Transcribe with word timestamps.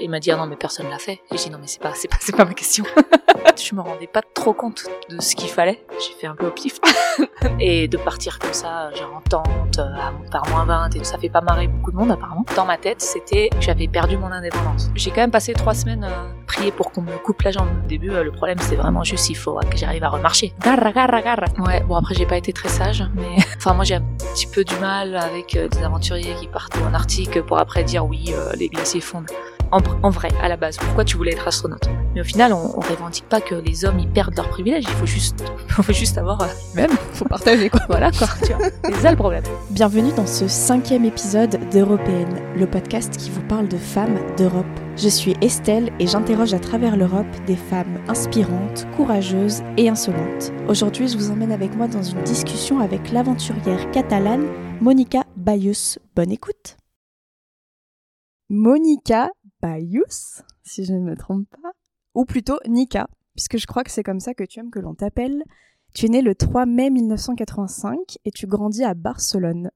Il 0.00 0.10
m'a 0.10 0.20
dit 0.20 0.30
ah 0.30 0.36
non 0.36 0.46
mais 0.46 0.56
personne 0.56 0.88
l'a 0.90 0.98
fait. 0.98 1.20
Et 1.30 1.36
j'ai 1.36 1.44
dit 1.44 1.50
non 1.50 1.58
mais 1.60 1.66
c'est 1.66 1.80
pas 1.80 1.92
c'est 1.94 2.08
pas 2.08 2.16
c'est 2.20 2.36
pas 2.36 2.44
ma 2.44 2.54
question. 2.54 2.84
je 3.62 3.74
me 3.74 3.80
rendais 3.80 4.06
pas 4.06 4.22
trop 4.34 4.52
compte 4.52 4.84
de 5.08 5.20
ce 5.20 5.36
qu'il 5.36 5.48
fallait. 5.48 5.84
J'ai 6.00 6.14
fait 6.18 6.26
un 6.26 6.34
peu 6.34 6.46
au 6.46 6.50
pif 6.50 6.80
et 7.60 7.88
de 7.88 7.96
partir 7.96 8.38
comme 8.38 8.52
ça 8.52 8.92
genre 8.92 9.14
en 9.16 9.20
tente 9.20 9.78
à 9.78 10.12
par 10.30 10.48
moins 10.48 10.64
20 10.64 10.96
et 10.96 11.04
ça 11.04 11.18
fait 11.18 11.28
pas 11.28 11.40
marrer 11.40 11.68
beaucoup 11.68 11.92
de 11.92 11.96
monde 11.96 12.10
apparemment. 12.10 12.44
Dans 12.56 12.64
ma 12.64 12.76
tête 12.76 13.00
c'était 13.00 13.50
que 13.50 13.60
j'avais 13.60 13.86
perdu 13.86 14.16
mon 14.16 14.32
indépendance. 14.32 14.90
J'ai 14.94 15.10
quand 15.10 15.20
même 15.20 15.30
passé 15.30 15.52
trois 15.52 15.74
semaines 15.74 16.04
à 16.04 16.26
prier 16.46 16.72
pour 16.72 16.90
qu'on 16.90 17.02
me 17.02 17.16
coupe 17.18 17.42
la 17.42 17.52
jambe. 17.52 17.68
Au 17.84 17.88
début 17.88 18.10
euh, 18.10 18.24
le 18.24 18.32
problème 18.32 18.58
c'est 18.60 18.76
vraiment 18.76 19.04
juste 19.04 19.30
il 19.30 19.36
faut 19.36 19.58
que 19.70 19.76
j'arrive 19.76 20.04
à 20.04 20.08
remarcher. 20.08 20.52
Garra 20.60 20.92
garra 20.92 21.22
garra. 21.22 21.46
Ouais 21.58 21.80
bon 21.82 21.94
après 21.94 22.14
j'ai 22.14 22.26
pas 22.26 22.36
été 22.36 22.52
très 22.52 22.68
sage 22.68 23.04
mais 23.14 23.36
enfin 23.56 23.74
moi 23.74 23.84
j'ai 23.84 23.94
un 23.94 24.02
petit 24.34 24.46
peu 24.46 24.64
du 24.64 24.74
mal 24.76 25.16
avec 25.16 25.56
euh, 25.56 25.68
des 25.68 25.82
aventuriers 25.82 26.34
qui 26.34 26.48
partent 26.48 26.76
en 26.78 26.92
Arctique 26.94 27.40
pour 27.42 27.58
après 27.58 27.84
dire 27.84 28.04
oui 28.04 28.32
euh, 28.32 28.52
les 28.56 28.68
glaciers 28.68 29.00
fondent 29.00 29.30
en, 30.02 30.10
vrai, 30.10 30.28
à 30.40 30.48
la 30.48 30.56
base, 30.56 30.76
pourquoi 30.76 31.04
tu 31.04 31.16
voulais 31.16 31.32
être 31.32 31.48
astronaute? 31.48 31.88
Mais 32.14 32.20
au 32.20 32.24
final, 32.24 32.52
on, 32.52 32.76
on 32.76 32.80
revendique 32.80 33.28
pas 33.28 33.40
que 33.40 33.54
les 33.54 33.84
hommes 33.84 33.98
ils 33.98 34.08
perdent 34.08 34.36
leurs 34.36 34.48
privilèges. 34.48 34.84
Il 34.84 34.94
faut 34.94 35.06
juste, 35.06 35.44
faut 35.68 35.92
juste 35.92 36.16
avoir 36.16 36.42
euh, 36.42 36.46
même, 36.74 36.90
faut 37.12 37.24
partager 37.24 37.68
quoi. 37.68 37.80
voilà 37.88 38.10
quoi. 38.12 38.28
Tu 38.44 38.52
vois, 38.52 38.66
c'est 38.84 38.94
ça 38.94 39.10
le 39.10 39.16
problème. 39.16 39.42
Bienvenue 39.70 40.12
dans 40.12 40.26
ce 40.26 40.46
cinquième 40.46 41.04
épisode 41.04 41.58
d'Européenne, 41.70 42.40
le 42.56 42.66
podcast 42.66 43.16
qui 43.16 43.30
vous 43.30 43.42
parle 43.42 43.68
de 43.68 43.76
femmes 43.76 44.18
d'Europe. 44.36 44.66
Je 44.96 45.08
suis 45.08 45.34
Estelle 45.40 45.90
et 45.98 46.06
j'interroge 46.06 46.54
à 46.54 46.60
travers 46.60 46.96
l'Europe 46.96 47.26
des 47.46 47.56
femmes 47.56 47.98
inspirantes, 48.06 48.86
courageuses 48.96 49.62
et 49.76 49.88
insolentes. 49.88 50.52
Aujourd'hui, 50.68 51.08
je 51.08 51.18
vous 51.18 51.32
emmène 51.32 51.50
avec 51.50 51.74
moi 51.74 51.88
dans 51.88 52.02
une 52.02 52.22
discussion 52.22 52.78
avec 52.78 53.10
l'aventurière 53.10 53.90
catalane 53.90 54.46
Monica 54.80 55.24
Bayus. 55.36 55.98
Bonne 56.14 56.30
écoute. 56.30 56.76
Monica 58.50 59.30
Bayus, 59.64 60.42
si 60.62 60.84
je 60.84 60.92
ne 60.92 61.00
me 61.00 61.16
trompe 61.16 61.48
pas, 61.48 61.72
ou 62.14 62.26
plutôt 62.26 62.58
Nika, 62.68 63.08
puisque 63.34 63.56
je 63.56 63.66
crois 63.66 63.82
que 63.82 63.90
c'est 63.90 64.02
comme 64.02 64.20
ça 64.20 64.34
que 64.34 64.44
tu 64.44 64.60
aimes 64.60 64.70
que 64.70 64.78
l'on 64.78 64.94
t'appelle. 64.94 65.42
Tu 65.94 66.04
es 66.04 66.08
née 66.10 66.20
le 66.20 66.34
3 66.34 66.66
mai 66.66 66.90
1985 66.90 68.18
et 68.26 68.30
tu 68.30 68.46
grandis 68.46 68.84
à 68.84 68.92
Barcelone. 68.92 69.70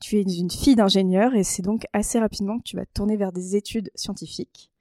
Tu 0.00 0.16
es 0.16 0.22
une 0.22 0.50
fille 0.50 0.74
d'ingénieur 0.74 1.36
et 1.36 1.44
c'est 1.44 1.62
donc 1.62 1.84
assez 1.92 2.18
rapidement 2.18 2.58
que 2.58 2.64
tu 2.64 2.74
vas 2.74 2.84
te 2.84 2.92
tourner 2.92 3.16
vers 3.16 3.30
des 3.30 3.54
études 3.54 3.92
scientifiques. 3.94 4.72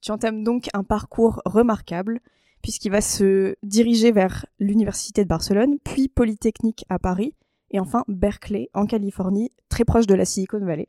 Tu 0.00 0.10
entames 0.10 0.42
donc 0.42 0.70
un 0.72 0.84
parcours 0.84 1.42
remarquable 1.44 2.20
puisqu'il 2.62 2.92
va 2.92 3.02
se 3.02 3.56
diriger 3.62 4.10
vers 4.10 4.46
l'Université 4.58 5.22
de 5.22 5.28
Barcelone, 5.28 5.76
puis 5.84 6.08
Polytechnique 6.08 6.86
à 6.88 6.98
Paris 6.98 7.34
et 7.72 7.78
enfin 7.78 8.04
Berkeley 8.08 8.70
en 8.72 8.86
Californie, 8.86 9.52
très 9.68 9.84
proche 9.84 10.06
de 10.06 10.14
la 10.14 10.24
Silicon 10.24 10.64
Valley. 10.64 10.88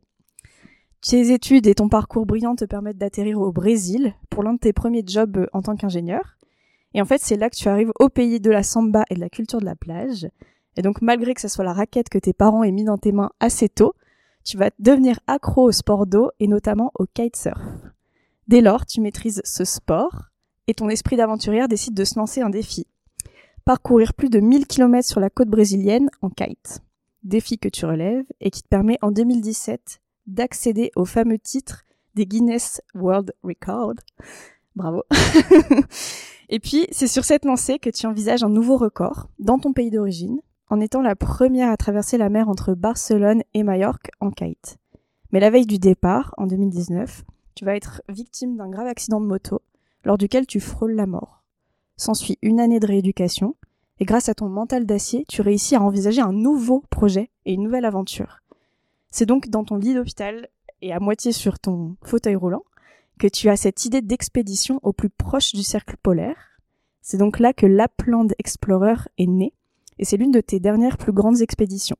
Tes 1.02 1.32
études 1.32 1.66
et 1.66 1.74
ton 1.74 1.88
parcours 1.88 2.26
brillant 2.26 2.54
te 2.54 2.66
permettent 2.66 2.98
d'atterrir 2.98 3.40
au 3.40 3.52
Brésil 3.52 4.14
pour 4.28 4.42
l'un 4.42 4.52
de 4.54 4.58
tes 4.58 4.74
premiers 4.74 5.02
jobs 5.06 5.38
euh, 5.38 5.46
en 5.54 5.62
tant 5.62 5.74
qu'ingénieur. 5.74 6.36
Et 6.92 7.00
en 7.00 7.06
fait, 7.06 7.20
c'est 7.22 7.36
là 7.36 7.48
que 7.48 7.56
tu 7.56 7.68
arrives 7.68 7.92
au 7.98 8.10
pays 8.10 8.38
de 8.38 8.50
la 8.50 8.62
samba 8.62 9.04
et 9.08 9.14
de 9.14 9.20
la 9.20 9.30
culture 9.30 9.60
de 9.60 9.64
la 9.64 9.76
plage. 9.76 10.28
Et 10.76 10.82
donc, 10.82 11.00
malgré 11.00 11.32
que 11.32 11.40
ce 11.40 11.48
soit 11.48 11.64
la 11.64 11.72
raquette 11.72 12.10
que 12.10 12.18
tes 12.18 12.34
parents 12.34 12.64
aient 12.64 12.70
mis 12.70 12.84
dans 12.84 12.98
tes 12.98 13.12
mains 13.12 13.30
assez 13.40 13.68
tôt, 13.68 13.94
tu 14.44 14.58
vas 14.58 14.70
devenir 14.78 15.20
accro 15.26 15.62
au 15.62 15.72
sport 15.72 16.06
d'eau 16.06 16.30
et 16.38 16.48
notamment 16.48 16.92
au 16.94 17.06
kitesurf. 17.06 17.60
Dès 18.46 18.60
lors, 18.60 18.84
tu 18.84 19.00
maîtrises 19.00 19.40
ce 19.44 19.64
sport 19.64 20.28
et 20.66 20.74
ton 20.74 20.88
esprit 20.90 21.16
d'aventurière 21.16 21.68
décide 21.68 21.94
de 21.94 22.04
se 22.04 22.18
lancer 22.18 22.42
un 22.42 22.50
défi. 22.50 22.86
Parcourir 23.64 24.12
plus 24.12 24.28
de 24.28 24.40
1000 24.40 24.66
km 24.66 25.08
sur 25.08 25.20
la 25.20 25.30
côte 25.30 25.48
brésilienne 25.48 26.10
en 26.20 26.28
kite. 26.28 26.80
Défi 27.22 27.58
que 27.58 27.68
tu 27.68 27.86
relèves 27.86 28.26
et 28.40 28.50
qui 28.50 28.62
te 28.62 28.68
permet 28.68 28.98
en 29.02 29.12
2017 29.12 30.00
d'accéder 30.34 30.90
au 30.96 31.04
fameux 31.04 31.38
titre 31.38 31.84
des 32.14 32.26
Guinness 32.26 32.80
World 32.94 33.32
Record. 33.42 33.94
Bravo. 34.76 35.02
et 36.48 36.60
puis, 36.60 36.86
c'est 36.90 37.06
sur 37.06 37.24
cette 37.24 37.44
lancée 37.44 37.78
que 37.78 37.90
tu 37.90 38.06
envisages 38.06 38.42
un 38.42 38.48
nouveau 38.48 38.76
record 38.76 39.28
dans 39.38 39.58
ton 39.58 39.72
pays 39.72 39.90
d'origine, 39.90 40.40
en 40.68 40.80
étant 40.80 41.02
la 41.02 41.16
première 41.16 41.70
à 41.70 41.76
traverser 41.76 42.16
la 42.16 42.28
mer 42.28 42.48
entre 42.48 42.74
Barcelone 42.74 43.42
et 43.54 43.62
Majorque 43.62 44.10
en 44.20 44.30
kite. 44.30 44.78
Mais 45.32 45.40
la 45.40 45.50
veille 45.50 45.66
du 45.66 45.78
départ, 45.78 46.34
en 46.36 46.46
2019, 46.46 47.24
tu 47.54 47.64
vas 47.64 47.76
être 47.76 48.02
victime 48.08 48.56
d'un 48.56 48.68
grave 48.68 48.86
accident 48.86 49.20
de 49.20 49.26
moto, 49.26 49.60
lors 50.04 50.18
duquel 50.18 50.46
tu 50.46 50.60
frôles 50.60 50.94
la 50.94 51.06
mort. 51.06 51.42
S'ensuit 51.96 52.38
une 52.42 52.60
année 52.60 52.80
de 52.80 52.86
rééducation, 52.86 53.56
et 53.98 54.04
grâce 54.04 54.28
à 54.28 54.34
ton 54.34 54.48
mental 54.48 54.86
d'acier, 54.86 55.24
tu 55.28 55.42
réussis 55.42 55.76
à 55.76 55.82
envisager 55.82 56.22
un 56.22 56.32
nouveau 56.32 56.82
projet 56.88 57.30
et 57.44 57.52
une 57.52 57.62
nouvelle 57.62 57.84
aventure. 57.84 58.40
C'est 59.10 59.26
donc 59.26 59.48
dans 59.48 59.64
ton 59.64 59.76
lit 59.76 59.94
d'hôpital 59.94 60.48
et 60.82 60.92
à 60.92 61.00
moitié 61.00 61.32
sur 61.32 61.58
ton 61.58 61.96
fauteuil 62.02 62.36
roulant 62.36 62.64
que 63.18 63.26
tu 63.26 63.48
as 63.48 63.56
cette 63.56 63.84
idée 63.84 64.00
d'expédition 64.00 64.80
au 64.82 64.92
plus 64.92 65.10
proche 65.10 65.52
du 65.52 65.62
cercle 65.62 65.96
polaire. 66.02 66.36
C'est 67.02 67.18
donc 67.18 67.38
là 67.38 67.52
que 67.52 67.66
Lapland 67.66 68.28
Explorer 68.38 68.94
est 69.18 69.26
né 69.26 69.52
et 69.98 70.04
c'est 70.04 70.16
l'une 70.16 70.30
de 70.30 70.40
tes 70.40 70.60
dernières 70.60 70.96
plus 70.96 71.12
grandes 71.12 71.42
expéditions. 71.42 71.96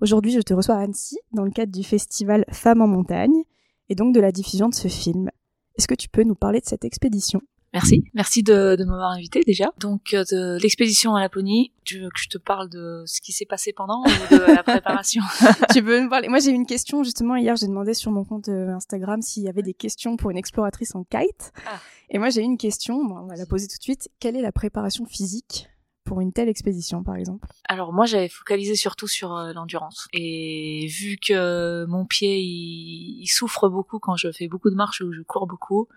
Aujourd'hui, 0.00 0.32
je 0.32 0.40
te 0.40 0.52
reçois 0.52 0.74
à 0.74 0.80
Annecy 0.80 1.18
dans 1.32 1.44
le 1.44 1.50
cadre 1.50 1.72
du 1.72 1.84
festival 1.84 2.44
Femmes 2.50 2.82
en 2.82 2.88
montagne 2.88 3.44
et 3.88 3.94
donc 3.94 4.14
de 4.14 4.20
la 4.20 4.32
diffusion 4.32 4.68
de 4.68 4.74
ce 4.74 4.88
film. 4.88 5.30
Est-ce 5.76 5.88
que 5.88 5.94
tu 5.94 6.08
peux 6.08 6.24
nous 6.24 6.34
parler 6.34 6.60
de 6.60 6.66
cette 6.66 6.84
expédition? 6.84 7.40
Merci, 7.74 8.04
merci 8.14 8.44
de, 8.44 8.76
de 8.76 8.84
m'avoir 8.84 9.10
invité 9.10 9.40
déjà. 9.40 9.72
Donc 9.80 10.14
euh, 10.14 10.22
de 10.30 10.62
l'expédition 10.62 11.16
à 11.16 11.20
Laponie, 11.20 11.72
tu 11.82 11.98
veux 11.98 12.08
que 12.08 12.20
je 12.20 12.28
te 12.28 12.38
parle 12.38 12.70
de 12.70 13.02
ce 13.04 13.20
qui 13.20 13.32
s'est 13.32 13.46
passé 13.46 13.72
pendant 13.72 14.00
ou 14.00 14.34
de 14.34 14.54
la 14.54 14.62
préparation? 14.62 15.22
Tu 15.72 15.80
veux 15.80 16.00
me 16.00 16.08
parler? 16.08 16.28
Moi 16.28 16.38
j'ai 16.38 16.52
eu 16.52 16.54
une 16.54 16.66
question 16.66 17.02
justement 17.02 17.34
hier, 17.34 17.56
j'ai 17.56 17.66
demandé 17.66 17.92
sur 17.92 18.12
mon 18.12 18.24
compte 18.24 18.48
euh, 18.48 18.68
Instagram 18.68 19.20
s'il 19.22 19.42
y 19.42 19.48
avait 19.48 19.62
des 19.62 19.74
questions 19.74 20.16
pour 20.16 20.30
une 20.30 20.36
exploratrice 20.36 20.94
en 20.94 21.02
kite. 21.02 21.52
Ah. 21.66 21.80
Et 22.10 22.18
moi 22.18 22.30
j'ai 22.30 22.42
eu 22.42 22.44
une 22.44 22.58
question, 22.58 22.94
on 22.94 23.26
va 23.26 23.34
la 23.34 23.46
poser 23.46 23.66
tout 23.66 23.78
de 23.78 23.82
suite. 23.82 24.08
Quelle 24.20 24.36
est 24.36 24.42
la 24.42 24.52
préparation 24.52 25.04
physique 25.04 25.68
pour 26.04 26.20
une 26.20 26.32
telle 26.32 26.48
expédition, 26.48 27.02
par 27.02 27.16
exemple? 27.16 27.48
Alors 27.66 27.92
moi, 27.92 28.04
j'avais 28.04 28.28
focalisé 28.28 28.74
surtout 28.76 29.08
sur 29.08 29.34
euh, 29.34 29.54
l'endurance. 29.54 30.06
Et 30.12 30.86
vu 30.90 31.16
que 31.16 31.86
mon 31.86 32.04
pied, 32.04 32.40
il, 32.40 33.22
il, 33.22 33.26
souffre 33.26 33.70
beaucoup 33.70 33.98
quand 33.98 34.14
je 34.14 34.30
fais 34.30 34.46
beaucoup 34.46 34.68
de 34.68 34.74
marches 34.74 35.00
ou 35.00 35.12
je 35.12 35.22
cours 35.22 35.46
beaucoup, 35.46 35.88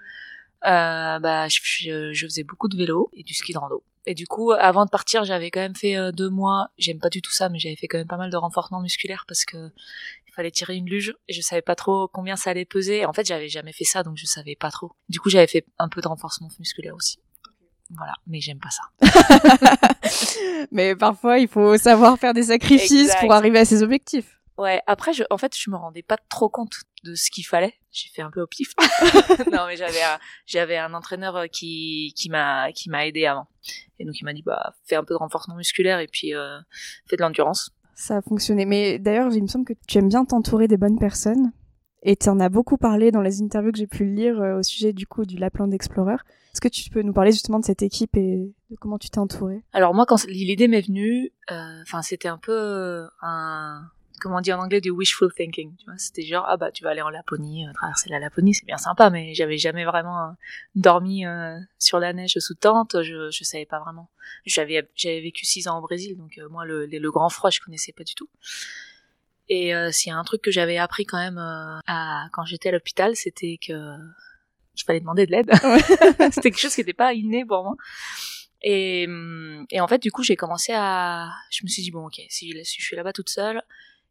euh, 0.66 1.20
bah, 1.20 1.48
je, 1.48 2.12
je, 2.14 2.26
faisais 2.26 2.44
beaucoup 2.44 2.68
de 2.68 2.78
vélo 2.78 3.10
et 3.14 3.24
du 3.24 3.34
ski 3.34 3.54
de 3.54 3.58
rando. 3.58 3.84
Et 4.06 4.14
du 4.14 4.26
coup, 4.26 4.52
avant 4.52 4.86
de 4.86 4.90
partir, 4.90 5.24
j'avais 5.26 5.52
quand 5.52 5.60
même 5.60 5.76
fait 5.76 5.98
euh, 5.98 6.12
deux 6.12 6.30
mois. 6.30 6.70
J'aime 6.78 7.00
pas 7.00 7.10
du 7.10 7.22
tout 7.22 7.32
ça, 7.32 7.50
mais 7.50 7.60
j'avais 7.60 7.76
fait 7.76 7.88
quand 7.88 7.98
même 7.98 8.08
pas 8.08 8.18
mal 8.18 8.32
de 8.32 8.38
renforcement 8.38 8.82
musculaire 8.82 9.26
parce 9.28 9.44
que 9.46 9.72
il 10.28 10.34
fallait 10.34 10.52
tirer 10.52 10.76
une 10.76 10.88
luge 10.88 11.16
et 11.28 11.34
je 11.34 11.42
savais 11.42 11.62
pas 11.62 11.76
trop 11.76 12.08
combien 12.08 12.36
ça 12.36 12.52
allait 12.52 12.66
peser. 12.66 13.06
En 13.06 13.14
fait, 13.14 13.26
j'avais 13.26 13.50
jamais 13.50 13.74
fait 13.74 13.84
ça, 13.84 14.04
donc 14.04 14.18
je 14.18 14.26
savais 14.26 14.56
pas 14.56 14.72
trop. 14.72 14.94
Du 15.10 15.20
coup, 15.20 15.30
j'avais 15.30 15.48
fait 15.48 15.66
un 15.78 15.90
peu 15.90 16.02
de 16.02 16.08
renforcement 16.08 16.48
musculaire 16.60 16.96
aussi. 16.96 17.20
Voilà, 17.96 18.14
mais 18.28 18.40
j'aime 18.40 18.60
pas 18.60 18.70
ça. 18.70 18.84
mais 20.72 20.96
parfois, 20.96 21.40
il 21.40 21.48
faut 21.48 21.78
savoir 21.78 22.18
faire 22.20 22.34
des 22.34 22.44
sacrifices 22.44 23.16
pour 23.20 23.32
arriver 23.34 23.60
à 23.60 23.66
ses 23.66 23.84
objectifs. 23.84 24.37
Ouais, 24.58 24.82
après, 24.88 25.14
je, 25.14 25.24
en 25.30 25.38
fait, 25.38 25.56
je 25.56 25.70
me 25.70 25.76
rendais 25.76 26.02
pas 26.02 26.18
trop 26.30 26.50
compte 26.50 26.78
de 27.04 27.14
ce 27.14 27.30
qu'il 27.30 27.46
fallait. 27.46 27.76
J'ai 27.92 28.10
fait 28.10 28.24
un 28.24 28.32
peu 28.32 28.42
au 28.42 28.48
pif. 28.48 28.74
non, 29.52 29.68
mais 29.68 29.76
j'avais 29.76 30.02
un, 30.02 30.18
j'avais 30.48 30.78
un 30.78 30.96
entraîneur 30.96 31.36
euh, 31.36 31.46
qui, 31.46 32.14
qui 32.16 32.30
m'a, 32.30 32.72
qui 32.72 32.90
m'a 32.90 33.06
aidé 33.06 33.28
avant. 33.28 33.48
Et 34.00 34.06
donc, 34.06 34.20
il 34.20 34.26
m'a 34.26 34.34
dit, 34.34 34.42
bah, 34.42 34.74
fais 34.86 34.96
un 34.96 35.04
peu 35.04 35.14
de 35.14 35.20
renforcement 35.20 35.56
musculaire 35.56 36.00
et 36.00 36.08
puis, 36.08 36.34
euh, 36.34 36.58
fais 37.08 37.18
de 37.18 37.22
l'endurance. 37.22 37.70
Ça 37.94 38.18
a 38.18 38.22
fonctionné. 38.22 38.66
Mais 38.66 38.98
d'ailleurs, 38.98 39.32
il 39.32 39.44
me 39.44 39.48
semble 39.48 39.66
que 39.66 39.74
tu 39.88 40.00
aimes 40.00 40.10
bien 40.10 40.26
t'entourer 40.26 40.68
des 40.68 40.78
bonnes 40.78 41.00
personnes. 41.00 41.52
Et 42.02 42.16
tu 42.16 42.30
en 42.30 42.40
as 42.40 42.50
beaucoup 42.50 42.78
parlé 42.78 43.12
dans 43.12 43.22
les 43.22 43.42
interviews 43.42 43.72
que 43.72 43.78
j'ai 43.78 43.88
pu 43.88 44.06
lire 44.06 44.42
euh, 44.42 44.60
au 44.60 44.64
sujet 44.64 44.94
du 44.94 45.06
coup 45.06 45.26
du 45.26 45.38
Lapland 45.38 45.72
Explorer. 45.72 46.16
Est-ce 46.54 46.62
que 46.62 46.68
tu 46.68 46.90
peux 46.90 47.02
nous 47.02 47.14
parler 47.14 47.32
justement 47.32 47.60
de 47.60 47.66
cette 47.66 47.84
équipe 47.84 48.16
et 48.18 48.54
de 48.70 48.76
comment 48.80 48.98
tu 48.98 49.10
t'es 49.10 49.20
entouré 49.20 49.64
Alors 49.74 49.94
moi, 49.94 50.06
quand 50.08 50.24
l'idée 50.26 50.68
m'est 50.68 50.82
venue, 50.82 51.32
enfin 51.50 52.02
c'était 52.02 52.30
un 52.30 52.38
peu 52.38 53.08
un, 53.22 53.84
comment 54.20 54.42
dire 54.42 54.58
en 54.58 54.64
anglais 54.64 54.82
du 54.82 54.90
wishful 54.90 55.32
thinking. 55.34 55.76
Tu 55.78 55.86
vois 55.86 55.98
c'était 55.98 56.24
genre 56.24 56.46
ah 56.48 56.58
bah 56.58 56.72
tu 56.72 56.84
vas 56.84 56.92
aller 56.92 57.02
en 57.02 57.10
Laponie 57.10 57.68
euh, 57.68 57.74
traverser 57.74 58.10
la 58.10 58.20
Laponie 58.20 58.54
c'est 58.54 58.66
bien 58.66 58.78
sympa 58.78 59.10
mais 59.10 59.34
j'avais 59.34 59.58
jamais 59.58 59.86
vraiment 59.86 60.20
euh, 60.20 60.32
dormi 60.76 61.26
euh, 61.26 61.58
sur 61.80 62.00
la 62.00 62.14
neige 62.14 62.38
sous 62.40 62.56
tente 62.56 63.02
je 63.04 63.30
je 63.32 63.44
savais 63.44 63.66
pas 63.66 63.80
vraiment. 63.80 64.10
J'avais 64.46 64.88
j'avais 64.96 65.22
vécu 65.22 65.46
six 65.46 65.68
ans 65.68 65.80
au 65.80 65.82
Brésil 65.82 66.18
donc 66.18 66.40
moi 66.50 66.66
le, 66.66 66.86
le 66.86 67.12
grand 67.12 67.30
froid 67.30 67.50
je 67.50 67.60
connaissais 67.60 67.94
pas 67.94 68.04
du 68.04 68.16
tout. 68.16 68.30
Et 69.50 69.72
s'il 69.92 70.10
y 70.10 70.14
a 70.14 70.18
un 70.18 70.24
truc 70.26 70.42
que 70.42 70.52
j'avais 70.52 70.78
appris 70.78 71.06
quand 71.06 71.18
même 71.18 71.38
à 71.38 72.28
quand 72.34 72.44
j'étais 72.44 72.70
à 72.70 72.74
l'hôpital 72.74 73.16
c'était 73.16 73.58
que 73.66 73.74
il 74.80 74.84
fallait 74.84 75.00
demander 75.00 75.26
de 75.26 75.32
l'aide. 75.32 75.52
C'était 76.32 76.52
quelque 76.52 76.60
chose 76.60 76.76
qui 76.76 76.82
n'était 76.82 76.94
pas 76.94 77.14
inné 77.14 77.46
pour 77.46 77.64
moi. 77.64 77.76
Et, 78.62 79.08
et 79.72 79.82
en 79.82 79.88
fait, 79.88 80.02
du 80.02 80.12
coup, 80.12 80.24
j'ai 80.24 80.36
commencé 80.36 80.74
à, 80.76 81.30
je 81.52 81.64
me 81.64 81.68
suis 81.68 81.84
dit 81.84 81.92
bon, 81.92 82.08
ok, 82.08 82.22
si, 82.30 82.54
si 82.64 82.82
je 82.82 82.86
suis 82.86 82.96
là-bas 82.96 83.14
toute 83.14 83.30
seule, 83.30 83.62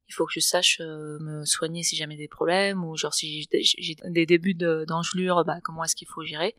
il 0.08 0.14
faut 0.14 0.26
que 0.26 0.32
je 0.32 0.40
sache 0.40 0.78
euh, 0.80 1.18
me 1.20 1.44
soigner 1.44 1.82
si 1.82 1.96
jamais 1.96 2.16
des 2.16 2.28
problèmes 2.28 2.84
ou 2.84 2.96
genre 2.96 3.14
si 3.14 3.48
j'ai 3.52 3.96
des 4.04 4.26
débuts 4.26 4.54
d'engelure, 4.54 5.44
bah, 5.44 5.58
comment 5.62 5.84
est-ce 5.84 5.96
qu'il 5.96 6.08
faut 6.08 6.24
gérer. 6.24 6.54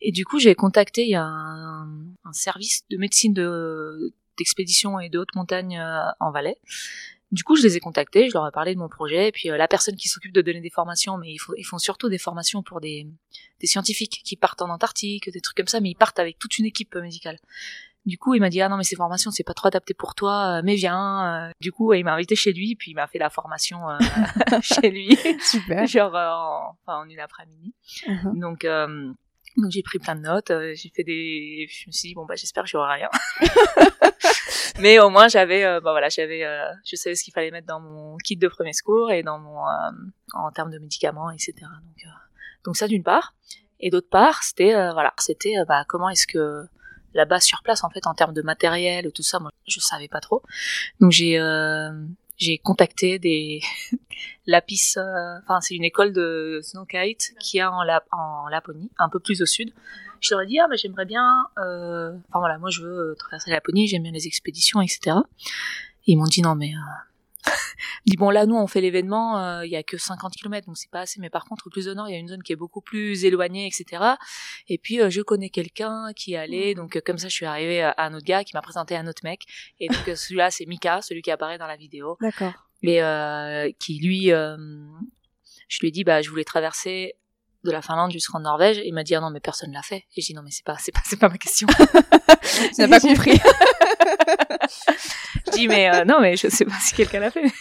Et 0.00 0.12
du 0.12 0.24
coup, 0.24 0.38
j'ai 0.38 0.54
contacté 0.54 1.02
il 1.02 1.10
y 1.10 1.14
a 1.14 1.24
un, 1.24 2.32
service 2.32 2.82
de 2.90 2.96
médecine 2.96 3.32
de 3.32 4.12
d'expédition 4.36 4.98
et 4.98 5.08
de 5.08 5.20
haute 5.20 5.34
montagne 5.36 5.78
euh, 5.78 6.10
en 6.18 6.32
Valais. 6.32 6.58
Du 7.30 7.44
coup, 7.44 7.54
je 7.56 7.62
les 7.62 7.76
ai 7.76 7.80
contactés, 7.80 8.28
je 8.28 8.34
leur 8.34 8.46
ai 8.48 8.50
parlé 8.50 8.74
de 8.74 8.80
mon 8.80 8.88
projet, 8.88 9.28
et 9.28 9.32
puis 9.32 9.48
euh, 9.48 9.56
la 9.56 9.68
personne 9.68 9.94
qui 9.94 10.08
s'occupe 10.08 10.32
de 10.32 10.42
donner 10.42 10.60
des 10.60 10.70
formations, 10.70 11.16
mais 11.18 11.32
ils, 11.32 11.64
font, 11.64 11.78
surtout 11.78 12.08
des 12.08 12.18
formations 12.18 12.62
pour 12.62 12.80
des 12.80 13.06
scientifiques 13.62 14.22
qui 14.24 14.36
partent 14.36 14.62
en 14.62 14.70
Antarctique, 14.70 15.30
des 15.30 15.40
trucs 15.40 15.56
comme 15.56 15.68
ça, 15.68 15.80
mais 15.80 15.90
ils 15.90 15.94
partent 15.94 16.18
avec 16.18 16.38
toute 16.38 16.58
une 16.58 16.66
équipe 16.66 16.96
médicale. 16.96 17.38
Du 18.06 18.18
coup, 18.18 18.34
il 18.34 18.40
m'a 18.40 18.50
dit 18.50 18.60
ah 18.60 18.68
non 18.68 18.76
mais 18.76 18.84
ces 18.84 18.96
formations 18.96 19.30
c'est 19.30 19.44
pas 19.44 19.54
trop 19.54 19.68
adapté 19.68 19.94
pour 19.94 20.14
toi, 20.14 20.58
euh, 20.58 20.62
mais 20.62 20.74
viens. 20.74 21.46
Euh. 21.48 21.50
Du 21.60 21.72
coup, 21.72 21.94
il 21.94 22.04
m'a 22.04 22.12
invité 22.12 22.36
chez 22.36 22.52
lui, 22.52 22.76
puis 22.76 22.90
il 22.90 22.94
m'a 22.94 23.06
fait 23.06 23.18
la 23.18 23.30
formation 23.30 23.88
euh, 23.88 23.96
chez 24.60 24.90
lui, 24.90 25.16
Super. 25.40 25.86
genre 25.86 26.14
en, 26.14 26.76
enfin, 26.86 26.98
en 27.00 27.08
une 27.08 27.20
après-midi. 27.20 27.74
Mhm. 28.06 28.38
Donc 28.38 28.66
donc 29.56 29.70
j'ai 29.70 29.82
pris 29.82 30.00
plein 30.00 30.16
de 30.16 30.20
notes, 30.20 30.52
j'ai 30.74 30.90
fait 30.94 31.04
des, 31.04 31.66
je 31.70 31.86
me 31.86 31.92
suis 31.92 32.08
dit 32.08 32.14
bon 32.14 32.26
bah 32.26 32.34
j'espère 32.34 32.64
que 32.64 32.68
j'aurai 32.68 32.94
rien, 32.94 33.08
mais 34.80 34.98
au 34.98 35.10
moins 35.10 35.28
j'avais, 35.28 35.62
bah 35.62 35.92
voilà 35.92 36.08
j'avais, 36.08 36.42
je 36.84 36.96
savais 36.96 37.14
ce 37.14 37.22
qu'il 37.22 37.32
fallait 37.32 37.52
mettre 37.52 37.68
dans 37.68 37.78
mon 37.78 38.16
kit 38.18 38.36
de 38.36 38.48
premier 38.48 38.72
secours 38.72 39.12
et 39.12 39.22
dans 39.22 39.38
mon 39.38 39.62
en 40.32 40.50
termes 40.50 40.72
de 40.72 40.78
médicaments 40.78 41.30
etc. 41.30 41.54
Donc 41.60 42.12
donc 42.64 42.76
ça 42.76 42.88
d'une 42.88 43.04
part 43.04 43.34
et 43.78 43.90
d'autre 43.90 44.08
part 44.10 44.42
c'était 44.42 44.72
voilà 44.72 45.14
c'était 45.18 45.54
bah 45.68 45.84
comment 45.86 46.08
est-ce 46.08 46.26
que 46.26 46.66
là-bas 47.14 47.40
sur 47.40 47.62
place 47.62 47.84
en 47.84 47.90
fait 47.90 48.06
en 48.06 48.14
termes 48.14 48.34
de 48.34 48.42
matériel 48.42 49.10
tout 49.12 49.22
ça 49.22 49.38
moi 49.38 49.50
je 49.66 49.80
savais 49.80 50.08
pas 50.08 50.20
trop. 50.20 50.42
Donc 51.00 51.12
j'ai 51.12 51.38
euh, 51.38 51.90
j'ai 52.36 52.58
contacté 52.58 53.18
des 53.18 53.60
Lapis 54.46 54.94
euh, 54.96 55.38
enfin 55.42 55.60
c'est 55.60 55.74
une 55.74 55.84
école 55.84 56.12
de 56.12 56.60
snowkite 56.62 57.34
qui 57.40 57.60
a 57.60 57.70
en, 57.72 57.84
en 58.12 58.48
Laponie 58.48 58.90
un 58.98 59.08
peu 59.08 59.20
plus 59.20 59.42
au 59.42 59.46
sud. 59.46 59.72
Je 60.20 60.34
leur 60.34 60.42
ai 60.42 60.46
dit 60.46 60.58
ah 60.58 60.66
mais 60.68 60.76
j'aimerais 60.76 61.04
bien 61.04 61.46
euh... 61.58 62.12
enfin 62.28 62.40
voilà 62.40 62.58
moi 62.58 62.70
je 62.70 62.82
veux 62.82 63.14
traverser 63.18 63.50
la 63.50 63.56
Laponie 63.56 63.86
j'aime 63.88 64.02
bien 64.02 64.12
les 64.12 64.26
expéditions 64.26 64.80
etc 64.80 65.18
et 66.06 66.12
ils 66.12 66.16
m'ont 66.16 66.24
dit 66.24 66.42
non 66.42 66.54
mais 66.54 66.72
dit 68.06 68.16
bon 68.16 68.30
là 68.30 68.46
nous 68.46 68.56
on 68.56 68.66
fait 68.66 68.80
l'événement, 68.80 69.38
euh, 69.38 69.66
il 69.66 69.70
y 69.70 69.76
a 69.76 69.82
que 69.82 69.96
50 69.98 70.34
km 70.34 70.66
donc 70.66 70.76
c'est 70.76 70.90
pas 70.90 71.00
assez 71.00 71.20
mais 71.20 71.30
par 71.30 71.44
contre 71.44 71.66
au 71.66 71.70
plus 71.70 71.88
au 71.88 71.94
nord 71.94 72.08
il 72.08 72.12
y 72.12 72.14
a 72.16 72.18
une 72.18 72.28
zone 72.28 72.42
qui 72.42 72.52
est 72.52 72.56
beaucoup 72.56 72.80
plus 72.80 73.24
éloignée 73.24 73.66
etc. 73.66 74.02
Et 74.68 74.78
puis 74.78 75.00
euh, 75.00 75.10
je 75.10 75.22
connais 75.22 75.50
quelqu'un 75.50 76.12
qui 76.14 76.36
allait 76.36 76.74
donc 76.74 76.96
euh, 76.96 77.00
comme 77.04 77.18
ça 77.18 77.28
je 77.28 77.34
suis 77.34 77.46
arrivée 77.46 77.82
à 77.82 77.94
un 77.98 78.14
autre 78.14 78.26
gars 78.26 78.44
qui 78.44 78.52
m'a 78.54 78.62
présenté 78.62 78.96
un 78.96 79.06
autre 79.06 79.22
mec 79.24 79.44
et 79.80 79.88
donc 79.88 80.16
celui-là 80.16 80.50
c'est 80.50 80.66
Mika 80.66 81.02
celui 81.02 81.22
qui 81.22 81.30
apparaît 81.30 81.58
dans 81.58 81.66
la 81.66 81.76
vidéo 81.76 82.16
D'accord. 82.20 82.52
et 82.82 83.76
qui 83.78 83.98
lui 84.00 84.26
je 84.26 85.78
lui 85.80 85.88
ai 85.88 85.90
dit 85.90 86.04
bah 86.04 86.22
je 86.22 86.30
voulais 86.30 86.44
traverser 86.44 87.14
de 87.64 87.70
la 87.70 87.80
Finlande 87.80 88.12
jusqu'en 88.12 88.40
Norvège 88.40 88.78
et 88.78 88.86
il 88.86 88.92
m'a 88.92 89.04
dit 89.04 89.14
ah 89.14 89.20
non 89.20 89.30
mais 89.30 89.40
personne 89.40 89.72
l'a 89.72 89.82
fait 89.82 90.04
et 90.16 90.20
j'ai 90.20 90.28
dit 90.28 90.34
non 90.34 90.42
mais 90.42 90.50
c'est 90.50 90.64
pas 90.64 90.76
c'est 90.78 90.92
pas 90.92 91.00
c'est 91.04 91.18
pas 91.18 91.28
ma 91.28 91.38
question 91.38 91.66
Tu 92.74 92.80
n'as 92.80 92.88
pas 92.88 93.00
compris. 93.00 93.38
je 95.54 95.60
dis 95.60 95.68
mais 95.68 95.94
euh, 95.94 96.04
non 96.04 96.20
mais 96.20 96.36
je 96.36 96.48
sais 96.48 96.64
pas 96.64 96.78
si 96.80 96.94
quelqu'un 96.94 97.20
l'a 97.20 97.30
fait. 97.30 97.44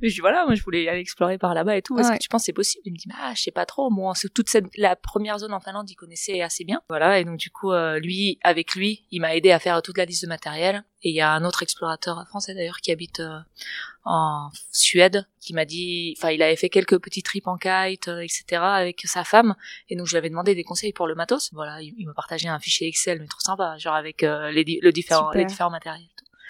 Mais 0.00 0.10
je 0.10 0.14
dis 0.14 0.20
voilà 0.20 0.46
moi 0.46 0.54
je 0.54 0.62
voulais 0.62 0.86
aller 0.88 1.00
explorer 1.00 1.38
par 1.38 1.54
là-bas 1.54 1.76
et 1.76 1.82
tout. 1.82 1.98
Est-ce 1.98 2.10
Ouais. 2.10 2.18
que 2.18 2.22
tu 2.22 2.28
penses 2.28 2.42
que 2.42 2.46
c'est 2.46 2.52
possible? 2.52 2.82
Il 2.84 2.92
me 2.92 2.96
dit 2.96 3.08
ah 3.20 3.32
je 3.34 3.42
sais 3.42 3.50
pas 3.50 3.66
trop. 3.66 3.90
Moi 3.90 4.12
c'est 4.14 4.32
toute 4.32 4.48
cette 4.48 4.66
la 4.76 4.94
première 4.94 5.40
zone 5.40 5.52
en 5.52 5.58
Finlande 5.58 5.90
il 5.90 5.96
connaissait 5.96 6.40
assez 6.40 6.62
bien. 6.62 6.80
Voilà 6.88 7.18
et 7.18 7.24
donc 7.24 7.36
du 7.36 7.50
coup 7.50 7.72
euh, 7.72 7.98
lui 7.98 8.38
avec 8.44 8.76
lui 8.76 9.06
il 9.10 9.20
m'a 9.20 9.34
aidé 9.34 9.50
à 9.50 9.58
faire 9.58 9.82
toute 9.82 9.98
la 9.98 10.04
liste 10.04 10.22
de 10.22 10.28
matériel. 10.28 10.84
Et 11.02 11.08
il 11.10 11.16
y 11.16 11.20
a 11.20 11.32
un 11.32 11.44
autre 11.44 11.64
explorateur 11.64 12.24
français 12.28 12.54
d'ailleurs 12.54 12.76
qui 12.80 12.92
habite 12.92 13.18
euh, 13.18 13.38
en 14.04 14.50
Suède 14.70 15.26
qui 15.40 15.52
m'a 15.52 15.64
dit 15.64 16.14
enfin 16.16 16.30
il 16.30 16.42
avait 16.42 16.54
fait 16.56 16.68
quelques 16.68 17.00
petits 17.00 17.24
trips 17.24 17.48
en 17.48 17.56
kite 17.56 18.06
euh, 18.06 18.20
etc 18.20 18.42
avec 18.62 19.00
sa 19.04 19.24
femme. 19.24 19.56
Et 19.88 19.96
donc 19.96 20.06
je 20.06 20.12
lui 20.12 20.18
avais 20.18 20.30
demandé 20.30 20.54
des 20.54 20.62
conseils 20.64 20.92
pour 20.92 21.08
le 21.08 21.16
matos. 21.16 21.50
Voilà 21.54 21.82
il, 21.82 21.92
il 21.98 22.06
m'a 22.06 22.14
partagé 22.14 22.46
un 22.48 22.60
fichier 22.60 22.86
Excel 22.86 23.18
mais 23.20 23.26
trop 23.26 23.40
sympa 23.40 23.76
genre 23.78 23.96
avec 23.96 24.22
euh, 24.22 24.52
les, 24.52 24.78
le 24.80 24.92
différent, 24.92 25.32
les 25.32 25.44
différents 25.44 25.70
matériels. 25.70 26.06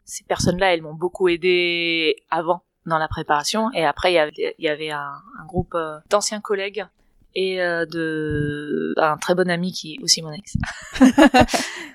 Ces 0.09 0.25
personnes-là 0.25 0.75
elles 0.75 0.83
m'ont 0.83 0.95
beaucoup 0.95 1.29
aidé 1.29 2.17
avant 2.31 2.63
dans 2.87 2.99
la 2.99 3.09
préparation. 3.09 3.71
Et 3.73 3.85
après 3.85 4.13
il 4.13 4.55
y 4.59 4.69
avait, 4.69 4.91
un, 4.91 5.13
un 5.41 5.47
groupe 5.47 5.75
euh, 5.75 5.99
d'anciens 6.11 6.41
collègues 6.41 6.87
et 7.35 7.61
euh, 7.63 7.85
de 7.85 8.95
un 8.97 9.17
très 9.19 9.35
bon 9.35 9.49
ami 9.51 9.73
qui 9.73 9.95
est 9.95 10.03
aussi 10.03 10.23
mon 10.23 10.33
ex 10.33 10.57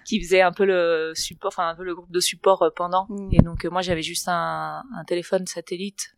qui 0.06 0.22
faisait 0.22 0.42
un 0.42 0.52
peu 0.52 0.64
le 0.64 1.12
support 1.16 1.48
enfin 1.48 1.70
un 1.70 1.76
peu 1.76 1.84
le 1.84 1.96
groupe 1.96 2.12
de 2.12 2.20
support 2.20 2.62
euh, 2.62 2.70
pendant. 2.74 3.08
Mm. 3.10 3.30
et 3.32 3.42
donc 3.42 3.66
moi 3.66 3.82
j'avais 3.82 4.04
juste 4.04 4.28
un, 4.30 4.84
un 4.96 5.04
téléphone 5.06 5.48
satellite 5.48 6.14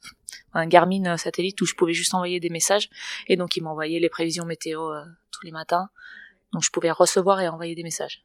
un 0.56 0.68
Garmin 0.68 1.18
satellite 1.18 1.62
où 1.62 1.66
je 1.66 1.76
pouvais 1.76 1.94
juste 1.94 2.14
envoyer 2.14 2.40
des 2.40 2.50
messages. 2.50 2.90
Et 3.28 3.36
donc 3.36 3.56
il 3.58 3.64
m'envoyait 3.64 4.00
les 4.00 4.10
prévisions 4.10 4.46
météo 4.46 4.92
euh, 4.92 5.04
tous 5.32 5.46
les 5.46 5.52
matins. 5.52 5.90
Donc 6.54 6.64
je 6.64 6.70
pouvais 6.72 6.92
recevoir 6.92 7.42
et 7.42 7.48
envoyer 7.48 7.76
des 7.76 7.84
messages. 7.84 8.24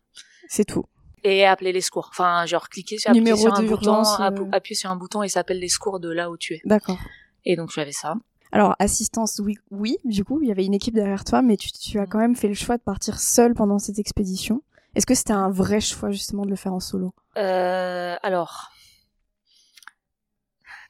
C'est 0.48 0.64
tout. 0.64 0.86
Et 1.24 1.46
appeler 1.46 1.72
les 1.72 1.80
secours 1.80 2.08
enfin 2.10 2.46
genre 2.46 2.68
cliquer 2.68 2.98
sur, 2.98 3.10
appuyer 3.10 3.36
sur 3.36 3.54
un 3.54 3.62
bouton 3.62 4.02
euh. 4.20 4.44
appuyer 4.52 4.76
sur 4.76 4.90
un 4.90 4.96
bouton 4.96 5.22
et 5.22 5.28
ça 5.28 5.40
appelle 5.40 5.58
les 5.60 5.68
secours 5.68 6.00
de 6.00 6.10
là 6.10 6.30
où 6.30 6.36
tu 6.36 6.54
es 6.54 6.60
D'accord. 6.64 6.98
et 7.44 7.56
donc 7.56 7.70
j'avais 7.70 7.92
ça 7.92 8.14
Alors, 8.52 8.74
assistance, 8.80 9.40
oui, 9.44 9.58
oui, 9.70 9.98
du 10.04 10.24
coup, 10.24 10.40
il 10.42 10.48
y 10.48 10.50
avait 10.50 10.64
une 10.64 10.74
équipe 10.74 10.94
derrière 10.94 11.22
toi, 11.24 11.40
mais 11.42 11.56
tu, 11.56 11.70
tu 11.70 11.98
as 12.00 12.02
Mm. 12.02 12.08
quand 12.08 12.18
même 12.18 12.34
fait 12.36 12.48
le 12.48 12.54
choix 12.54 12.76
de 12.76 12.82
partir 12.82 13.18
seul 13.20 13.54
pendant 13.54 13.78
cette 13.78 13.98
expédition. 14.00 14.62
Est-ce 14.96 15.06
que 15.06 15.14
c'était 15.14 15.32
un 15.32 15.50
vrai 15.50 15.80
choix, 15.80 16.10
justement, 16.10 16.44
de 16.44 16.50
le 16.50 16.56
faire 16.56 16.72
en 16.72 16.80
solo? 16.80 17.14
Euh, 17.36 18.16
alors. 18.24 18.72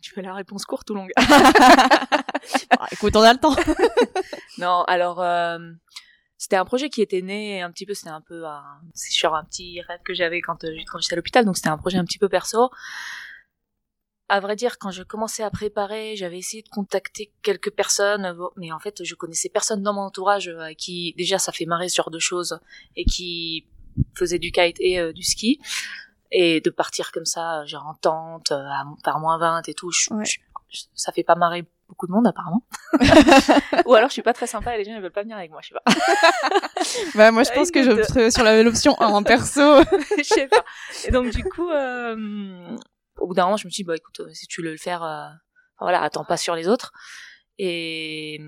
Tu 0.01 0.15
veux 0.15 0.23
la 0.23 0.33
réponse 0.33 0.65
courte 0.65 0.89
ou 0.91 0.95
longue? 0.95 1.11
Ah, 2.79 2.87
Écoute, 2.93 3.15
on 3.17 3.21
a 3.23 3.33
le 3.35 3.39
temps. 3.39 3.55
Non, 4.59 4.85
alors 4.85 5.21
euh, 5.21 5.59
c'était 6.43 6.57
un 6.57 6.65
projet 6.65 6.89
qui 6.89 7.03
était 7.03 7.21
né 7.21 7.61
un 7.61 7.71
petit 7.71 7.85
peu, 7.85 7.93
c'était 7.93 8.09
un 8.09 8.23
peu 8.23 8.47
un, 8.47 8.65
c'est 8.95 9.11
sur 9.13 9.35
un 9.35 9.45
petit 9.45 9.83
rêve 9.83 10.01
que 10.03 10.15
j'avais 10.15 10.41
quand, 10.41 10.65
euh, 10.65 10.75
quand 10.91 10.99
j'étais 10.99 11.13
à 11.13 11.17
l'hôpital, 11.17 11.45
donc 11.45 11.57
c'était 11.59 11.69
un 11.69 11.77
projet 11.77 11.99
un 11.99 12.05
petit 12.07 12.19
peu 12.19 12.31
perso. 12.31 12.71
À 14.31 14.41
vrai 14.41 14.57
dire, 14.57 14.79
quand 14.79 14.91
je 14.91 15.03
commençais 15.03 15.43
à 15.43 15.51
préparer, 15.51 16.17
j'avais 16.17 16.39
essayé 16.39 16.63
de 16.63 16.69
contacter 16.71 17.31
quelques 17.43 17.73
personnes, 17.73 18.35
mais 18.57 18.73
en 18.73 18.79
fait, 18.79 19.05
je 19.05 19.15
connaissais 19.17 19.51
personne 19.51 19.83
dans 19.83 19.93
mon 19.93 20.03
entourage 20.03 20.49
euh, 20.49 20.73
qui 20.79 21.15
déjà 21.19 21.39
ça 21.39 21.53
fait 21.53 21.67
marrer 21.67 21.89
ce 21.91 21.97
genre 21.97 22.11
de 22.11 22.21
choses 22.21 22.59
et 22.97 23.05
qui 23.05 23.67
faisait 24.15 24.39
du 24.39 24.51
kite 24.51 24.77
et 24.81 24.99
euh, 24.99 25.13
du 25.13 25.23
ski. 25.25 25.61
Et 26.33 26.61
de 26.63 26.71
partir 26.71 27.11
comme 27.13 27.27
ça, 27.27 27.67
genre 27.67 27.87
en 27.87 27.95
tente, 27.95 28.53
euh, 28.53 28.55
à, 28.55 28.85
par 29.03 29.19
moins 29.19 29.37
20 29.37 29.69
et 29.69 29.75
tout, 29.75 29.91
je- 29.91 30.15
Ouais. 30.15 30.25
je- 30.25 30.39
ça 30.95 31.11
fait 31.13 31.25
pas 31.25 31.35
marrer 31.35 31.65
beaucoup 31.91 32.07
de 32.07 32.13
monde 32.13 32.27
apparemment. 32.27 32.65
Ou 33.87 33.95
alors 33.95 34.09
je 34.09 34.15
suis 34.15 34.23
pas 34.23 34.33
très 34.33 34.47
sympa 34.47 34.75
et 34.75 34.79
les 34.79 34.85
gens 34.85 34.93
ne 34.97 35.01
veulent 35.01 35.13
pas 35.13 35.23
venir 35.23 35.37
avec 35.37 35.51
moi, 35.51 35.61
je 35.63 35.69
sais 35.69 35.75
pas. 35.75 35.83
bah, 37.15 37.31
moi, 37.31 37.43
je 37.43 37.51
pense 37.53 37.71
que 37.71 37.81
de- 37.81 37.85
j'opterais 37.85 38.31
sur 38.31 38.43
la- 38.45 38.63
l'option 38.63 38.99
1 39.01 39.07
en 39.09 39.23
perso. 39.23 39.61
je 40.19 40.23
sais 40.23 40.47
pas. 40.49 40.65
Et 41.07 41.11
donc 41.11 41.31
du 41.31 41.45
coup, 41.45 41.69
euh, 41.69 42.77
au 43.19 43.27
bout 43.27 43.35
d'un 43.35 43.45
moment, 43.45 43.57
je 43.59 43.67
me 43.67 43.71
suis 43.71 43.83
dit, 43.83 43.87
bah 43.87 43.97
écoute, 43.97 44.21
euh, 44.21 44.33
si 44.33 44.47
tu 44.47 44.63
veux 44.63 44.71
le 44.71 44.77
faire, 44.79 45.03
euh, 45.03 45.27
voilà, 45.81 46.01
attends 46.03 46.25
pas 46.25 46.37
sur 46.37 46.55
les 46.55 46.69
autres. 46.69 46.93
Et, 47.63 48.41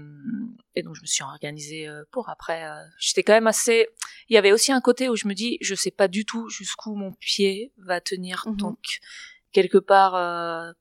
et 0.74 0.82
donc 0.82 0.94
je 0.96 1.02
me 1.02 1.06
suis 1.06 1.22
organisée 1.22 1.86
pour. 2.12 2.30
Après, 2.30 2.64
j'étais 2.98 3.22
quand 3.22 3.34
même 3.34 3.46
assez. 3.46 3.88
Il 4.31 4.34
y 4.34 4.38
avait 4.38 4.52
aussi 4.52 4.72
un 4.72 4.81
côté 4.81 5.10
où 5.10 5.17
je 5.17 5.28
me 5.28 5.34
dis, 5.34 5.58
je 5.60 5.74
sais 5.74 5.90
pas 5.90 6.08
du 6.08 6.24
tout 6.24 6.48
jusqu'où 6.48 6.94
mon 6.94 7.12
pied 7.12 7.74
va 7.76 8.00
tenir. 8.00 8.44
Mhm. 8.46 8.56
Donc 8.56 8.78
quelque 9.52 9.76
part, 9.76 10.14
euh, 10.14 10.72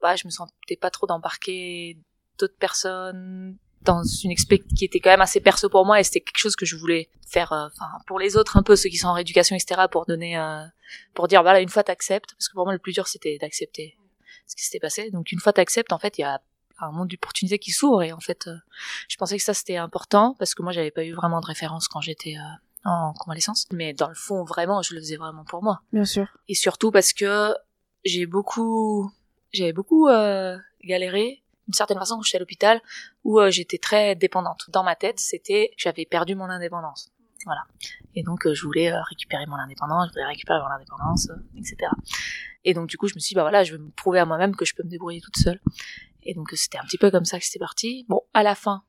bah, 0.00 0.14
je 0.14 0.24
me 0.26 0.30
sentais 0.30 0.76
pas 0.80 0.90
trop 0.90 1.08
d'embarquer 1.08 1.98
d'autres 2.40 2.58
personnes 2.58 3.56
dans 3.82 4.02
une 4.02 4.30
expé 4.30 4.58
qui 4.58 4.84
était 4.84 5.00
quand 5.00 5.10
même 5.10 5.20
assez 5.20 5.40
perso 5.40 5.68
pour 5.68 5.86
moi 5.86 6.00
et 6.00 6.04
c'était 6.04 6.20
quelque 6.20 6.38
chose 6.38 6.56
que 6.56 6.66
je 6.66 6.76
voulais 6.76 7.08
faire 7.26 7.52
euh, 7.52 7.66
enfin 7.66 7.88
pour 8.06 8.18
les 8.18 8.36
autres 8.36 8.56
un 8.56 8.62
peu 8.62 8.76
ceux 8.76 8.90
qui 8.90 8.98
sont 8.98 9.08
en 9.08 9.14
rééducation 9.14 9.56
etc 9.56 9.82
pour 9.90 10.04
donner 10.04 10.36
euh, 10.36 10.64
pour 11.14 11.28
dire 11.28 11.42
voilà 11.42 11.60
une 11.60 11.68
fois 11.68 11.82
t'acceptes 11.82 12.34
parce 12.34 12.48
que 12.48 12.54
pour 12.54 12.64
moi 12.64 12.72
le 12.72 12.78
plus 12.78 12.92
dur 12.92 13.06
c'était 13.06 13.38
d'accepter 13.38 13.96
ce 14.46 14.56
qui 14.56 14.64
s'était 14.64 14.80
passé. 14.80 15.10
Donc 15.10 15.32
une 15.32 15.38
fois 15.38 15.52
t'acceptes 15.52 15.92
en 15.92 15.98
fait 15.98 16.18
il 16.18 16.22
y 16.22 16.24
a 16.24 16.40
un 16.80 16.90
monde 16.90 17.08
d'opportunités 17.08 17.58
qui 17.58 17.70
s'ouvre 17.70 18.02
et 18.02 18.12
en 18.12 18.20
fait 18.20 18.48
euh, 18.48 18.56
je 19.08 19.16
pensais 19.16 19.36
que 19.36 19.44
ça 19.44 19.54
c'était 19.54 19.76
important 19.76 20.34
parce 20.38 20.54
que 20.54 20.62
moi 20.62 20.72
j'avais 20.72 20.90
pas 20.90 21.04
eu 21.04 21.12
vraiment 21.12 21.40
de 21.40 21.46
référence 21.46 21.88
quand 21.88 22.00
j'étais 22.00 22.34
en 22.84 23.12
convalescence. 23.14 23.66
Mais 23.72 23.94
dans 23.94 24.08
le 24.08 24.14
fond 24.14 24.44
vraiment 24.44 24.82
je 24.82 24.94
le 24.94 25.00
faisais 25.00 25.16
vraiment 25.16 25.44
pour 25.44 25.62
moi. 25.62 25.80
Bien 25.92 26.04
sûr. 26.04 26.26
et 26.48 26.54
surtout 26.54 26.90
parce 26.90 27.12
que 27.12 27.54
j'ai 28.04 28.26
beaucoup 28.26 29.10
j'avais 29.52 29.72
beaucoup 29.72 30.08
galéré 30.82 31.39
d'une 31.70 31.76
certaine 31.76 31.98
façon 31.98 32.16
quand 32.16 32.22
j'étais 32.22 32.38
à 32.38 32.40
l'hôpital 32.40 32.82
où 33.22 33.38
euh, 33.38 33.48
j'étais 33.50 33.78
très 33.78 34.16
dépendante. 34.16 34.64
Dans 34.70 34.82
ma 34.82 34.96
tête 34.96 35.20
c'était 35.20 35.70
j'avais 35.76 36.04
perdu 36.04 36.34
mon 36.34 36.46
indépendance. 36.46 37.12
Voilà. 37.44 37.62
Et 38.16 38.24
donc 38.24 38.44
euh, 38.46 38.54
je 38.54 38.64
voulais 38.64 38.92
euh, 38.92 39.00
récupérer 39.08 39.46
mon 39.46 39.54
indépendance 39.54 40.08
je 40.08 40.12
voulais 40.14 40.26
récupérer 40.26 40.58
mon 40.58 40.74
indépendance 40.74 41.28
etc 41.56 41.88
et 42.64 42.74
donc 42.74 42.88
du 42.88 42.96
coup 42.96 43.06
je 43.06 43.14
me 43.14 43.20
suis 43.20 43.28
dit 43.28 43.36
bah 43.36 43.42
voilà 43.42 43.62
je 43.62 43.76
vais 43.76 43.78
me 43.78 43.90
prouver 43.90 44.18
à 44.18 44.26
moi-même 44.26 44.56
que 44.56 44.64
je 44.64 44.74
peux 44.74 44.82
me 44.82 44.90
débrouiller 44.90 45.20
toute 45.20 45.36
seule. 45.36 45.60
Et 46.24 46.34
donc 46.34 46.50
c'était 46.54 46.78
un 46.78 46.84
petit 46.84 46.98
peu 46.98 47.12
comme 47.12 47.24
ça 47.24 47.38
que 47.38 47.44
c'était 47.44 47.60
parti. 47.60 48.04
Bon 48.08 48.22
à 48.34 48.42
la 48.42 48.56
fin 48.56 48.82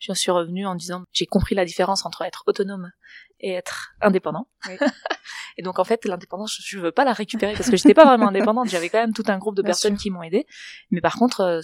j'en 0.00 0.14
suis 0.14 0.30
revenue 0.30 0.66
en 0.66 0.74
disant 0.74 1.04
j'ai 1.12 1.26
compris 1.26 1.54
la 1.54 1.64
différence 1.64 2.04
entre 2.04 2.22
être 2.22 2.44
autonome 2.46 2.92
et 3.40 3.52
être 3.52 3.94
indépendant. 4.00 4.48
Oui. 4.68 4.76
et 5.56 5.62
donc 5.62 5.78
en 5.78 5.84
fait 5.84 6.04
l'indépendance 6.04 6.60
je 6.62 6.78
veux 6.78 6.92
pas 6.92 7.04
la 7.04 7.12
récupérer 7.12 7.54
parce 7.54 7.70
que 7.70 7.76
j'étais 7.76 7.94
pas 7.94 8.04
vraiment 8.04 8.28
indépendante. 8.28 8.68
J'avais 8.68 8.88
quand 8.88 9.00
même 9.00 9.14
tout 9.14 9.24
un 9.28 9.38
groupe 9.38 9.56
de 9.56 9.62
Bien 9.62 9.70
personnes 9.70 9.96
sûr. 9.96 10.02
qui 10.02 10.10
m'ont 10.10 10.22
aidé 10.22 10.46
mais 10.90 11.00
par 11.00 11.16
contre 11.16 11.60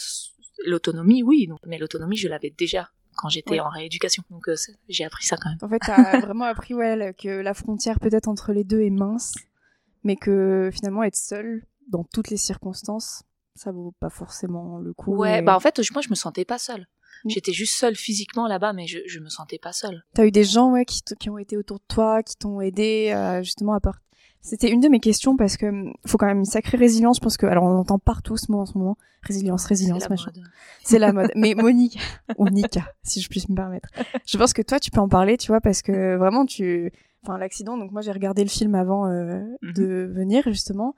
l'autonomie 0.66 1.22
oui 1.22 1.46
donc, 1.46 1.58
mais 1.66 1.78
l'autonomie 1.78 2.16
je 2.16 2.28
l'avais 2.28 2.50
déjà 2.56 2.90
quand 3.16 3.28
j'étais 3.28 3.52
Ouais. 3.52 3.60
en 3.60 3.68
rééducation 3.68 4.22
donc 4.30 4.48
euh, 4.48 4.56
j'ai 4.88 5.04
appris 5.04 5.24
ça 5.24 5.36
quand 5.36 5.48
même 5.48 5.58
En 5.62 5.68
fait, 5.68 5.78
t'as 5.84 6.20
vraiment 6.26 6.44
appris 6.46 6.74
ouais, 6.74 7.14
que 7.16 7.28
la 7.28 7.54
frontière 7.54 8.00
peut-être 8.00 8.26
entre 8.28 8.52
les 8.52 8.64
deux 8.64 8.80
est 8.80 8.90
mince, 8.90 9.34
mais 10.02 10.16
que 10.16 10.70
finalement 10.72 11.02
être 11.04 11.16
seul 11.16 11.64
dans 11.90 12.02
toutes 12.04 12.30
les 12.30 12.36
circonstances, 12.36 13.22
ça 13.54 13.70
vaut 13.70 13.94
pas 14.00 14.10
forcément 14.10 14.78
le 14.78 14.92
coup. 14.92 15.14
Ouais, 15.16 15.38
et- 15.38 15.42
bah 15.42 15.54
en 15.54 15.60
fait, 15.60 15.78
moi 15.92 16.02
je 16.02 16.08
me 16.10 16.14
sentais 16.16 16.44
pas 16.44 16.58
seule. 16.58 16.88
Mm. 17.24 17.30
J'étais 17.30 17.52
juste 17.52 17.74
seule 17.78 17.94
physiquement 17.94 18.48
là-bas, 18.48 18.72
mais 18.72 18.86
je, 18.88 18.98
je 19.06 19.20
me 19.20 19.28
sentais 19.28 19.58
pas 19.58 19.72
seule. 19.72 20.02
T'as 20.14 20.26
eu 20.26 20.32
des 20.32 20.42
gens 20.44 20.72
ouais, 20.72 20.84
qui, 20.84 21.00
qui 21.20 21.30
ont 21.30 21.38
été 21.38 21.56
autour 21.56 21.78
de 21.78 21.84
toi, 21.86 22.22
qui 22.24 22.36
t'ont 22.36 22.60
aidé 22.60 23.12
euh, 23.14 23.42
justement 23.44 23.74
à 23.74 23.80
part. 23.80 24.00
C'était 24.46 24.70
une 24.70 24.80
de 24.80 24.88
mes 24.88 25.00
questions 25.00 25.36
parce 25.38 25.56
que 25.56 25.66
hum, 25.66 25.94
faut 26.06 26.18
quand 26.18 26.26
même 26.26 26.38
une 26.40 26.44
sacrée 26.44 26.76
résilience. 26.76 27.16
Je 27.16 27.22
pense 27.22 27.36
que 27.38 27.46
alors 27.46 27.64
on 27.64 27.78
entend 27.78 27.98
partout 27.98 28.36
ce 28.36 28.52
mot 28.52 28.58
en 28.60 28.66
ce 28.66 28.76
moment, 28.76 28.96
résilience, 29.22 29.64
résilience, 29.64 30.08
machin. 30.10 30.30
C'est 30.82 30.98
la 30.98 31.12
mode. 31.12 31.30
Mais 31.34 31.54
Monique 31.56 31.98
ou 32.36 32.48
Nika, 32.50 32.82
si 33.02 33.20
je 33.22 33.28
puis 33.30 33.42
me 33.48 33.54
permettre. 33.56 33.88
Je 34.26 34.36
pense 34.36 34.52
que 34.52 34.60
toi 34.62 34.78
tu 34.78 34.90
peux 34.90 35.00
en 35.00 35.08
parler, 35.08 35.38
tu 35.38 35.48
vois, 35.48 35.60
parce 35.62 35.80
que 35.80 36.16
vraiment 36.16 36.44
tu, 36.44 36.92
enfin 37.22 37.38
l'accident. 37.38 37.78
Donc 37.78 37.90
moi 37.90 38.02
j'ai 38.02 38.12
regardé 38.12 38.44
le 38.44 38.50
film 38.50 38.74
avant 38.74 39.06
euh, 39.08 39.40
Mhm. 39.62 39.72
de 39.72 40.10
venir 40.14 40.42
justement. 40.46 40.94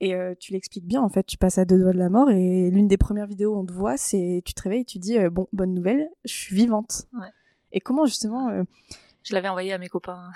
Et 0.00 0.14
euh, 0.14 0.34
tu 0.38 0.52
l'expliques 0.52 0.86
bien, 0.86 1.00
en 1.00 1.08
fait, 1.08 1.24
tu 1.24 1.38
passes 1.38 1.56
à 1.56 1.64
deux 1.64 1.78
doigts 1.78 1.92
de 1.92 1.98
la 1.98 2.10
mort 2.10 2.28
et 2.30 2.70
l'une 2.70 2.86
des 2.86 2.98
premières 2.98 3.26
vidéos 3.26 3.54
où 3.54 3.58
on 3.58 3.64
te 3.64 3.72
voit, 3.72 3.96
c'est 3.96 4.42
tu 4.44 4.52
te 4.52 4.60
réveilles 4.62 4.82
et 4.82 4.84
tu 4.84 4.98
dis 4.98 5.18
euh, 5.18 5.30
bon, 5.30 5.48
bonne 5.54 5.72
nouvelle, 5.72 6.08
je 6.26 6.32
suis 6.34 6.54
vivante. 6.54 7.06
Ouais. 7.14 7.28
Et 7.72 7.80
comment 7.80 8.04
justement 8.04 8.50
euh, 8.50 8.62
Je 9.22 9.34
l'avais 9.34 9.48
envoyé 9.48 9.72
à 9.72 9.78
mes 9.78 9.88
copains. 9.88 10.30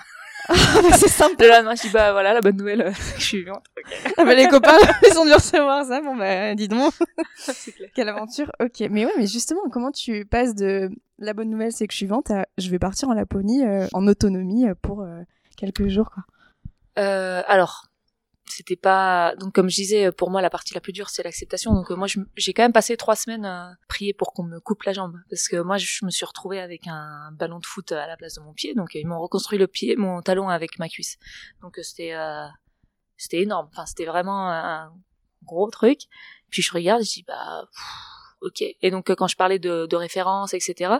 C'est 0.97 1.07
simple. 1.07 1.35
Le 1.39 1.47
lendemain, 1.49 1.75
je 1.75 1.83
dis 1.83 1.89
bah 1.89 2.11
voilà 2.11 2.33
la 2.33 2.41
bonne 2.41 2.57
nouvelle, 2.57 2.81
euh, 2.81 2.91
je 3.17 3.21
suis 3.23 3.37
vivante. 3.39 3.65
Ok. 3.77 4.13
Ah 4.17 4.25
bah, 4.25 4.33
les 4.33 4.47
copains, 4.47 4.77
ils 5.11 5.17
ont 5.17 5.25
dû 5.25 5.33
recevoir 5.33 5.85
ça. 5.85 6.01
Bon 6.01 6.15
bah, 6.15 6.55
dis 6.55 6.67
donc, 6.67 6.93
C'est 7.37 7.71
clair. 7.71 7.89
quelle 7.93 8.09
aventure. 8.09 8.51
Ok, 8.61 8.79
mais 8.89 9.05
ouais, 9.05 9.11
mais 9.17 9.27
justement, 9.27 9.61
comment 9.71 9.91
tu 9.91 10.25
passes 10.25 10.55
de 10.55 10.89
la 11.19 11.33
bonne 11.33 11.49
nouvelle, 11.49 11.71
c'est 11.71 11.85
que 11.87 11.93
je 11.93 11.97
suis 11.97 12.05
vivante 12.05 12.31
à 12.31 12.45
je 12.57 12.69
vais 12.69 12.79
partir 12.79 13.09
en 13.09 13.13
Laponie 13.13 13.63
euh, 13.65 13.87
en 13.93 14.07
autonomie 14.07 14.67
euh, 14.67 14.73
pour 14.81 15.01
euh, 15.01 15.21
quelques 15.57 15.87
jours, 15.87 16.09
quoi. 16.11 16.23
Euh, 16.99 17.41
alors, 17.47 17.85
c'était 18.51 18.75
pas 18.75 19.35
donc 19.37 19.53
comme 19.53 19.69
je 19.69 19.75
disais, 19.75 20.11
pour 20.11 20.29
moi 20.29 20.41
la 20.41 20.49
partie 20.49 20.73
la 20.73 20.81
plus 20.81 20.93
dure 20.93 21.09
c'est 21.09 21.23
l'acceptation. 21.23 21.73
Donc 21.73 21.91
euh, 21.91 21.95
moi 21.95 22.07
j'ai 22.35 22.53
quand 22.53 22.63
même 22.63 22.73
passé 22.73 22.97
trois 22.97 23.15
semaines 23.15 23.45
à 23.45 23.75
prier 23.87 24.13
pour 24.13 24.33
qu'on 24.33 24.43
me 24.43 24.59
coupe 24.59 24.83
la 24.83 24.93
jambe 24.93 25.17
parce 25.29 25.47
que 25.47 25.57
moi 25.57 25.77
je 25.77 26.05
me 26.05 26.11
suis 26.11 26.25
retrouvée 26.25 26.59
avec 26.59 26.87
un 26.87 27.31
ballon 27.33 27.59
de 27.59 27.65
foot 27.65 27.91
à 27.91 28.07
la 28.07 28.17
place 28.17 28.35
de 28.35 28.41
mon 28.41 28.53
pied. 28.53 28.73
Donc 28.75 28.93
ils 28.93 29.07
m'ont 29.07 29.19
reconstruit 29.19 29.57
le 29.57 29.67
pied, 29.67 29.95
mon 29.95 30.21
talon 30.21 30.49
avec 30.49 30.79
ma 30.79 30.89
cuisse. 30.89 31.17
Donc 31.61 31.79
euh, 31.79 31.83
c'était 31.83 32.13
euh, 32.13 32.45
c'était 33.17 33.41
énorme. 33.41 33.67
Enfin 33.71 33.85
c'était 33.85 34.05
vraiment 34.05 34.49
un 34.49 34.93
gros 35.43 35.69
truc. 35.69 36.01
Puis 36.49 36.61
je 36.61 36.71
regarde, 36.73 37.03
je 37.03 37.09
dis 37.09 37.23
bah 37.27 37.63
pff, 37.71 37.83
ok. 38.41 38.61
Et 38.81 38.91
donc 38.91 39.09
euh, 39.09 39.15
quand 39.15 39.27
je 39.27 39.35
parlais 39.35 39.59
de, 39.59 39.85
de 39.85 39.95
références 39.95 40.53
etc. 40.53 40.95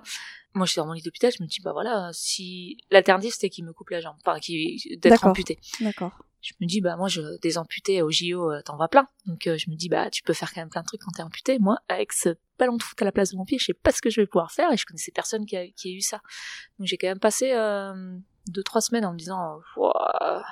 Moi, 0.54 0.66
j'étais 0.66 0.82
dans 0.82 0.88
mon 0.88 0.94
lit 0.94 1.02
d'hôpital, 1.02 1.32
je 1.32 1.42
me 1.42 1.48
dis, 1.48 1.62
bah 1.62 1.72
voilà, 1.72 2.10
si 2.12 2.76
l'alternative 2.90 3.32
c'était 3.32 3.50
qu'il 3.50 3.64
me 3.64 3.72
coupe 3.72 3.90
la 3.90 4.02
jambe, 4.02 4.18
enfin, 4.26 4.38
qui 4.40 4.82
d'être 4.98 5.26
amputé 5.26 5.60
D'accord. 5.80 6.12
Je 6.42 6.54
me 6.60 6.66
dis 6.66 6.82
bah 6.82 6.98
moi 6.98 7.08
je 7.08 7.40
des 7.40 7.58
amputés 7.58 8.02
au 8.02 8.10
JO 8.10 8.52
euh, 8.52 8.62
t'en 8.64 8.76
vois 8.76 8.88
plein. 8.88 9.08
Donc 9.26 9.48
euh, 9.48 9.58
je 9.58 9.70
me 9.70 9.76
dis 9.76 9.90
bah 9.90 10.10
tu 10.10 10.24
peux 10.24 10.34
faire 10.34 10.52
quand 10.54 10.62
même 10.62 10.70
plein 10.70 10.82
de 10.82 10.88
trucs 10.88 11.02
quand 11.02 11.12
t'es 11.12 11.22
amputé. 11.22 11.60
Moi 11.60 11.78
avec 11.88 12.14
ce 12.14 12.36
ballon 12.58 12.78
de 12.78 12.84
foot 12.84 13.00
à 13.02 13.06
la 13.06 13.12
place 13.12 13.32
de 13.32 13.38
mon 13.38 13.46
pied 13.46 13.60
je 13.60 13.66
sais 13.66 13.74
pas 13.74 13.92
ce 13.92 14.02
que 14.02 14.10
je 14.10 14.22
vais 14.22 14.28
pouvoir 14.28 14.52
faire 14.52 14.72
et 14.72 14.78
je 14.78 14.86
connaissais 14.86 15.12
personne 15.12 15.46
qui 15.46 15.56
a, 15.56 15.68
qui 15.68 15.90
a 15.90 15.92
eu 15.92 16.02
ça. 16.02 16.22
Donc 16.80 16.88
j'ai 16.88 16.98
quand 16.98 17.08
même 17.08 17.20
passé 17.20 17.52
euh, 17.54 18.18
deux 18.48 18.64
trois 18.64 18.82
semaines 18.82 19.06
en 19.06 19.14
me 19.14 19.18
disant 19.18 19.60
Ouah, 19.78 20.44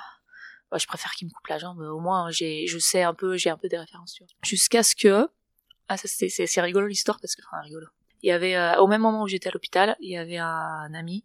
ouais, 0.70 0.78
je 0.78 0.86
préfère 0.86 1.12
qu'il 1.12 1.26
me 1.26 1.32
coupe 1.32 1.48
la 1.48 1.58
jambe. 1.58 1.80
Au 1.80 1.98
moins 1.98 2.30
j'ai 2.30 2.66
je 2.68 2.78
sais 2.78 3.02
un 3.02 3.14
peu 3.14 3.36
j'ai 3.36 3.50
un 3.50 3.58
peu 3.58 3.68
des 3.68 3.78
références 3.78 4.16
jusqu'à 4.42 4.84
ce 4.84 4.94
que 4.94 5.28
ah 5.88 5.96
ça 5.96 6.06
c'est 6.06 6.28
c'est 6.28 6.60
rigolo 6.60 6.86
l'histoire 6.86 7.18
parce 7.20 7.34
que 7.34 7.42
enfin 7.50 7.62
rigolo. 7.62 7.86
Il 8.22 8.28
y 8.28 8.32
avait 8.32 8.54
euh, 8.54 8.76
au 8.76 8.86
même 8.86 9.00
moment 9.00 9.22
où 9.22 9.28
j'étais 9.28 9.48
à 9.48 9.52
l'hôpital 9.52 9.96
il 10.00 10.10
y 10.10 10.16
avait 10.16 10.38
un 10.38 10.94
ami 10.94 11.24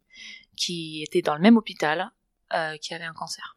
qui 0.55 1.03
était 1.03 1.21
dans 1.21 1.35
le 1.35 1.41
même 1.41 1.57
hôpital 1.57 2.11
euh, 2.53 2.77
qui 2.77 2.93
avait 2.93 3.03
un 3.03 3.13
cancer 3.13 3.54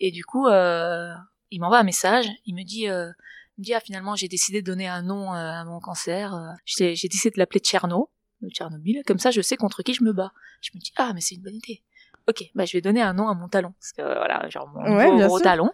et 0.00 0.10
du 0.10 0.24
coup, 0.24 0.46
euh, 0.46 1.12
il 1.50 1.60
m'envoie 1.60 1.78
un 1.78 1.84
message. 1.84 2.26
Il 2.44 2.54
me 2.54 2.62
dit, 2.62 2.88
euh, 2.88 3.10
il 3.56 3.60
me 3.60 3.64
dit 3.64 3.74
ah, 3.74 3.80
finalement, 3.80 4.16
j'ai 4.16 4.28
décidé 4.28 4.62
de 4.62 4.66
donner 4.66 4.88
un 4.88 5.02
nom 5.02 5.32
euh, 5.32 5.36
à 5.36 5.64
mon 5.64 5.80
cancer. 5.80 6.34
Euh, 6.34 6.52
J'ai 6.64 6.94
décidé 6.94 7.30
de 7.30 7.38
l'appeler 7.38 7.60
Tcherno, 7.60 8.10
de 8.42 8.48
Tchernobyl. 8.50 9.02
Comme 9.06 9.18
ça, 9.18 9.30
je 9.30 9.40
sais 9.40 9.56
contre 9.56 9.82
qui 9.82 9.94
je 9.94 10.04
me 10.04 10.12
bats. 10.12 10.32
Je 10.60 10.70
me 10.74 10.80
dis 10.80 10.92
ah, 10.96 11.12
mais 11.14 11.20
c'est 11.20 11.34
une 11.34 11.42
bonne 11.42 11.56
idée. 11.56 11.82
Ok, 12.28 12.42
bah 12.56 12.64
je 12.64 12.72
vais 12.72 12.80
donner 12.80 13.00
un 13.00 13.12
nom 13.12 13.28
à 13.28 13.34
mon 13.34 13.48
talon 13.48 13.72
parce 13.78 13.92
que 13.92 14.02
voilà, 14.02 14.48
genre 14.48 14.68
mon 14.68 14.96
Ouais, 14.96 15.26
gros 15.26 15.38
talon. 15.38 15.70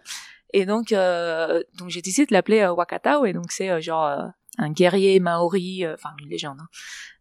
Et 0.53 0.67
donc, 0.67 0.91
euh, 0.91 1.63
donc 1.79 1.89
j'ai 1.89 2.03
décidé 2.03 2.27
de 2.27 2.33
l'appeler 2.33 2.59
euh, 2.59 2.73
Wakatao. 2.73 3.25
Et 3.25 3.33
donc 3.33 3.51
c'est 3.51 3.71
euh, 3.71 3.81
genre 3.81 4.31
un 4.59 4.71
guerrier 4.71 5.19
maori, 5.19 5.83
enfin 5.87 6.09
une 6.21 6.29
légende, 6.29 6.59
hein. 6.61 6.67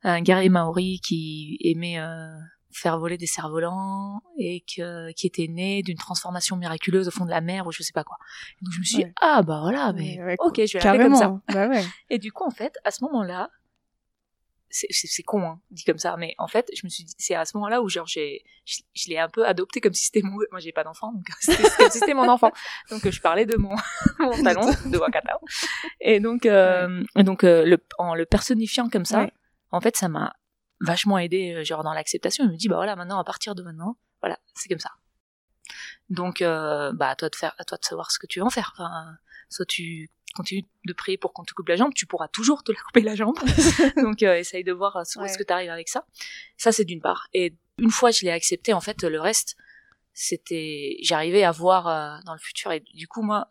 un 0.02 0.21
guerrier 0.21 0.50
maori 0.50 1.00
qui 1.02 1.56
aimait 1.64 1.99
euh, 1.99 2.37
faire 2.73 2.99
voler 2.99 3.19
des 3.19 3.26
cerfs-volants 3.26 4.23
et 4.38 4.61
que, 4.62 5.12
qui 5.12 5.26
était 5.26 5.47
né 5.49 5.83
d'une 5.83 5.99
transformation 5.99 6.57
miraculeuse 6.57 7.09
au 7.09 7.11
fond 7.11 7.25
de 7.25 7.31
la 7.31 7.41
mer 7.41 7.67
ou 7.67 7.73
je 7.73 7.83
sais 7.83 7.93
pas 7.93 8.05
quoi. 8.05 8.17
Et 8.61 8.64
donc 8.64 8.73
je 8.75 8.79
me 8.81 8.85
suis 8.85 8.97
dit, 8.97 9.05
Ouais. 9.05 9.12
ah 9.21 9.43
bah 9.43 9.61
voilà, 9.62 9.93
mais 9.93 10.19
Ouais, 10.19 10.25
ouais, 10.25 10.37
ok, 10.38 10.55
je 10.67 10.79
vais 10.79 10.85
l'appeler 10.85 11.05
comme 11.05 11.12
Carrément. 11.19 11.43
ça. 11.49 11.55
Bah. 11.55 11.81
Et 12.11 12.19
du 12.19 12.33
coup, 12.33 12.45
en 12.45 12.50
fait, 12.50 12.75
à 12.85 12.91
ce 12.91 13.05
moment-là, 13.05 13.50
c'est- 14.75 14.87
c'est 14.91 15.07
c'est 15.07 15.23
con, 15.23 15.43
hein, 15.43 15.61
dit 15.71 15.85
comme 15.85 15.99
ça, 15.99 16.17
mais 16.17 16.35
en 16.38 16.47
fait, 16.49 16.67
je 16.75 16.81
me 16.85 16.88
suis 16.88 17.05
dit, 17.05 17.12
c'est 17.19 17.35
à 17.35 17.45
ce 17.45 17.55
moment-là 17.59 17.83
où 17.83 17.91
genre 17.91 18.07
j'ai, 18.07 18.43
je, 18.64 18.79
je 18.95 19.09
l'ai 19.11 19.19
un 19.19 19.29
peu 19.29 19.47
adopté 19.47 19.83
comme 19.83 19.93
si 19.93 20.05
c'était 20.07 20.23
mon, 20.23 20.38
moi 20.50 20.61
j'ai 20.61 20.73
pas 20.73 20.83
d'enfant, 20.83 21.12
donc 21.12 21.26
comme 21.79 21.91
si 21.91 21.99
c'était 21.99 22.14
mon 22.14 22.26
enfant. 22.26 22.50
Donc 22.91 23.07
je 23.07 23.21
parlais 23.21 23.45
de 23.45 23.57
mon, 23.57 23.75
mon 24.19 24.43
talon 24.43 24.71
de 24.87 24.97
Wakata. 24.97 25.38
Et 26.00 26.21
donc, 26.21 26.47
euh, 26.47 27.02
et 27.17 27.23
donc 27.23 27.45
euh, 27.45 27.67
le, 27.67 27.85
en 27.99 28.14
le 28.14 28.25
personnifiant 28.25 28.88
comme 28.88 29.05
ça, 29.05 29.26
en 29.73 29.81
fait, 29.83 29.95
ça 29.99 30.09
m'a 30.09 30.33
vachement 30.83 31.19
aidé, 31.19 31.55
euh, 31.55 31.65
genre 31.65 31.83
dans 31.83 31.95
l'acceptation. 31.95 32.45
Je 32.45 32.51
me 32.51 32.57
dis, 32.57 32.69
bah 32.69 32.77
voilà, 32.77 32.97
maintenant, 32.97 33.19
à 33.19 33.25
partir 33.25 33.55
de 33.55 33.62
maintenant, 33.62 33.97
voilà, 34.21 34.39
c'est 34.55 34.69
comme 34.69 34.79
ça. 34.79 34.91
Donc, 36.11 36.43
euh, 36.43 36.93
bah 36.93 37.09
à 37.09 37.17
toi 37.17 37.29
de 37.29 37.37
faire, 37.37 37.55
à 37.59 37.65
toi 37.65 37.79
de 37.79 37.85
savoir 37.85 38.11
ce 38.11 38.19
que 38.19 38.27
tu 38.27 38.41
veux 38.41 38.45
en 38.45 38.51
faire. 38.51 38.73
Enfin, 38.75 39.17
soit 39.49 39.65
tu 39.67 40.11
continues 40.35 40.65
de 40.87 40.93
prier 40.93 41.19
pour 41.19 41.33
qu'on 41.33 41.45
te 41.45 41.53
coupe 41.53 41.69
la 41.69 41.77
jambe, 41.77 41.93
tu 41.95 42.07
pourras 42.07 42.29
toujours 42.29 42.62
te 42.65 42.73
la 42.73 42.79
couper 42.87 43.01
la 43.03 43.15
jambe. 43.15 43.39
Donc, 43.97 44.23
euh, 44.23 44.37
essaye 44.37 44.65
de 44.65 44.73
voir 44.73 44.97
Ouais. 44.97 45.29
ce 45.29 45.39
que 45.39 45.43
tu 45.45 45.53
arrives 45.53 45.71
avec 45.71 45.89
ça. 45.89 46.05
Ça, 46.57 46.73
c'est 46.73 46.85
d'une 46.85 47.01
part. 47.01 47.29
Et 47.33 47.55
une 47.79 47.91
fois 47.91 48.11
je 48.11 48.23
l'ai 48.23 48.31
accepté, 48.31 48.73
en 48.73 48.81
fait, 48.81 49.03
le 49.03 49.21
reste, 49.21 49.57
c'était, 50.12 50.97
j'arrivais 51.03 51.45
à 51.45 51.53
voir 51.53 51.89
euh, 51.89 52.19
dans 52.27 52.33
le 52.35 52.39
futur. 52.39 52.73
Et 52.73 52.81
du 52.81 53.09
coup, 53.09 53.23
moi, 53.23 53.49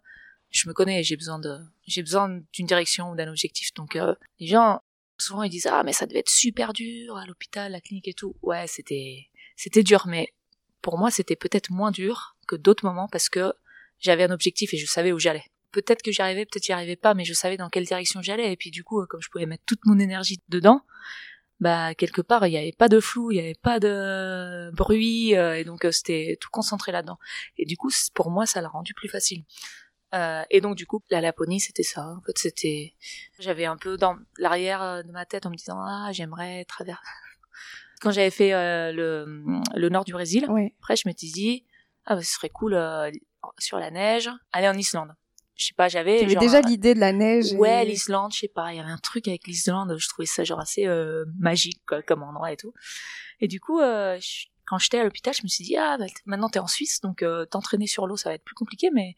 je 0.52 0.68
me 0.68 0.74
connais, 0.74 1.02
j'ai 1.04 1.16
besoin 1.16 1.40
de, 1.40 1.58
j'ai 1.88 2.04
besoin 2.04 2.42
d'une 2.54 2.66
direction 2.68 3.12
ou 3.12 3.16
d'un 3.16 3.30
objectif. 3.30 3.74
Donc, 3.74 3.96
euh, 3.96 4.14
les 4.40 4.48
gens, 4.48 4.82
souvent, 5.22 5.44
ils 5.44 5.50
disent, 5.50 5.68
ah, 5.68 5.84
mais 5.84 5.94
ça 5.94 6.06
devait 6.06 6.20
être 6.20 6.30
super 6.30 6.74
dur 6.74 7.18
à 7.18 7.26
l'hôpital, 7.26 7.72
la 7.72 7.82
clinique 7.82 8.08
et 8.08 8.14
tout. 8.14 8.36
Ouais, 8.42 8.68
c'était, 8.68 9.30
c'était 9.56 9.84
dur, 9.84 10.06
mais 10.08 10.34
pour 10.82 10.98
moi, 10.98 11.12
c'était 11.12 11.36
peut-être 11.36 11.72
moins 11.72 11.92
dur 11.92 12.36
que 12.48 12.56
d'autres 12.56 12.86
moments 12.86 13.08
parce 13.08 13.30
que 13.30 13.54
j'avais 14.00 14.24
un 14.24 14.32
objectif 14.32 14.74
et 14.74 14.78
je 14.78 14.86
savais 14.86 15.12
où 15.12 15.20
j'allais. 15.20 15.46
Peut-être 15.72 16.02
que 16.02 16.12
j'y 16.12 16.22
arrivais, 16.22 16.46
peut-être 16.46 16.66
j'y 16.66 16.74
arrivais 16.74 16.96
pas, 16.98 17.14
mais 17.14 17.24
je 17.24 17.34
savais 17.34 17.56
dans 17.56 17.70
quelle 17.70 17.86
direction 17.86 18.22
j'allais. 18.22 18.52
Et 18.52 18.58
puis 18.58 18.72
du 18.72 18.84
coup, 18.84 19.06
comme 19.06 19.22
je 19.22 19.30
pouvais 19.30 19.46
mettre 19.46 19.64
toute 19.66 19.86
mon 19.86 20.00
énergie 20.00 20.40
dedans, 20.50 20.82
bah 21.62 21.94
quelque 21.94 22.22
part, 22.22 22.46
il 22.48 22.52
n'y 22.52 22.58
avait 22.58 22.72
pas 22.72 22.90
de 22.90 23.00
flou, 23.00 23.32
il 23.32 23.36
n'y 23.36 23.40
avait 23.40 23.56
pas 23.62 23.80
de 23.80 24.72
bruit, 24.74 25.36
euh, 25.38 25.60
et 25.60 25.64
donc 25.64 25.86
euh, 25.86 25.92
c'était 25.92 26.38
tout 26.42 26.50
concentré 26.52 26.92
là-dedans. 26.92 27.20
Et 27.58 27.66
du 27.66 27.78
coup, 27.78 27.92
pour 28.16 28.32
moi, 28.32 28.48
ça 28.48 28.62
l'a 28.62 28.68
rendu 28.68 28.96
plus 28.96 29.08
facile. 29.08 29.44
Euh, 30.14 30.44
et 30.50 30.60
donc 30.62 30.76
du 30.76 30.86
coup, 30.86 31.02
la 31.10 31.22
Laponie, 31.22 31.60
c'était 31.60 31.84
ça. 31.84 32.06
En 32.18 32.22
fait, 32.22 32.38
c'était, 32.38 32.94
j'avais 33.40 33.66
un 33.66 33.78
peu 33.78 33.98
dans 33.98 34.18
l'arrière 34.38 34.82
euh, 34.82 35.04
de 35.04 35.12
ma 35.12 35.26
tête 35.26 35.46
en 35.46 35.50
me 35.50 35.56
disant 35.56 35.80
ah 35.80 36.10
j'aimerais 36.12 36.66
traverser. 36.66 37.02
Quand 38.02 38.12
j'avais 38.12 38.32
fait 38.32 38.54
euh, 38.54 38.92
le 38.92 39.44
le 39.76 39.90
nord 39.90 40.04
du 40.06 40.12
Brésil, 40.14 40.46
après, 40.80 40.96
je 40.96 41.04
m'étais 41.06 41.28
dit, 41.28 41.66
ah, 42.06 42.16
bah, 42.16 42.24
ce 42.24 42.34
serait 42.34 42.50
cool 42.50 42.74
euh, 42.74 43.12
sur 43.60 43.78
la 43.78 43.92
neige, 43.92 44.30
aller 44.52 44.68
en 44.68 44.74
Islande. 44.78 45.14
Je 45.56 45.68
sais 45.68 45.74
pas, 45.76 45.88
j'avais. 45.88 46.20
Genre, 46.34 46.42
déjà 46.42 46.62
l'idée 46.62 46.96
de 46.96 47.00
la 47.00 47.14
neige. 47.14 47.54
et- 47.54 47.58
Ouais, 47.58 47.86
l'Islande, 47.86 48.34
je 48.34 48.40
sais 48.40 48.48
pas, 48.48 48.74
il 48.74 48.78
y 48.78 48.80
avait 48.80 48.90
un 48.90 48.98
truc 48.98 49.28
avec 49.28 49.46
l'Islande, 49.48 49.96
je 49.98 50.08
trouvais 50.10 50.26
ça 50.26 50.44
genre 50.44 50.60
assez 50.60 50.88
magique 51.38 51.82
quoi, 51.88 52.02
comme 52.02 52.24
endroit 52.24 52.52
et 52.52 52.58
tout. 52.58 52.74
Et 53.40 53.48
du 53.48 53.60
coup, 53.60 53.80
je- 53.80 54.48
quand 54.66 54.78
j'étais 54.80 55.00
à 55.00 55.04
l'hôpital, 55.04 55.34
je 55.36 55.44
me 55.44 55.48
suis 55.48 55.64
dit, 55.64 55.78
ah, 55.78 55.98
bah, 56.00 56.06
maintenant 56.26 56.50
t'es 56.50 56.60
en 56.60 56.68
Suisse, 56.68 57.02
donc 57.02 57.22
euh, 57.22 57.46
t'entraîner 57.46 57.86
sur 57.88 58.08
l'eau, 58.08 58.18
ça 58.18 58.30
va 58.30 58.36
être 58.36 58.44
plus 58.44 58.56
compliqué, 58.56 58.90
mais 58.92 59.16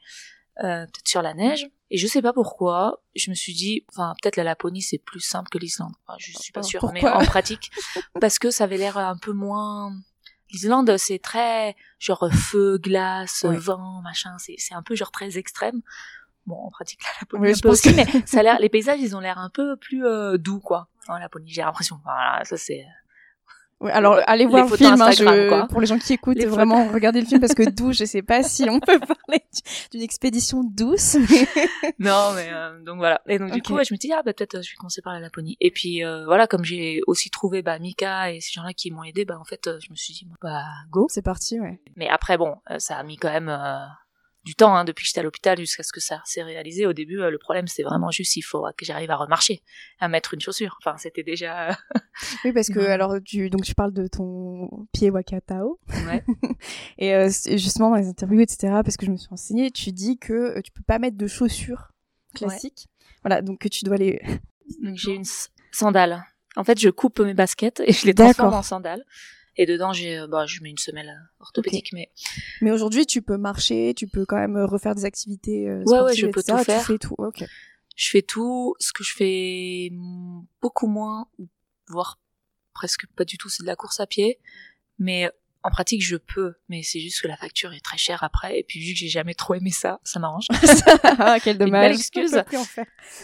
euh, 0.59 0.85
peut-être 0.85 1.07
sur 1.07 1.21
la 1.21 1.33
neige. 1.33 1.69
Et 1.89 1.97
je 1.97 2.07
sais 2.07 2.21
pas 2.21 2.33
pourquoi, 2.33 3.01
je 3.15 3.29
me 3.29 3.35
suis 3.35 3.53
dit, 3.53 3.85
enfin, 3.91 4.13
peut-être 4.21 4.35
la 4.35 4.43
Laponie, 4.43 4.81
c'est 4.81 4.97
plus 4.97 5.19
simple 5.19 5.49
que 5.49 5.57
l'Islande. 5.59 5.93
Enfin, 6.07 6.17
je 6.19 6.31
suis 6.39 6.51
pas 6.51 6.63
sûre, 6.63 6.91
mais 6.91 7.07
en 7.07 7.23
pratique, 7.25 7.71
parce 8.21 8.39
que 8.39 8.49
ça 8.51 8.63
avait 8.65 8.77
l'air 8.77 8.97
un 8.97 9.17
peu 9.17 9.31
moins... 9.31 9.91
L'Islande, 10.51 10.97
c'est 10.97 11.17
très 11.19 11.75
genre 11.99 12.29
feu, 12.31 12.77
glace, 12.77 13.43
Ouais. 13.47 13.57
vent, 13.57 14.01
machin. 14.03 14.35
C'est 14.37 14.53
c'est 14.59 14.75
un 14.75 14.83
peu 14.83 14.95
genre 14.95 15.09
très 15.11 15.37
extrême. 15.39 15.81
Bon, 16.45 16.55
en 16.55 16.69
pratique, 16.69 17.01
la 17.03 17.09
Laponie 17.21 17.43
Oui, 17.47 17.53
un 17.55 17.59
peu 17.59 17.69
aussi, 17.69 17.89
que- 17.89 17.95
mais 17.95 18.05
ça 18.27 18.39
a 18.41 18.43
l'air, 18.43 18.59
les 18.59 18.69
paysages, 18.69 18.99
ils 18.99 19.15
ont 19.15 19.19
l'air 19.19 19.39
un 19.39 19.49
peu 19.49 19.77
plus 19.77 20.05
euh, 20.05 20.37
doux, 20.37 20.59
quoi. 20.59 20.89
En 21.07 21.17
Laponie, 21.17 21.49
j'ai 21.51 21.61
l'impression. 21.63 21.99
Voilà, 22.03 22.43
ça 22.45 22.57
c'est. 22.57 22.85
Ouais, 23.83 23.91
alors 23.91 24.19
allez 24.27 24.45
voir 24.45 24.67
le 24.69 24.77
film 24.77 25.01
hein, 25.01 25.11
je- 25.11 25.67
pour 25.67 25.81
les 25.81 25.87
gens 25.87 25.99
qui 25.99 26.13
écoutent 26.13 26.37
Les 26.37 26.45
vraiment 26.45 26.87
regardez 26.87 27.19
le 27.19 27.27
film 27.27 27.41
parce 27.41 27.53
que 27.53 27.69
d'où 27.69 27.91
je 27.91 28.05
sais 28.05 28.21
pas 28.21 28.41
si 28.41 28.63
on 28.69 28.79
peut 28.79 28.97
parler 29.27 29.43
d'une 29.91 30.01
expédition 30.01 30.63
douce 30.63 31.15
Non, 31.99 32.31
mais 32.33 32.49
euh, 32.51 32.81
donc 32.83 32.97
voilà. 32.97 33.21
Et 33.27 33.37
donc 33.39 33.51
du 33.51 33.61
coup, 33.61 33.73
ouais, 33.73 33.83
je 33.83 33.93
me 33.93 33.97
dis 33.99 34.11
ah 34.13 34.21
bah 34.25 34.33
peut-être 34.33 34.55
euh, 34.55 34.61
je 34.61 34.71
vais 34.71 34.75
commencer 34.77 35.01
par 35.01 35.13
la 35.13 35.19
Laponie. 35.19 35.57
Et 35.59 35.69
puis 35.71 36.03
euh, 36.03 36.25
voilà, 36.25 36.47
comme 36.47 36.63
j'ai 36.63 37.01
aussi 37.07 37.29
trouvé 37.29 37.61
bah 37.61 37.77
Mika 37.79 38.31
et 38.31 38.39
ces 38.39 38.51
gens-là 38.53 38.73
qui 38.73 38.89
m'ont 38.91 39.03
aidé, 39.03 39.25
bah 39.25 39.37
en 39.39 39.43
fait, 39.43 39.67
euh, 39.67 39.79
je 39.85 39.91
me 39.91 39.95
suis 39.95 40.13
dit 40.13 40.27
bah 40.41 40.63
go. 40.89 41.07
c'est 41.09 41.21
parti 41.21 41.59
ouais 41.59 41.81
Mais 41.97 42.07
après 42.07 42.37
bon, 42.37 42.55
euh, 42.71 42.79
ça 42.79 42.95
a 42.97 43.03
mis 43.03 43.17
quand 43.17 43.31
même 43.31 43.49
euh, 43.49 43.75
du 44.43 44.55
temps 44.55 44.75
hein, 44.75 44.83
depuis 44.83 45.03
que 45.03 45.07
j'étais 45.07 45.21
à 45.21 45.23
l'hôpital 45.23 45.57
jusqu'à 45.57 45.83
ce 45.83 45.91
que 45.91 45.99
ça 45.99 46.21
s'est 46.25 46.43
réalisé. 46.43 46.85
Au 46.85 46.93
début, 46.93 47.21
euh, 47.21 47.29
le 47.29 47.37
problème 47.37 47.67
c'était 47.67 47.83
vraiment 47.83 48.11
juste 48.11 48.35
il 48.35 48.41
faut 48.41 48.65
que 48.77 48.85
j'arrive 48.85 49.11
à 49.11 49.15
remarcher, 49.15 49.61
à 49.99 50.07
mettre 50.07 50.33
une 50.33 50.41
chaussure. 50.41 50.77
Enfin, 50.81 50.97
c'était 50.97 51.23
déjà. 51.23 51.77
oui, 52.45 52.51
parce 52.51 52.69
que 52.69 52.79
alors 52.79 53.15
tu 53.23 53.49
donc 53.49 53.63
tu 53.63 53.73
parles 53.73 53.93
de 53.93 54.07
ton 54.07 54.69
pied 54.91 55.09
wakatao. 55.09 55.79
Ouais. 56.07 56.23
et 56.97 57.15
euh, 57.15 57.29
justement 57.29 57.89
dans 57.91 57.97
les 57.97 58.07
interviews 58.07 58.41
etc. 58.41 58.79
Parce 58.83 58.97
que 58.97 59.05
je 59.05 59.11
me 59.11 59.17
suis 59.17 59.29
renseignée, 59.29 59.71
tu 59.71 59.91
dis 59.91 60.17
que 60.17 60.59
tu 60.61 60.71
peux 60.71 60.83
pas 60.83 60.99
mettre 60.99 61.17
de 61.17 61.27
chaussures 61.27 61.91
classiques. 62.35 62.87
Voilà, 63.23 63.41
donc 63.41 63.59
que 63.59 63.69
tu 63.69 63.85
dois 63.85 63.97
les. 63.97 64.21
donc 64.81 64.97
j'ai 64.97 65.13
une 65.13 65.25
sandale. 65.71 66.25
En 66.55 66.63
fait, 66.63 66.79
je 66.79 66.89
coupe 66.89 67.19
mes 67.19 67.33
baskets 67.33 67.81
et 67.85 67.93
je 67.93 68.05
les 68.05 68.13
transforme 68.13 68.53
en 68.53 68.61
sandales. 68.61 69.03
Et 69.55 69.65
dedans, 69.65 69.93
j'ai, 69.93 70.17
euh, 70.17 70.27
bah, 70.27 70.45
je 70.45 70.61
mets 70.61 70.69
une 70.69 70.77
semelle 70.77 71.09
euh, 71.09 71.41
orthopédique, 71.41 71.91
mais. 71.93 72.11
Mais 72.61 72.71
aujourd'hui, 72.71 73.05
tu 73.05 73.21
peux 73.21 73.37
marcher, 73.37 73.93
tu 73.95 74.07
peux 74.07 74.25
quand 74.25 74.37
même 74.37 74.57
euh, 74.57 74.65
refaire 74.65 74.95
des 74.95 75.05
activités. 75.05 75.69
Euh, 75.69 75.83
ouais, 75.85 76.01
ouais, 76.01 76.15
je 76.15 76.27
peux 76.27 76.41
tout 76.41 76.57
faire. 76.57 76.79
Tu 76.79 76.85
fais 76.85 76.97
tout. 76.97 77.15
Je 77.95 78.09
fais 78.09 78.21
tout. 78.23 78.75
Ce 78.79 78.91
que 78.91 79.03
je 79.03 79.13
fais 79.13 79.91
beaucoup 80.61 80.87
moins, 80.87 81.27
voire 81.87 82.19
presque 82.73 83.05
pas 83.15 83.25
du 83.25 83.37
tout, 83.37 83.49
c'est 83.49 83.61
de 83.63 83.67
la 83.67 83.75
course 83.75 83.99
à 83.99 84.07
pied. 84.07 84.39
Mais 84.97 85.29
en 85.61 85.69
pratique, 85.69 86.03
je 86.03 86.17
peux, 86.17 86.55
mais 86.67 86.81
c'est 86.81 86.99
juste 86.99 87.21
que 87.21 87.27
la 87.27 87.37
facture 87.37 87.73
est 87.73 87.83
très 87.83 87.97
chère 87.97 88.23
après. 88.23 88.59
Et 88.59 88.63
puis 88.63 88.79
vu 88.79 88.93
que 88.93 88.99
j'ai 88.99 89.07
jamais 89.07 89.35
trop 89.35 89.53
aimé 89.53 89.69
ça, 89.69 89.99
ça 90.03 90.19
m'arrange. 90.19 90.47
ah, 91.03 91.37
quel 91.41 91.57
dommage. 91.59 91.93
Une 91.93 91.99
excuse. 91.99 92.43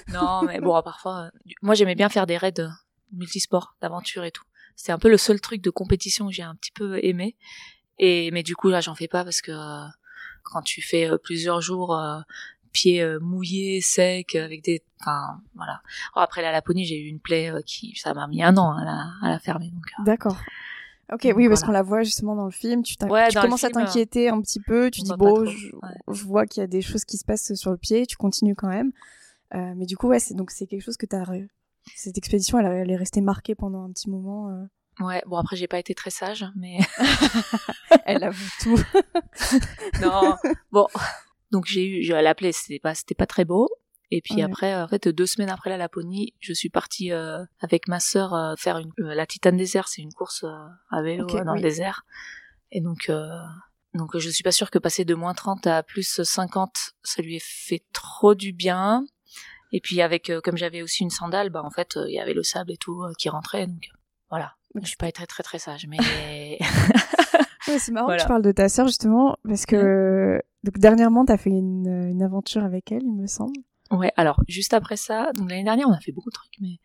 non, 0.09 0.43
mais 0.43 0.59
bon, 0.59 0.79
parfois, 0.83 1.31
moi 1.63 1.73
j'aimais 1.73 1.95
bien 1.95 2.09
faire 2.09 2.27
des 2.27 2.37
raids 2.37 2.53
multisports, 3.11 3.75
d'aventure 3.81 4.23
et 4.23 4.31
tout. 4.31 4.43
C'est 4.79 4.93
un 4.93 4.97
peu 4.97 5.09
le 5.09 5.17
seul 5.17 5.41
truc 5.41 5.61
de 5.61 5.69
compétition 5.69 6.27
que 6.27 6.33
j'ai 6.33 6.41
un 6.41 6.55
petit 6.55 6.71
peu 6.71 7.03
aimé. 7.03 7.35
Et 7.97 8.31
mais 8.31 8.43
du 8.43 8.55
coup 8.55 8.69
là, 8.69 8.79
j'en 8.79 8.95
fais 8.95 9.09
pas 9.09 9.25
parce 9.25 9.41
que 9.41 9.51
euh, 9.51 9.85
quand 10.43 10.61
tu 10.61 10.81
fais 10.81 11.09
euh, 11.09 11.17
plusieurs 11.17 11.59
jours 11.59 11.93
euh, 11.93 12.21
pieds 12.71 13.05
mouillés, 13.19 13.81
secs, 13.81 14.35
avec 14.35 14.63
des, 14.63 14.81
enfin 15.01 15.41
voilà. 15.55 15.81
après 16.15 16.41
la 16.41 16.53
Laponie, 16.53 16.85
j'ai 16.85 16.97
eu 16.97 17.07
une 17.07 17.19
plaie 17.19 17.51
qui, 17.65 17.93
ça 17.97 18.13
m'a 18.13 18.27
mis 18.27 18.41
un 18.41 18.55
an 18.55 18.71
à 18.71 18.85
la, 18.85 19.11
à 19.21 19.31
la 19.31 19.39
fermer. 19.39 19.69
Donc. 19.69 20.05
D'accord. 20.05 20.37
Ok, 21.11 21.27
oui, 21.35 21.49
parce 21.49 21.63
qu'on 21.63 21.71
la 21.71 21.81
voit 21.81 22.03
justement 22.03 22.35
dans 22.35 22.45
le 22.45 22.51
film. 22.51 22.81
Tu, 22.83 22.95
tu 22.95 23.39
commences 23.41 23.63
à 23.65 23.71
t'inquiéter 23.71 24.29
un 24.29 24.39
petit 24.41 24.61
peu. 24.61 24.91
Tu 24.91 25.01
dis 25.01 25.11
bon, 25.17 25.43
je, 25.43 25.71
je, 26.07 26.23
vois 26.23 26.45
qu'il 26.45 26.61
y 26.61 26.63
a 26.63 26.67
des 26.67 26.81
choses 26.81 27.03
qui 27.03 27.17
se 27.17 27.25
passent 27.25 27.53
sur 27.55 27.71
le 27.71 27.77
pied. 27.77 28.05
Tu 28.05 28.15
continues 28.15 28.55
quand 28.55 28.69
même. 28.69 28.93
Euh, 29.55 29.73
mais 29.75 29.85
du 29.85 29.97
coup, 29.97 30.07
ouais, 30.07 30.19
c'est 30.19 30.35
donc 30.35 30.51
c'est 30.51 30.67
quelque 30.67 30.83
chose 30.83 30.97
que 30.97 31.05
tu 31.05 31.15
as 31.15 31.23
cette 31.95 32.17
expédition, 32.17 32.59
elle, 32.59 32.65
elle, 32.65 32.91
est 32.91 32.95
restée 32.95 33.21
marquée 33.21 33.55
pendant 33.55 33.83
un 33.83 33.91
petit 33.91 34.09
moment. 34.09 34.49
Euh. 34.49 35.03
Ouais, 35.03 35.23
bon 35.27 35.37
après 35.37 35.55
j'ai 35.55 35.67
pas 35.67 35.79
été 35.79 35.95
très 35.95 36.09
sage, 36.09 36.45
mais 36.55 36.77
elle 38.05 38.23
avoue 38.23 38.49
tout. 38.61 38.79
non, 40.01 40.35
bon, 40.71 40.87
donc 41.51 41.65
j'ai 41.65 41.87
eu, 41.87 42.03
je 42.03 42.13
l'appeler, 42.13 42.51
c'était 42.51 42.79
pas, 42.79 42.95
c'était 42.95 43.15
pas 43.15 43.25
très 43.25 43.45
beau. 43.45 43.69
Et 44.11 44.21
puis 44.21 44.41
après, 44.41 44.75
en 44.75 44.87
fait, 44.87 45.07
deux 45.07 45.27
semaines 45.27 45.51
après 45.51 45.69
la 45.69 45.77
Laponie, 45.77 46.33
je 46.39 46.51
suis 46.51 46.69
partie 46.69 47.11
euh, 47.11 47.45
avec 47.59 47.87
ma 47.87 47.99
sœur 47.99 48.33
euh, 48.33 48.55
faire 48.57 48.79
une, 48.79 48.91
la 48.97 49.27
Titan 49.27 49.51
Désert, 49.51 49.87
c'est 49.87 50.01
une 50.01 50.13
course 50.13 50.43
à 50.89 51.01
vélo 51.03 51.27
dans 51.27 51.53
le 51.53 51.61
désert. 51.61 52.05
Et 52.71 52.81
donc, 52.81 53.11
donc 53.93 54.17
je 54.17 54.29
suis 54.29 54.43
pas 54.43 54.51
sûre 54.51 54.71
que 54.71 54.79
passer 54.79 55.05
de 55.05 55.13
moins 55.13 55.35
30 55.35 55.67
à 55.67 55.83
plus 55.83 56.21
50, 56.23 56.71
ça 57.03 57.21
lui 57.21 57.35
ait 57.35 57.43
fait 57.43 57.83
trop 57.93 58.33
du 58.33 58.51
bien. 58.51 59.05
Et 59.71 59.81
puis 59.81 60.01
avec, 60.01 60.29
euh, 60.29 60.41
comme 60.41 60.57
j'avais 60.57 60.81
aussi 60.81 61.03
une 61.03 61.09
sandale, 61.09 61.49
bah 61.49 61.61
en 61.63 61.69
fait, 61.69 61.97
euh, 61.97 62.05
il 62.07 62.15
y 62.15 62.19
avait 62.19 62.33
le 62.33 62.43
sable 62.43 62.71
et 62.71 62.77
tout 62.77 63.03
euh, 63.03 63.13
qui 63.17 63.29
rentrait, 63.29 63.67
donc 63.67 63.89
voilà. 64.29 64.53
Je 64.75 64.85
suis 64.85 64.97
pas 64.97 65.11
très 65.11 65.25
très 65.25 65.43
très 65.43 65.59
sage, 65.59 65.87
mais. 65.87 65.97
c'est 67.61 67.91
marrant 67.91 68.07
que 68.07 68.21
tu 68.21 68.27
parles 68.27 68.41
de 68.41 68.51
ta 68.51 68.69
sœur 68.69 68.87
justement 68.87 69.35
parce 69.43 69.65
que 69.65 70.41
donc 70.63 70.79
dernièrement 70.79 71.23
t'as 71.23 71.37
fait 71.37 71.51
une, 71.51 71.87
une 71.87 72.23
aventure 72.23 72.63
avec 72.63 72.91
elle, 72.91 73.03
il 73.03 73.15
me 73.15 73.27
semble. 73.27 73.53
Ouais, 73.91 74.11
alors 74.15 74.41
juste 74.47 74.73
après 74.73 74.97
ça, 74.97 75.31
donc 75.33 75.49
l'année 75.49 75.63
dernière 75.63 75.87
on 75.87 75.93
a 75.93 75.99
fait 75.99 76.11
beaucoup 76.11 76.29
de 76.29 76.35
trucs, 76.35 76.53
mais 76.61 76.79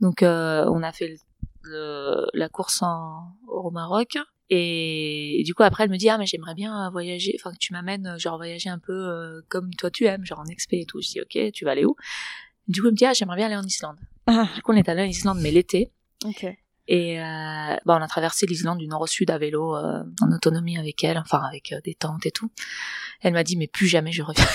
donc 0.00 0.18
on 0.22 0.82
a 0.82 0.92
fait 0.92 1.16
le, 1.62 2.26
la 2.32 2.48
course 2.48 2.82
en, 2.82 3.34
au 3.48 3.70
Maroc 3.70 4.18
et, 4.48 5.42
du 5.44 5.54
coup 5.54 5.62
après 5.62 5.84
elle 5.84 5.90
me 5.90 5.96
dit 5.96 6.08
ah 6.08 6.18
mais 6.18 6.26
j'aimerais 6.26 6.54
bien 6.54 6.90
voyager, 6.90 7.36
enfin 7.38 7.52
que 7.52 7.58
tu 7.58 7.72
m'amènes 7.72 8.16
genre 8.18 8.36
voyager 8.36 8.68
un 8.68 8.78
peu 8.78 8.92
euh, 8.92 9.40
comme 9.48 9.70
toi 9.74 9.90
tu 9.90 10.04
aimes, 10.04 10.24
genre 10.24 10.40
en 10.40 10.46
expé 10.46 10.80
et 10.80 10.86
tout. 10.86 11.00
Je 11.00 11.08
dis 11.08 11.20
ok, 11.20 11.52
tu 11.52 11.64
vas 11.64 11.72
aller 11.72 11.84
où? 11.84 11.96
Du 12.68 12.80
coup 12.80 12.88
elle 12.88 12.92
me 12.92 12.96
dit 12.96 13.06
ah 13.06 13.12
j'aimerais 13.12 13.36
bien 13.36 13.46
aller 13.46 13.56
en 13.56 13.64
Islande. 13.64 13.98
Ah. 14.26 14.48
Du 14.54 14.62
coup 14.62 14.72
on 14.72 14.76
est 14.76 14.88
allé 14.88 15.02
en 15.02 15.06
Islande 15.06 15.38
mais 15.40 15.50
l'été. 15.50 15.92
Ok. 16.24 16.46
Et 16.88 17.20
euh, 17.20 17.24
bah 17.84 17.96
on 17.98 18.02
a 18.02 18.06
traversé 18.06 18.46
l'Islande 18.46 18.78
du 18.78 18.86
nord 18.86 19.00
au 19.00 19.06
sud 19.08 19.30
à 19.30 19.38
vélo 19.38 19.74
euh, 19.76 20.04
en 20.22 20.32
autonomie 20.32 20.78
avec 20.78 21.02
elle, 21.02 21.18
enfin 21.18 21.40
avec 21.48 21.72
euh, 21.72 21.80
des 21.84 21.94
tentes 21.94 22.26
et 22.26 22.30
tout. 22.30 22.50
Elle 23.22 23.32
m'a 23.32 23.42
dit 23.42 23.56
mais 23.56 23.66
plus 23.66 23.88
jamais 23.88 24.12
je 24.12 24.22
reviens. 24.22 24.44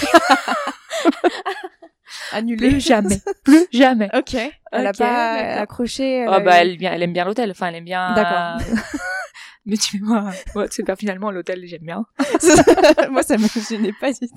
Annulé. 2.32 2.70
Plus 2.70 2.80
jamais. 2.80 3.22
Plus 3.44 3.68
jamais. 3.74 4.10
Ok. 4.14 4.36
Elle 4.72 4.88
a 4.88 4.94
pas 4.94 5.34
accroché. 5.60 6.26
oh, 6.26 6.40
bah 6.46 6.62
elle, 6.62 6.78
elle 6.82 7.04
aime 7.04 7.12
bien 7.12 7.26
l'hôtel. 7.26 7.52
Enfin 7.52 7.68
elle 7.68 7.76
aime 7.76 7.86
bien. 7.86 8.14
D'accord 8.14 8.62
mais 9.66 9.78
tu 9.78 10.02
moi 10.02 10.32
ouais, 10.56 10.68
c'est 10.72 10.84
pas 10.84 10.96
finalement 10.96 11.30
l'hôtel 11.30 11.66
j'aime 11.66 11.84
bien. 11.84 12.06
Moi 13.12 13.22
ça 13.22 13.38
me 13.38 13.48
gênait 13.70 13.94
pas 14.00 14.12
du 14.12 14.28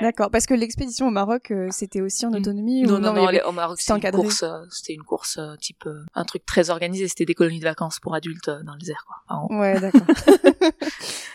d'accord. 0.00 0.30
Parce 0.30 0.46
que 0.46 0.54
l'expédition 0.54 1.06
au 1.06 1.10
Maroc 1.10 1.50
euh, 1.50 1.68
c'était 1.70 2.00
aussi 2.00 2.26
en 2.26 2.30
mm. 2.30 2.36
autonomie 2.36 2.82
non 2.82 2.94
ou 2.94 2.98
non, 2.98 3.12
non, 3.12 3.30
non 3.30 3.38
au 3.46 3.52
Maroc 3.52 3.80
c'était 3.80 4.08
une 4.08 4.12
course 4.12 4.42
euh, 4.42 4.64
c'était 4.70 4.94
une 4.94 5.04
course 5.04 5.38
euh, 5.38 5.54
type 5.56 5.88
un 6.14 6.24
truc 6.24 6.44
très 6.44 6.70
organisé. 6.70 7.06
C'était 7.06 7.24
des 7.24 7.34
colonies 7.34 7.60
de 7.60 7.64
vacances 7.64 8.00
pour 8.00 8.14
adultes 8.14 8.50
dans 8.64 8.74
les 8.74 8.90
airs 8.90 9.04
quoi 9.06 9.46
ouais 9.56 9.80
d'accord. 9.80 10.02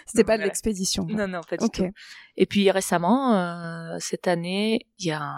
C'était 0.05 0.23
pas 0.23 0.37
de 0.37 0.43
l'expédition 0.43 1.05
non 1.09 1.27
non 1.27 1.41
pas 1.41 1.57
du 1.57 1.69
tout. 1.69 1.89
Et 2.35 2.45
puis 2.45 2.69
récemment 2.69 3.97
cette 3.99 4.27
année 4.27 4.87
il 4.99 5.07
y 5.07 5.11
a 5.11 5.35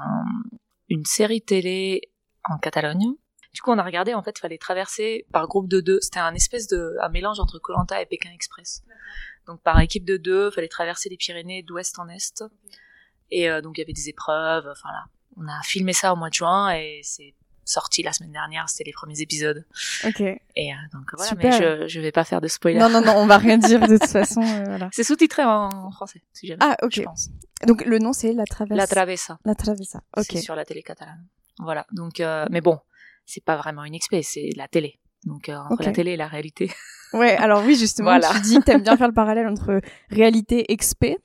une 0.90 1.06
série 1.06 1.42
télé 1.42 2.02
en 2.44 2.58
Catalogne 2.58 3.14
du 3.54 3.62
coup, 3.62 3.72
on 3.72 3.78
a 3.78 3.84
regardé, 3.84 4.14
en 4.14 4.22
fait, 4.22 4.38
il 4.38 4.42
fallait 4.42 4.58
traverser 4.58 5.26
par 5.32 5.48
groupe 5.48 5.68
de 5.68 5.82
deux. 5.82 6.00
C'était 6.02 6.20
un 6.20 6.34
espèce 6.34 6.68
de, 6.68 6.96
un 7.02 7.10
mélange 7.10 7.40
entre 7.40 7.60
Colanta 7.60 8.02
et 8.02 8.06
Pékin 8.06 8.32
Express. 8.32 8.84
Donc, 9.48 9.62
par 9.62 9.80
équipe 9.80 10.06
de 10.06 10.18
deux, 10.18 10.50
il 10.52 10.54
fallait 10.54 10.68
traverser 10.68 11.10
les 11.10 11.18
Pyrénées 11.18 11.64
d'ouest 11.64 11.98
en 12.00 12.08
est. 12.10 12.44
Et 13.32 13.50
euh, 13.50 13.62
donc, 13.62 13.78
il 13.78 13.82
y 13.82 13.84
avait 13.84 13.94
des 13.94 14.10
épreuves. 14.10 14.68
Enfin, 14.68 14.90
là, 14.92 15.06
on 15.38 15.48
a 15.48 15.62
filmé 15.64 15.94
ça 15.94 16.14
au 16.14 16.16
mois 16.16 16.30
de 16.30 16.36
juin 16.36 16.72
et 16.72 17.02
c'est 17.04 17.34
sorti 17.70 18.02
la 18.02 18.12
semaine 18.12 18.32
dernière, 18.32 18.68
c'était 18.68 18.84
les 18.86 18.94
premiers 18.94 19.22
épisodes. 19.22 19.66
Ok. 20.04 20.22
Et 20.22 20.40
euh, 20.58 20.76
donc 20.92 21.04
voilà, 21.16 21.32
mais 21.38 21.52
je, 21.52 21.88
je 21.88 22.02
vais 22.02 22.12
pas 22.12 22.24
faire 22.24 22.42
de 22.42 22.48
spoiler. 22.48 22.80
Non, 22.80 22.90
non, 22.90 23.02
non, 23.02 23.14
on 23.16 23.28
va 23.28 23.38
rien 23.38 23.58
dire 23.58 23.80
de 23.88 23.98
toute 23.98 24.10
façon. 24.10 24.42
Euh, 24.42 24.64
voilà. 24.66 24.90
C'est 24.94 25.04
sous-titré 25.04 25.44
en, 25.44 25.92
français, 25.92 26.24
si 26.34 26.48
jamais. 26.48 26.60
Ah, 26.62 26.76
ok. 26.82 26.94
Je 26.94 27.02
pense. 27.04 27.30
Donc 27.68 27.86
le 27.86 28.00
nom 28.00 28.14
c'est 28.14 28.34
La 28.34 28.46
Travessa. 28.46 28.76
La 28.76 28.88
Travessa. 28.88 29.40
La 29.46 29.56
Travessa. 29.56 30.02
Ok. 30.18 30.28
C'est 30.32 30.42
sur 30.42 30.56
la 30.56 30.66
télé 30.66 30.82
catalane. 30.82 31.26
Voilà. 31.60 31.86
Donc, 31.92 32.20
euh, 32.20 32.46
mais 32.50 32.62
bon, 32.62 32.80
c'est 33.30 33.44
pas 33.44 33.56
vraiment 33.56 33.84
une 33.84 33.96
expé, 33.96 34.24
c'est 34.24 34.50
la 34.56 34.68
télé. 34.68 35.00
Donc 35.26 35.50
euh, 35.50 35.58
entre 35.70 35.84
la 35.84 35.92
télé 35.92 36.12
et 36.12 36.18
la 36.18 36.28
réalité. 36.28 36.72
Ouais, 37.12 37.36
alors 37.38 37.64
oui, 37.66 37.76
justement, 37.76 38.20
tu 38.20 38.42
dis 38.42 38.60
que 38.60 38.66
t'aimes 38.66 38.84
bien 38.84 38.96
faire 38.96 39.08
le 39.08 39.16
parallèle 39.16 39.48
entre 39.52 39.82
réalité 40.12 40.60
et 40.60 40.74
expé. 40.74 41.18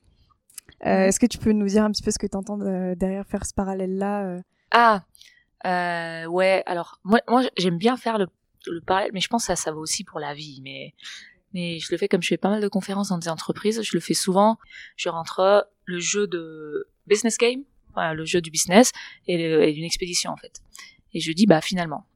Euh, 0.87 0.89
mhm. 0.89 1.09
Est-ce 1.09 1.21
que 1.21 1.27
tu 1.27 1.37
peux 1.37 1.53
nous 1.53 1.67
dire 1.67 1.85
un 1.85 1.91
petit 1.91 2.03
peu 2.03 2.11
ce 2.11 2.19
que 2.19 2.27
tu 2.27 2.39
entends 2.39 2.57
derrière 2.57 3.27
faire 3.27 3.45
ce 3.45 3.53
parallèle-là 3.53 4.25
euh? 4.25 4.43
Ah, 4.71 5.05
euh, 5.67 6.25
ouais. 6.25 6.63
Alors 6.65 7.01
moi, 7.05 7.21
moi, 7.29 7.43
j'aime 7.59 7.77
bien 7.77 7.99
faire 7.99 8.17
le, 8.17 8.29
le 8.67 8.81
parallèle, 8.81 9.11
mais 9.13 9.21
je 9.21 9.29
pense 9.29 9.43
que 9.43 9.49
ça, 9.49 9.57
ça 9.57 9.73
vaut 9.73 9.83
aussi 9.83 10.05
pour 10.05 10.21
la 10.21 10.33
vie. 10.33 10.63
Mais, 10.63 10.95
mais 11.53 11.79
je 11.81 11.89
le 11.91 11.99
fais 11.99 12.09
comme 12.09 12.23
je 12.23 12.29
fais 12.29 12.39
pas 12.39 12.49
mal 12.49 12.63
de 12.63 12.69
conférences 12.69 13.11
dans 13.11 13.19
des 13.19 13.29
entreprises. 13.29 13.83
Je 13.83 13.95
le 13.95 14.01
fais 14.01 14.15
souvent. 14.15 14.57
Je 14.97 15.11
rentre 15.11 15.69
le 15.85 15.99
jeu 15.99 16.27
de 16.27 16.89
business 17.07 17.37
game, 17.37 17.63
voilà, 17.93 18.15
le 18.15 18.25
jeu 18.25 18.41
du 18.41 18.51
business 18.51 18.91
et, 19.27 19.35
et 19.35 19.73
d'une 19.75 19.85
expédition 19.85 20.31
en 20.31 20.39
fait. 20.39 20.63
Et 21.15 21.21
je 21.21 21.33
dis, 21.33 21.47
bah 21.47 21.61
finalement, 21.61 22.07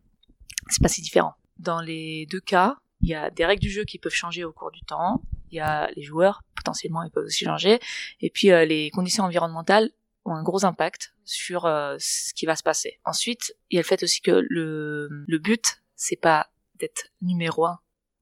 c'est 0.68 0.82
pas 0.82 0.88
si 0.88 1.00
différent. 1.00 1.34
Dans 1.58 1.80
les 1.80 2.26
deux 2.26 2.40
cas, 2.40 2.76
il 3.00 3.08
y 3.08 3.14
a 3.14 3.30
des 3.30 3.46
règles 3.46 3.62
du 3.62 3.70
jeu 3.70 3.84
qui 3.84 3.98
peuvent 3.98 4.12
changer 4.12 4.44
au 4.44 4.52
cours 4.52 4.70
du 4.70 4.82
temps. 4.82 5.22
Il 5.50 5.56
y 5.56 5.60
a 5.60 5.90
les 5.96 6.02
joueurs, 6.02 6.42
potentiellement, 6.54 7.02
ils 7.02 7.10
peuvent 7.10 7.24
aussi 7.24 7.44
changer. 7.44 7.78
Et 8.20 8.30
puis, 8.30 8.50
euh, 8.50 8.64
les 8.64 8.90
conditions 8.90 9.24
environnementales 9.24 9.90
ont 10.24 10.34
un 10.34 10.42
gros 10.42 10.64
impact 10.64 11.14
sur 11.24 11.64
euh, 11.64 11.96
ce 11.98 12.34
qui 12.34 12.44
va 12.44 12.56
se 12.56 12.62
passer. 12.62 13.00
Ensuite, 13.04 13.54
il 13.70 13.76
y 13.76 13.78
a 13.78 13.82
le 13.82 13.86
fait 13.86 14.02
aussi 14.02 14.20
que 14.20 14.44
le, 14.48 15.08
le 15.10 15.38
but, 15.38 15.82
c'est 15.94 16.20
pas 16.20 16.50
d'être 16.74 17.08
numéro 17.22 17.66
un 17.66 17.78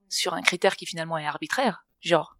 sur 0.09 0.35
un 0.35 0.43
critère 0.43 0.77
qui 0.77 0.87
finalement 0.87 1.19
est 1.19 1.27
arbitraire. 1.27 1.85
Genre, 2.01 2.37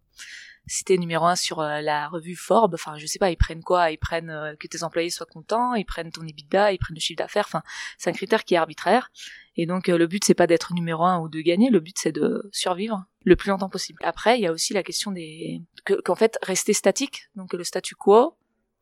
c'était 0.67 0.97
numéro 0.97 1.25
un 1.25 1.35
sur 1.35 1.61
euh, 1.61 1.81
la 1.81 2.09
revue 2.09 2.35
Forbes. 2.35 2.73
Enfin, 2.73 2.97
je 2.97 3.05
sais 3.05 3.19
pas, 3.19 3.31
ils 3.31 3.37
prennent 3.37 3.63
quoi? 3.63 3.91
Ils 3.91 3.97
prennent 3.97 4.29
euh, 4.29 4.55
que 4.55 4.67
tes 4.67 4.83
employés 4.83 5.09
soient 5.09 5.25
contents, 5.25 5.73
ils 5.73 5.85
prennent 5.85 6.11
ton 6.11 6.25
EBITDA, 6.25 6.73
ils 6.73 6.77
prennent 6.77 6.95
le 6.95 7.01
chiffre 7.01 7.17
d'affaires. 7.17 7.45
Enfin, 7.47 7.63
c'est 7.97 8.09
un 8.09 8.13
critère 8.13 8.43
qui 8.43 8.53
est 8.53 8.57
arbitraire. 8.57 9.09
Et 9.55 9.65
donc, 9.65 9.89
euh, 9.89 9.97
le 9.97 10.07
but 10.07 10.23
c'est 10.25 10.33
pas 10.33 10.45
d'être 10.45 10.73
numéro 10.73 11.05
un 11.05 11.19
ou 11.19 11.29
de 11.29 11.39
gagner. 11.39 11.69
Le 11.69 11.79
but 11.79 11.97
c'est 11.97 12.11
de 12.11 12.47
survivre 12.51 13.05
le 13.23 13.35
plus 13.35 13.49
longtemps 13.49 13.69
possible. 13.69 13.99
Après, 14.03 14.37
il 14.37 14.41
y 14.41 14.47
a 14.47 14.51
aussi 14.51 14.73
la 14.73 14.83
question 14.83 15.11
des 15.11 15.61
qu'en 16.03 16.15
fait 16.15 16.37
rester 16.43 16.73
statique. 16.73 17.29
Donc 17.35 17.53
le 17.53 17.63
statu 17.63 17.95
quo. 17.95 18.37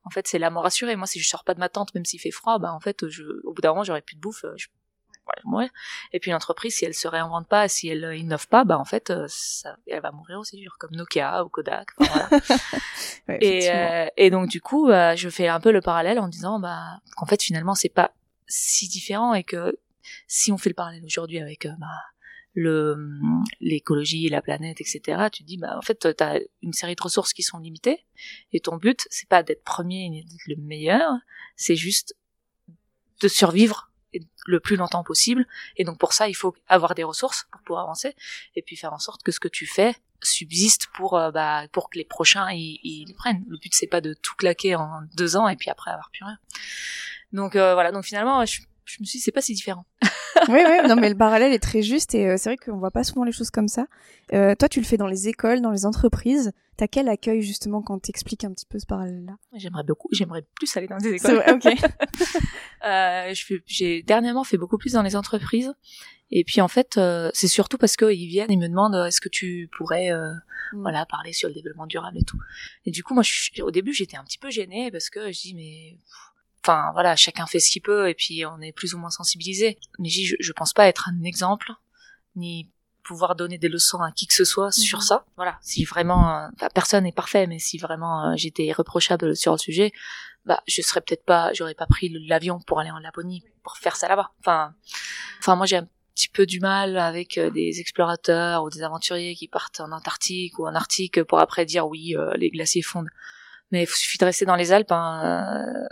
En 0.07 0.11
fait, 0.11 0.27
c'est 0.27 0.37
la 0.37 0.51
mort 0.51 0.67
assurée. 0.67 0.95
Moi, 0.95 1.07
si 1.07 1.19
je 1.19 1.27
sors 1.27 1.43
pas 1.43 1.55
de 1.55 1.59
ma 1.59 1.67
tente, 1.67 1.95
même 1.95 2.05
s'il 2.05 2.19
fait 2.19 2.29
froid, 2.29 2.59
bah 2.59 2.71
en 2.73 2.79
fait, 2.79 3.09
je, 3.09 3.23
au 3.43 3.53
bout 3.53 3.61
d'un 3.61 3.69
moment, 3.69 3.83
j'aurai 3.83 4.03
plus 4.03 4.15
de 4.15 4.21
bouffe. 4.21 4.45
Voilà, 5.25 5.41
mourir. 5.43 5.69
Et 6.13 6.19
puis 6.19 6.31
l'entreprise, 6.31 6.75
si 6.75 6.85
elle 6.85 6.93
se 6.93 7.07
réinvente 7.07 7.47
pas, 7.47 7.67
si 7.67 7.87
elle 7.87 8.05
euh, 8.05 8.15
innove 8.15 8.47
pas, 8.47 8.63
bah 8.63 8.77
en 8.77 8.85
fait, 8.85 9.09
euh, 9.09 9.25
ça, 9.27 9.77
elle 9.87 10.01
va 10.01 10.11
mourir 10.11 10.39
aussi, 10.39 10.63
genre 10.63 10.77
comme 10.79 10.95
Nokia 10.95 11.43
ou 11.43 11.49
Kodak. 11.49 11.89
Enfin, 11.97 12.27
voilà. 12.29 12.43
Ouais, 13.27 13.39
et, 13.41 13.57
effectivement. 13.57 13.79
euh, 13.79 14.07
et 14.17 14.29
donc 14.29 14.49
du 14.49 14.61
coup, 14.61 14.87
bah, 14.87 15.15
je 15.15 15.29
fais 15.29 15.47
un 15.47 15.59
peu 15.59 15.71
le 15.71 15.81
parallèle 15.81 16.19
en 16.19 16.27
disant 16.27 16.59
bah 16.59 16.99
qu'en 17.15 17.25
fait 17.25 17.41
finalement 17.41 17.73
c'est 17.73 17.89
pas 17.89 18.11
si 18.47 18.87
différent 18.87 19.33
et 19.33 19.43
que 19.43 19.79
si 20.27 20.51
on 20.51 20.57
fait 20.57 20.69
le 20.69 20.75
parallèle 20.75 21.03
aujourd'hui 21.03 21.39
avec 21.39 21.67
bah, 21.79 21.87
le 22.53 22.95
l'écologie, 23.59 24.29
la 24.29 24.43
planète, 24.43 24.79
etc. 24.79 25.27
Tu 25.31 25.43
te 25.43 25.47
dis 25.47 25.57
bah 25.57 25.75
en 25.75 25.81
fait 25.81 26.15
t'as 26.15 26.39
une 26.61 26.73
série 26.73 26.95
de 26.95 27.01
ressources 27.01 27.33
qui 27.33 27.41
sont 27.41 27.57
limitées 27.57 28.05
et 28.53 28.59
ton 28.59 28.77
but 28.77 29.07
c'est 29.09 29.27
pas 29.27 29.41
d'être 29.41 29.63
premier 29.63 30.07
ni 30.09 30.23
d'être 30.23 30.47
le 30.47 30.55
meilleur, 30.57 31.11
c'est 31.55 31.75
juste 31.75 32.15
de 33.21 33.27
survivre 33.27 33.91
le 34.45 34.59
plus 34.59 34.75
longtemps 34.75 35.03
possible. 35.03 35.45
Et 35.77 35.83
donc 35.83 35.97
pour 35.97 36.13
ça 36.13 36.27
il 36.27 36.33
faut 36.33 36.55
avoir 36.67 36.95
des 36.95 37.03
ressources 37.03 37.47
pour 37.51 37.61
pouvoir 37.61 37.83
avancer 37.83 38.15
et 38.55 38.61
puis 38.61 38.75
faire 38.75 38.93
en 38.93 38.99
sorte 38.99 39.23
que 39.23 39.31
ce 39.31 39.39
que 39.39 39.47
tu 39.47 39.65
fais 39.65 39.95
subsiste 40.21 40.87
pour 40.93 41.17
euh, 41.17 41.31
bah 41.31 41.67
pour 41.71 41.89
que 41.89 41.97
les 41.97 42.05
prochains 42.05 42.51
ils, 42.51 42.79
ils 42.83 43.13
prennent. 43.15 43.43
Le 43.47 43.57
but 43.57 43.73
c'est 43.73 43.87
pas 43.87 44.01
de 44.01 44.13
tout 44.13 44.35
claquer 44.35 44.75
en 44.75 45.01
deux 45.15 45.35
ans 45.35 45.47
et 45.47 45.55
puis 45.55 45.69
après 45.69 45.91
avoir 45.91 46.09
plus 46.11 46.23
rien. 46.23 46.37
Donc 47.31 47.55
euh, 47.55 47.73
voilà. 47.73 47.91
Donc 47.91 48.05
finalement 48.05 48.45
je, 48.45 48.61
je 48.85 48.97
me 48.99 49.05
suis 49.05 49.19
dit 49.19 49.23
c'est 49.23 49.31
pas 49.31 49.41
si 49.41 49.53
différent 49.53 49.85
oui, 50.49 50.59
oui, 50.65 50.87
non, 50.87 50.95
mais 50.95 51.09
le 51.09 51.15
parallèle 51.15 51.53
est 51.53 51.59
très 51.59 51.81
juste 51.81 52.15
et 52.15 52.27
euh, 52.27 52.35
c'est 52.37 52.49
vrai 52.49 52.57
qu'on 52.57 52.77
voit 52.77 52.91
pas 52.91 53.03
souvent 53.03 53.23
les 53.23 53.31
choses 53.31 53.51
comme 53.51 53.67
ça. 53.67 53.87
Euh, 54.33 54.55
toi, 54.55 54.69
tu 54.69 54.79
le 54.79 54.85
fais 54.85 54.97
dans 54.97 55.07
les 55.07 55.27
écoles, 55.27 55.61
dans 55.61 55.71
les 55.71 55.85
entreprises. 55.85 56.51
T'as 56.77 56.87
quel 56.87 57.07
accueil 57.07 57.41
justement 57.41 57.81
quand 57.81 57.99
t'expliques 57.99 58.43
un 58.43 58.51
petit 58.51 58.65
peu 58.65 58.79
ce 58.79 58.85
parallèle-là? 58.85 59.37
J'aimerais 59.53 59.83
beaucoup 59.83 60.09
j'aimerais 60.11 60.45
plus 60.55 60.75
aller 60.75 60.87
dans 60.87 60.97
des 60.97 61.17
C'est 61.17 61.33
écoles 61.33 61.35
vrai, 61.35 61.53
ok. 61.53 61.65
Euh, 62.85 63.33
j'ai 63.65 64.03
dernièrement 64.03 64.43
fait 64.43 64.57
beaucoup 64.57 64.77
plus 64.77 64.93
dans 64.93 65.01
les 65.01 65.15
entreprises 65.15 65.73
et 66.29 66.43
puis 66.43 66.61
en 66.61 66.67
fait 66.67 66.97
euh, 66.97 67.31
c'est 67.33 67.47
surtout 67.47 67.79
parce 67.79 67.97
qu'ils 67.97 68.27
viennent 68.27 68.51
ils 68.51 68.59
me 68.59 68.67
demandent 68.67 68.93
euh, 68.93 69.05
est-ce 69.05 69.19
que 69.19 69.29
tu 69.29 69.71
pourrais 69.75 70.11
euh, 70.11 70.33
Mm. 70.73 70.81
voilà 70.81 71.05
parler 71.05 71.33
sur 71.33 71.47
le 71.47 71.53
développement 71.53 71.87
durable 71.87 72.17
et 72.17 72.23
tout 72.23 72.39
et 72.85 72.91
du 72.91 73.03
coup 73.03 73.13
moi 73.13 73.23
je, 73.23 73.61
au 73.61 73.71
début 73.71 73.93
j'étais 73.93 74.17
un 74.17 74.23
petit 74.23 74.37
peu 74.37 74.49
gênée 74.49 74.91
parce 74.91 75.09
que 75.09 75.31
je 75.31 75.41
dis 75.41 75.55
mais 75.55 75.97
enfin 76.65 76.89
voilà 76.93 77.15
chacun 77.15 77.45
fait 77.45 77.59
ce 77.59 77.69
qu'il 77.69 77.83
peut 77.83 78.09
et 78.09 78.15
puis 78.15 78.43
on 78.45 78.59
est 78.59 78.71
plus 78.71 78.93
ou 78.95 78.97
moins 78.97 79.11
sensibilisé. 79.11 79.77
Mais 79.99 80.09
je, 80.09 80.35
je, 80.39 80.51
pense 80.51 80.73
pas 80.73 80.87
être 80.87 81.09
un 81.09 81.23
exemple 81.23 81.71
ni 82.35 82.71
pouvoir 83.03 83.35
donner 83.35 83.59
des 83.59 83.69
leçons 83.69 83.99
à 84.01 84.11
qui 84.11 84.25
que 84.25 84.33
ce 84.33 84.45
soit 84.45 84.71
sur 84.71 84.97
Mhm. 84.99 85.03
ça. 85.05 85.25
Voilà 85.35 85.57
si 85.61 85.85
vraiment 85.85 86.39
euh, 86.39 86.47
personne 86.73 87.03
n'est 87.03 87.11
parfait 87.11 87.45
mais 87.45 87.59
si 87.59 87.77
vraiment 87.77 88.31
euh, 88.31 88.33
j'étais 88.35 88.65
irréprochable 88.65 89.35
sur 89.35 89.51
le 89.51 89.59
sujet 89.59 89.91
bah 90.45 90.61
je 90.67 90.81
serais 90.81 91.01
peut-être 91.01 91.23
pas 91.25 91.53
j'aurais 91.53 91.75
pas 91.75 91.85
pris 91.85 92.09
l'avion 92.27 92.59
pour 92.59 92.79
aller 92.79 92.91
en 92.91 92.99
Laponie 92.99 93.43
pour 93.63 93.77
faire 93.77 93.95
ça 93.95 94.07
là-bas. 94.07 94.31
Enfin 94.39 94.73
enfin 95.39 95.55
moi 95.55 95.67
j'ai 95.67 95.77
un 95.77 95.87
petit 96.15 96.29
peu 96.29 96.45
du 96.47 96.59
mal 96.61 96.97
avec 96.97 97.37
euh, 97.37 97.51
des 97.51 97.79
explorateurs 97.79 98.63
ou 98.63 98.69
des 98.71 98.81
aventuriers 98.81 99.35
qui 99.35 99.47
partent 99.47 99.81
en 99.81 99.91
Antarctique 99.91 100.57
ou 100.57 100.65
en 100.65 100.73
Arctique 100.73 101.21
pour 101.23 101.39
après 101.39 101.65
dire 101.65 101.87
oui 101.87 102.15
euh, 102.15 102.33
les 102.37 102.49
glaciers 102.49 102.81
fondent 102.81 103.09
mais 103.71 103.83
il 103.83 103.87
suffit 103.87 104.17
de 104.19 104.25
rester 104.25 104.45
dans 104.45 104.55
les 104.55 104.71
Alpes 104.71 104.91
hein, 104.91 105.21
euh, 105.25 105.87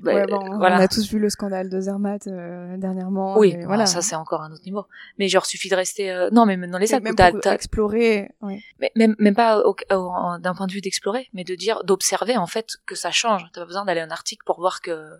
bah, 0.00 0.14
Ouais, 0.14 0.26
bon, 0.26 0.56
voilà 0.56 0.76
On 0.78 0.80
a 0.80 0.88
tous 0.88 1.08
vu 1.10 1.18
le 1.18 1.28
scandale 1.28 1.68
de 1.68 1.80
Zermatt 1.80 2.26
euh, 2.26 2.76
dernièrement. 2.78 3.38
oui 3.38 3.56
voilà. 3.66 3.84
ça 3.86 4.00
c'est 4.02 4.14
encore 4.16 4.42
un 4.42 4.50
autre 4.52 4.64
niveau 4.64 4.86
mais 5.18 5.28
genre 5.28 5.44
suffit 5.46 5.68
de 5.68 5.76
rester 5.76 6.10
euh, 6.10 6.30
non 6.32 6.46
mais 6.46 6.56
même 6.56 6.70
dans 6.70 6.78
les 6.78 6.92
Alpes 6.94 7.04
même 7.04 7.14
t'as- 7.14 7.30
pour 7.30 7.40
t'as- 7.40 7.54
explorer. 7.54 8.30
Ouais. 8.40 8.60
mais 8.80 8.90
même 8.96 9.14
même 9.18 9.34
pas 9.34 9.60
au- 9.60 9.76
au- 9.90 9.94
en- 9.94 10.38
d'un 10.38 10.54
point 10.54 10.66
de 10.66 10.72
vue 10.72 10.80
d'explorer 10.80 11.28
mais 11.34 11.44
de 11.44 11.54
dire 11.54 11.84
d'observer 11.84 12.36
en 12.36 12.46
fait 12.46 12.76
que 12.86 12.94
ça 12.94 13.10
change 13.10 13.44
t'as 13.52 13.60
pas 13.60 13.66
besoin 13.66 13.84
d'aller 13.84 14.02
en 14.02 14.10
Arctique 14.10 14.42
pour 14.44 14.58
voir 14.58 14.80
que 14.80 15.10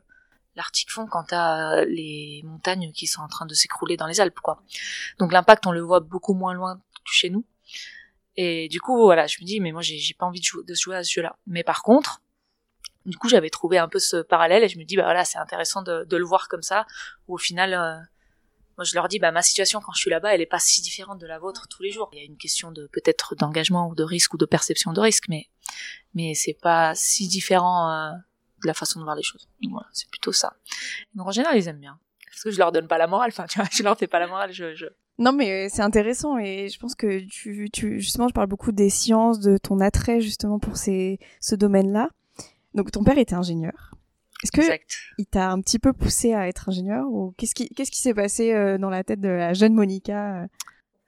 l'Arctique 0.57 0.90
fond 0.90 1.07
quand 1.07 1.25
t'as 1.25 1.85
les 1.85 2.40
montagnes 2.44 2.90
qui 2.92 3.07
sont 3.07 3.21
en 3.21 3.29
train 3.29 3.47
de 3.47 3.55
s'écrouler 3.55 3.97
dans 3.99 4.07
les 4.07 4.21
Alpes 4.21 4.40
quoi 4.40 4.62
donc 5.18 5.31
l'impact 5.33 5.66
on 5.66 5.73
le 5.73 5.81
voit 5.83 6.01
beaucoup 6.01 6.35
moins 6.35 6.55
loin 6.55 6.77
que 6.77 7.12
chez 7.12 7.29
nous 7.31 7.44
et 8.40 8.68
du 8.68 8.81
coup 8.81 8.96
voilà 9.03 9.27
je 9.27 9.37
me 9.40 9.44
dis 9.44 9.59
mais 9.59 9.72
moi 9.72 9.83
j'ai 9.83 10.14
pas 10.16 10.24
envie 10.24 10.40
de 10.40 10.74
jouer, 10.74 10.96
à 10.96 11.03
ce 11.03 11.12
jeu 11.12 11.22
là 11.22 11.37
mais 11.48 11.64
par 11.64 11.83
contre 11.83 12.22
du 13.05 13.16
coup 13.16 13.29
j'avais 13.29 13.51
trouvé 13.51 13.79
un 13.79 13.88
peu 13.88 13.98
ce 13.98 14.18
parallèle 14.18 14.62
et 14.62 14.68
je 14.68 14.79
me 14.79 14.85
dis 14.85 14.96
bah 14.96 15.03
voilà 15.03 15.24
c'est 15.24 15.38
intéressant 15.38 15.83
de, 15.83 16.07
le 16.09 16.24
voir 16.24 16.48
comme 16.48 16.62
ça. 16.62 16.87
Où 17.27 17.35
au 17.35 17.38
final 17.38 17.74
euh, 17.74 17.96
moi 18.77 18.85
je 18.85 18.94
leur 18.94 19.09
dis 19.09 19.18
bah 19.18 19.33
ma 19.33 19.42
situation 19.42 19.81
quand 19.81 19.92
je 19.92 20.01
suis 20.01 20.11
là-bas 20.11 20.35
elle 20.35 20.40
est 20.40 20.46
pas 20.46 20.61
si 20.61 20.83
différente 20.83 21.18
de 21.18 21.27
la 21.27 21.40
vôtre 21.40 21.66
tous 21.68 21.83
les 21.83 21.90
jours. 21.90 22.11
Il 22.12 22.18
y 22.18 22.22
a 22.22 22.24
une 22.24 22.37
question 22.37 22.70
de 22.70 22.87
peut-être 22.92 23.35
d'engagement 23.35 23.88
ou 23.88 23.96
de 23.96 24.05
risque 24.05 24.35
ou 24.35 24.38
de 24.38 24.46
perception 24.46 24.92
de 24.92 25.01
risque 25.01 25.24
mais 25.29 25.48
mais 26.14 26.35
c'est 26.35 26.59
pas 26.61 26.94
si 26.94 27.27
différent 27.27 27.90
euh, 27.90 28.12
de 28.62 28.66
la 28.68 28.74
façon 28.74 29.01
de 29.01 29.05
voir 29.05 29.16
les 29.16 29.24
choses. 29.24 29.48
Voilà 29.68 29.88
c'est 29.92 30.09
plutôt 30.11 30.33
ça. 30.33 30.55
Donc 31.14 31.27
en 31.27 31.33
général 31.33 31.57
ils 31.57 31.66
aiment 31.66 31.81
bien 31.81 31.98
parce 32.38 32.44
que 32.44 32.51
je 32.53 32.59
leur 32.59 32.72
donne 32.72 32.87
pas 32.87 32.98
la 32.98 33.07
morale 33.07 33.31
enfin 33.31 33.46
tu 33.46 33.59
vois 33.59 33.68
je 33.72 33.83
leur 33.83 33.98
fais 33.98 34.07
pas 34.07 34.20
la 34.20 34.29
morale 34.29 34.53
je, 34.53 34.74
je... 34.74 34.87
Non, 35.18 35.33
mais 35.33 35.51
euh, 35.51 35.68
c'est 35.68 35.83
intéressant 35.83 36.38
et 36.38 36.68
je 36.68 36.79
pense 36.79 36.94
que 36.94 37.18
tu, 37.27 37.68
tu, 37.72 38.01
justement, 38.01 38.29
je 38.29 38.33
parle 38.33 38.46
beaucoup 38.46 38.70
des 38.70 38.88
sciences, 38.88 39.40
de 39.40 39.59
ton 39.59 39.81
attrait 39.81 40.20
justement 40.20 40.61
pour 40.61 40.77
ces, 40.77 41.18
ce 41.40 41.57
domaine-là. 41.57 42.11
Donc, 42.74 42.92
ton 42.92 43.03
père 43.03 43.18
était 43.18 43.35
ingénieur. 43.35 43.94
Est-ce 44.44 44.53
que 44.53 44.61
exact 44.61 44.96
il 45.18 45.27
t'a 45.27 45.51
un 45.51 45.61
petit 45.61 45.81
peu 45.81 45.92
poussé 45.92 46.35
à 46.35 46.46
être 46.46 46.68
ingénieur 46.68 47.07
ou 47.09 47.35
qu'est-ce 47.37 47.57
qui, 47.57 47.68
qu'est-ce 47.70 47.90
qui 47.90 47.98
s'est 47.98 48.14
passé 48.14 48.53
euh, 48.53 48.79
dans 48.79 48.90
la 48.90 49.03
tête 49.03 49.20
de 49.20 49.29
la 49.29 49.53
jeune 49.53 49.74
Monica 49.74 50.42
euh? 50.42 50.46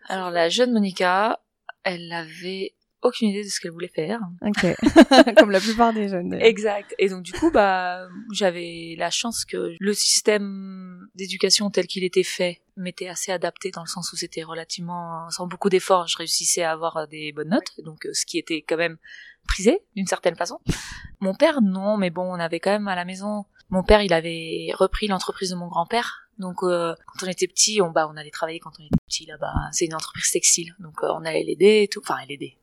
Alors 0.09 0.33
la 0.33 0.49
jeune 0.49 0.73
Monica 0.73 1.39
elle 1.85 2.13
avait 2.13 2.75
aucune 3.03 3.29
idée 3.29 3.45
de 3.45 3.49
ce 3.49 3.61
qu'elle 3.61 3.73
voulait 3.73 3.89
faire 3.89 4.21
Ok, 4.43 4.67
comme 5.37 5.51
la 5.51 5.61
plupart 5.61 5.93
des 5.93 6.09
jeunes. 6.09 6.35
Exact. 6.35 6.95
Et 6.99 7.09
donc 7.09 7.23
du 7.23 7.33
coup, 7.33 7.51
bah, 7.51 8.09
j'avais 8.33 8.95
la 8.99 9.11
chance 9.11 9.45
que 9.45 9.75
le 9.79 9.93
système 9.95 11.09
d'éducation 11.15 11.71
tel 11.71 11.87
qu'il 11.87 12.05
était 12.05 12.23
fait 12.23 12.61
m'était 12.77 13.09
assez 13.09 13.33
adapté 13.33 13.71
dans 13.71 13.83
le 13.83 13.89
sens 13.89 14.13
où 14.13 14.17
c'était 14.17 14.43
relativement, 14.43 15.29
sans 15.31 15.47
beaucoup 15.47 15.69
d'efforts, 15.69 16.07
je 16.09 16.17
réussissais 16.19 16.63
à 16.63 16.73
avoir 16.73 17.07
des 17.09 17.33
bonnes 17.33 17.51
notes, 17.51 17.73
donc 17.85 18.07
euh, 18.07 18.13
ce 18.13 18.25
qui 18.25 18.39
était 18.39 18.63
quand 18.63 18.77
même 18.77 18.97
prisé 19.47 19.81
d'une 19.97 20.07
certaine 20.07 20.37
façon. 20.37 20.59
Mon 21.21 21.35
père, 21.35 21.61
non, 21.63 21.97
mais 21.97 22.11
bon, 22.11 22.23
on 22.23 22.39
avait 22.39 22.61
quand 22.61 22.71
même 22.71 22.89
à 22.89 22.95
la 22.95 23.05
maison. 23.05 23.45
Mon 23.69 23.83
père, 23.83 24.03
il 24.03 24.13
avait 24.13 24.69
repris 24.75 25.07
l'entreprise 25.07 25.51
de 25.51 25.57
mon 25.57 25.69
grand-père. 25.69 26.29
Donc, 26.39 26.63
euh, 26.63 26.95
quand 27.07 27.27
on 27.27 27.31
était 27.31 27.47
petit, 27.47 27.83
on, 27.83 27.91
bah, 27.91 28.09
on 28.11 28.17
allait 28.17 28.31
travailler 28.31 28.59
quand 28.59 28.73
on 28.79 28.85
était 28.85 28.97
petit 29.07 29.27
là-bas. 29.27 29.53
C'est 29.73 29.85
une 29.85 29.95
entreprise 29.95 30.31
textile, 30.31 30.75
donc 30.79 31.03
euh, 31.03 31.09
on 31.13 31.25
allait 31.25 31.45
l'aider 31.45 31.83
et 31.83 31.89
tout. 31.89 32.01
Enfin, 32.01 32.17
l'aider. 32.27 32.57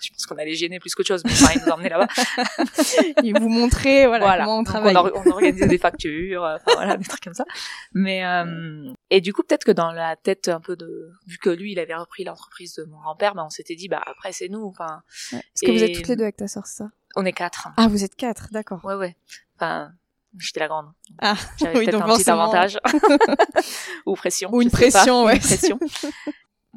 Je 0.00 0.10
pense 0.10 0.26
qu'on 0.26 0.36
allait 0.36 0.54
gêner 0.54 0.78
plus 0.80 0.94
qu'autre 0.94 1.08
chose, 1.08 1.22
mais 1.24 1.32
enfin, 1.32 1.52
il 1.54 1.62
nous 1.62 1.68
emmenait 1.72 1.88
là-bas. 1.88 2.08
Il 3.22 3.38
vous 3.38 3.48
montrait 3.48 4.06
voilà, 4.06 4.38
comment 4.44 4.54
on 4.58 4.62
Donc, 4.62 4.66
travaille. 4.66 4.94
on, 4.96 4.98
or- 5.00 5.22
on 5.24 5.30
organisait 5.30 5.66
des 5.66 5.78
factures, 5.78 6.44
euh, 6.44 6.56
enfin, 6.56 6.74
voilà, 6.76 6.96
des 6.96 7.04
trucs 7.04 7.22
comme 7.22 7.34
ça. 7.34 7.44
Mais 7.92 8.24
euh, 8.24 8.92
et 9.10 9.20
du 9.20 9.32
coup, 9.32 9.42
peut-être 9.42 9.64
que 9.64 9.72
dans 9.72 9.92
la 9.92 10.16
tête 10.16 10.48
un 10.48 10.60
peu 10.60 10.76
de, 10.76 11.10
vu 11.26 11.38
que 11.38 11.48
lui, 11.50 11.72
il 11.72 11.78
avait 11.78 11.94
repris 11.94 12.24
l'entreprise 12.24 12.74
de 12.74 12.84
mon 12.84 12.98
grand-père, 13.00 13.34
bah, 13.34 13.44
on 13.46 13.50
s'était 13.50 13.76
dit, 13.76 13.88
bah 13.88 14.02
après 14.04 14.32
c'est 14.32 14.48
nous. 14.48 14.64
Enfin, 14.64 15.02
Ouais. 15.32 15.40
Parce 15.54 15.60
que 15.62 15.70
vous 15.70 15.82
et- 15.82 15.90
êtes 15.90 15.96
toutes 15.96 16.08
les 16.08 16.16
deux 16.16 16.24
avec 16.24 16.36
ta 16.36 16.48
sœur, 16.48 16.66
c'est 16.66 16.78
ça? 16.78 16.88
On 17.16 17.24
est 17.24 17.32
quatre. 17.32 17.68
Ah, 17.76 17.86
vous 17.88 18.04
êtes 18.04 18.16
quatre, 18.16 18.48
d'accord. 18.50 18.84
Ouais, 18.84 18.94
ouais. 18.96 19.16
Enfin, 19.56 19.92
j'étais 20.38 20.60
la 20.60 20.68
grande. 20.68 20.86
Ah, 21.20 21.34
J'avais 21.60 21.78
oui, 21.78 21.84
peut-être 21.86 22.00
donc 22.00 22.10
un 22.10 22.16
petit 22.16 22.28
avantage. 22.30 22.78
Ou 24.06 24.14
pression. 24.16 24.50
Ou 24.52 24.62
une 24.62 24.70
pas. 24.70 24.78
pression, 24.78 25.22
Ou 25.22 25.26
ouais. 25.26 25.36
Une 25.36 25.40
pression. 25.40 25.78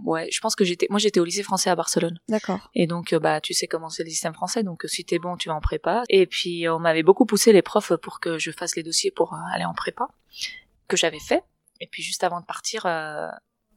Ouais, 0.05 0.29
je 0.31 0.39
pense 0.39 0.55
que 0.55 0.63
j'étais, 0.63 0.87
moi 0.89 0.99
j'étais 0.99 1.19
au 1.19 1.25
lycée 1.25 1.43
français 1.43 1.69
à 1.69 1.75
Barcelone. 1.75 2.19
D'accord. 2.29 2.69
Et 2.73 2.87
donc, 2.87 3.13
euh, 3.13 3.19
bah, 3.19 3.41
tu 3.41 3.53
sais 3.53 3.67
comment 3.67 3.89
c'est 3.89 4.03
le 4.03 4.09
système 4.09 4.33
français. 4.33 4.63
Donc, 4.63 4.85
euh, 4.85 4.87
si 4.87 5.05
t'es 5.05 5.19
bon, 5.19 5.37
tu 5.37 5.49
vas 5.49 5.55
en 5.55 5.61
prépa. 5.61 6.03
Et 6.09 6.25
puis, 6.25 6.67
on 6.69 6.79
m'avait 6.79 7.03
beaucoup 7.03 7.25
poussé 7.25 7.53
les 7.53 7.61
profs 7.61 7.95
pour 7.95 8.19
que 8.19 8.37
je 8.37 8.51
fasse 8.51 8.75
les 8.75 8.83
dossiers 8.83 9.11
pour 9.11 9.33
euh, 9.33 9.37
aller 9.53 9.65
en 9.65 9.73
prépa, 9.73 10.07
que 10.87 10.97
j'avais 10.97 11.19
fait. 11.19 11.43
Et 11.79 11.87
puis, 11.87 12.03
juste 12.03 12.23
avant 12.23 12.39
de 12.41 12.45
partir, 12.45 12.85
euh, 12.85 13.27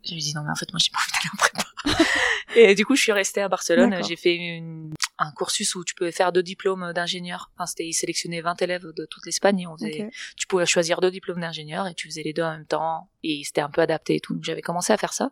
j'avais 0.03 0.21
dit 0.21 0.35
non, 0.35 0.43
mais 0.45 0.51
en 0.51 0.57
fait, 0.57 0.73
moi, 0.73 0.81
j'ai 0.83 0.91
pas 0.91 0.99
envie 0.99 1.13
d'aller 1.13 1.31
en 1.33 1.37
prépa. 1.37 2.11
et 2.55 2.75
du 2.75 2.85
coup, 2.85 2.97
je 2.97 3.03
suis 3.03 3.13
restée 3.13 3.43
à 3.43 3.49
Barcelone. 3.49 4.03
J'ai 4.07 4.17
fait 4.17 4.35
une, 4.35 4.93
un 5.21 5.33
cursus 5.33 5.75
où 5.75 5.85
tu 5.85 5.95
pouvais 5.95 6.13
faire 6.13 6.33
deux 6.33 6.43
diplômes 6.43 6.93
d'ingénieur. 6.95 7.51
Enfin, 7.55 7.67
c'était, 7.67 7.87
ils 7.87 7.93
sélectionnaient 7.93 8.41
20 8.41 8.61
élèves 8.63 8.87
de 8.97 9.05
toute 9.05 9.27
l'Espagne 9.27 9.61
et 9.61 9.67
on 9.67 9.77
faisait, 9.77 10.11
tu 10.37 10.47
pouvais 10.47 10.67
choisir 10.67 11.01
deux 11.01 11.11
diplômes 11.11 11.41
d'ingénieur 11.41 11.87
et 11.87 11.95
tu 11.95 12.09
faisais 12.09 12.23
les 12.23 12.33
deux 12.33 12.43
en 12.43 12.53
même 12.53 12.67
temps 12.67 13.11
et 13.23 13.43
c'était 13.45 13.61
un 13.61 13.69
peu 13.69 13.83
adapté 13.83 14.17
et 14.17 14.21
tout. 14.21 14.35
Donc 14.35 14.45
j'avais 14.45 14.63
commencé 14.63 14.93
à 14.95 14.97
faire 14.97 15.13
ça, 15.13 15.31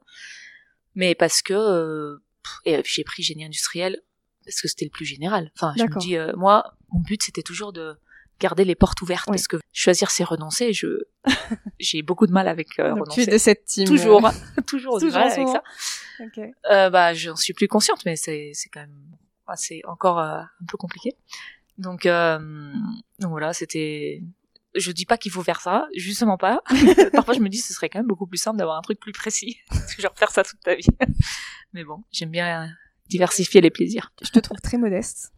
mais 0.99 1.15
parce 1.15 1.43
que 1.43 1.55
euh, 1.55 2.21
et 2.65 2.83
j'ai 2.85 3.05
pris 3.05 3.23
génie 3.23 3.45
industriel 3.45 4.03
parce 4.45 4.61
que 4.61 4.69
c'était 4.69 4.85
le 4.85 4.91
plus 4.91 5.05
général. 5.05 5.51
Enfin, 5.55 5.73
je 5.79 5.85
me 5.85 5.99
dis 6.01 6.17
euh, 6.17 6.33
moi, 6.37 6.75
mon 6.93 7.01
but 7.01 7.23
c'était 7.23 7.43
toujours 7.43 7.73
de 7.73 7.97
garder 8.41 8.65
les 8.65 8.75
portes 8.75 9.01
ouvertes 9.03 9.27
Oui. 9.29 9.37
parce 9.37 9.47
que 9.49 9.59
choisir 9.73 10.11
c'est 10.11 10.25
renoncer. 10.25 10.73
Je 10.73 11.05
j'ai 11.79 12.03
beaucoup 12.03 12.27
de 12.27 12.33
mal 12.33 12.49
avec 12.49 12.79
euh, 12.79 12.95
Donc, 12.95 13.11
tu 13.11 13.21
es 13.21 13.23
renoncer. 13.23 13.27
de 13.27 13.39
cette 13.39 13.65
team. 13.65 13.87
Toujours, 13.87 14.21
toujours, 14.67 14.99
du 14.99 15.07
Toujours 15.07 15.21
mal 15.21 15.31
avec 15.31 15.49
ça. 15.49 15.63
Ok. 16.21 16.41
Euh, 16.71 16.91
bah, 16.91 17.15
j'en 17.15 17.37
suis 17.37 17.53
plus 17.53 17.69
consciente, 17.69 18.05
mais 18.05 18.17
c'est 18.17 18.51
c'est 18.55 18.69
quand 18.69 18.81
même 18.81 19.17
c'est 19.55 19.81
encore 19.87 20.19
euh, 20.19 20.41
un 20.41 20.67
peu 20.69 20.77
compliqué. 20.77 21.17
Donc 21.79 22.07
euh, 22.07 22.73
donc 23.21 23.31
voilà, 23.31 23.53
c'était. 23.53 24.23
Je 24.75 24.93
dis 24.93 25.07
pas 25.07 25.17
qu'il 25.17 25.33
faut 25.33 25.43
faire 25.43 25.61
ça, 25.61 25.87
justement 25.97 26.37
pas. 26.37 26.63
Parfois, 27.13 27.35
je 27.35 27.41
me 27.41 27.49
dis 27.49 27.59
ce 27.59 27.73
serait 27.73 27.89
quand 27.89 27.99
même 28.01 28.07
beaucoup 28.07 28.27
plus 28.27 28.37
simple 28.39 28.59
d'avoir 28.59 28.77
un 28.79 28.83
truc 28.83 29.01
plus 29.01 29.13
précis, 29.13 29.59
que 29.97 30.03
genre 30.03 30.13
faire 30.17 30.31
ça 30.31 30.45
toute 30.45 30.61
ta 30.61 30.75
vie. 30.75 30.87
mais 31.73 31.85
bon, 31.85 32.05
j'aime 32.11 32.31
bien 32.31 32.71
diversifier 33.09 33.61
les 33.61 33.71
plaisirs. 33.71 34.13
Je 34.23 34.31
te 34.31 34.39
trouve 34.39 34.61
très 34.61 34.77
modeste. 34.79 35.33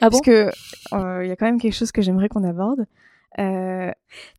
Ah 0.00 0.10
Parce 0.10 0.20
que 0.20 0.50
euh, 0.92 1.24
il 1.24 1.28
y 1.28 1.32
a 1.32 1.36
quand 1.36 1.46
même 1.46 1.60
quelque 1.60 1.74
chose 1.74 1.90
que 1.92 2.02
j'aimerais 2.02 2.28
qu'on 2.28 2.44
aborde. 2.44 2.86
Euh, 3.38 3.90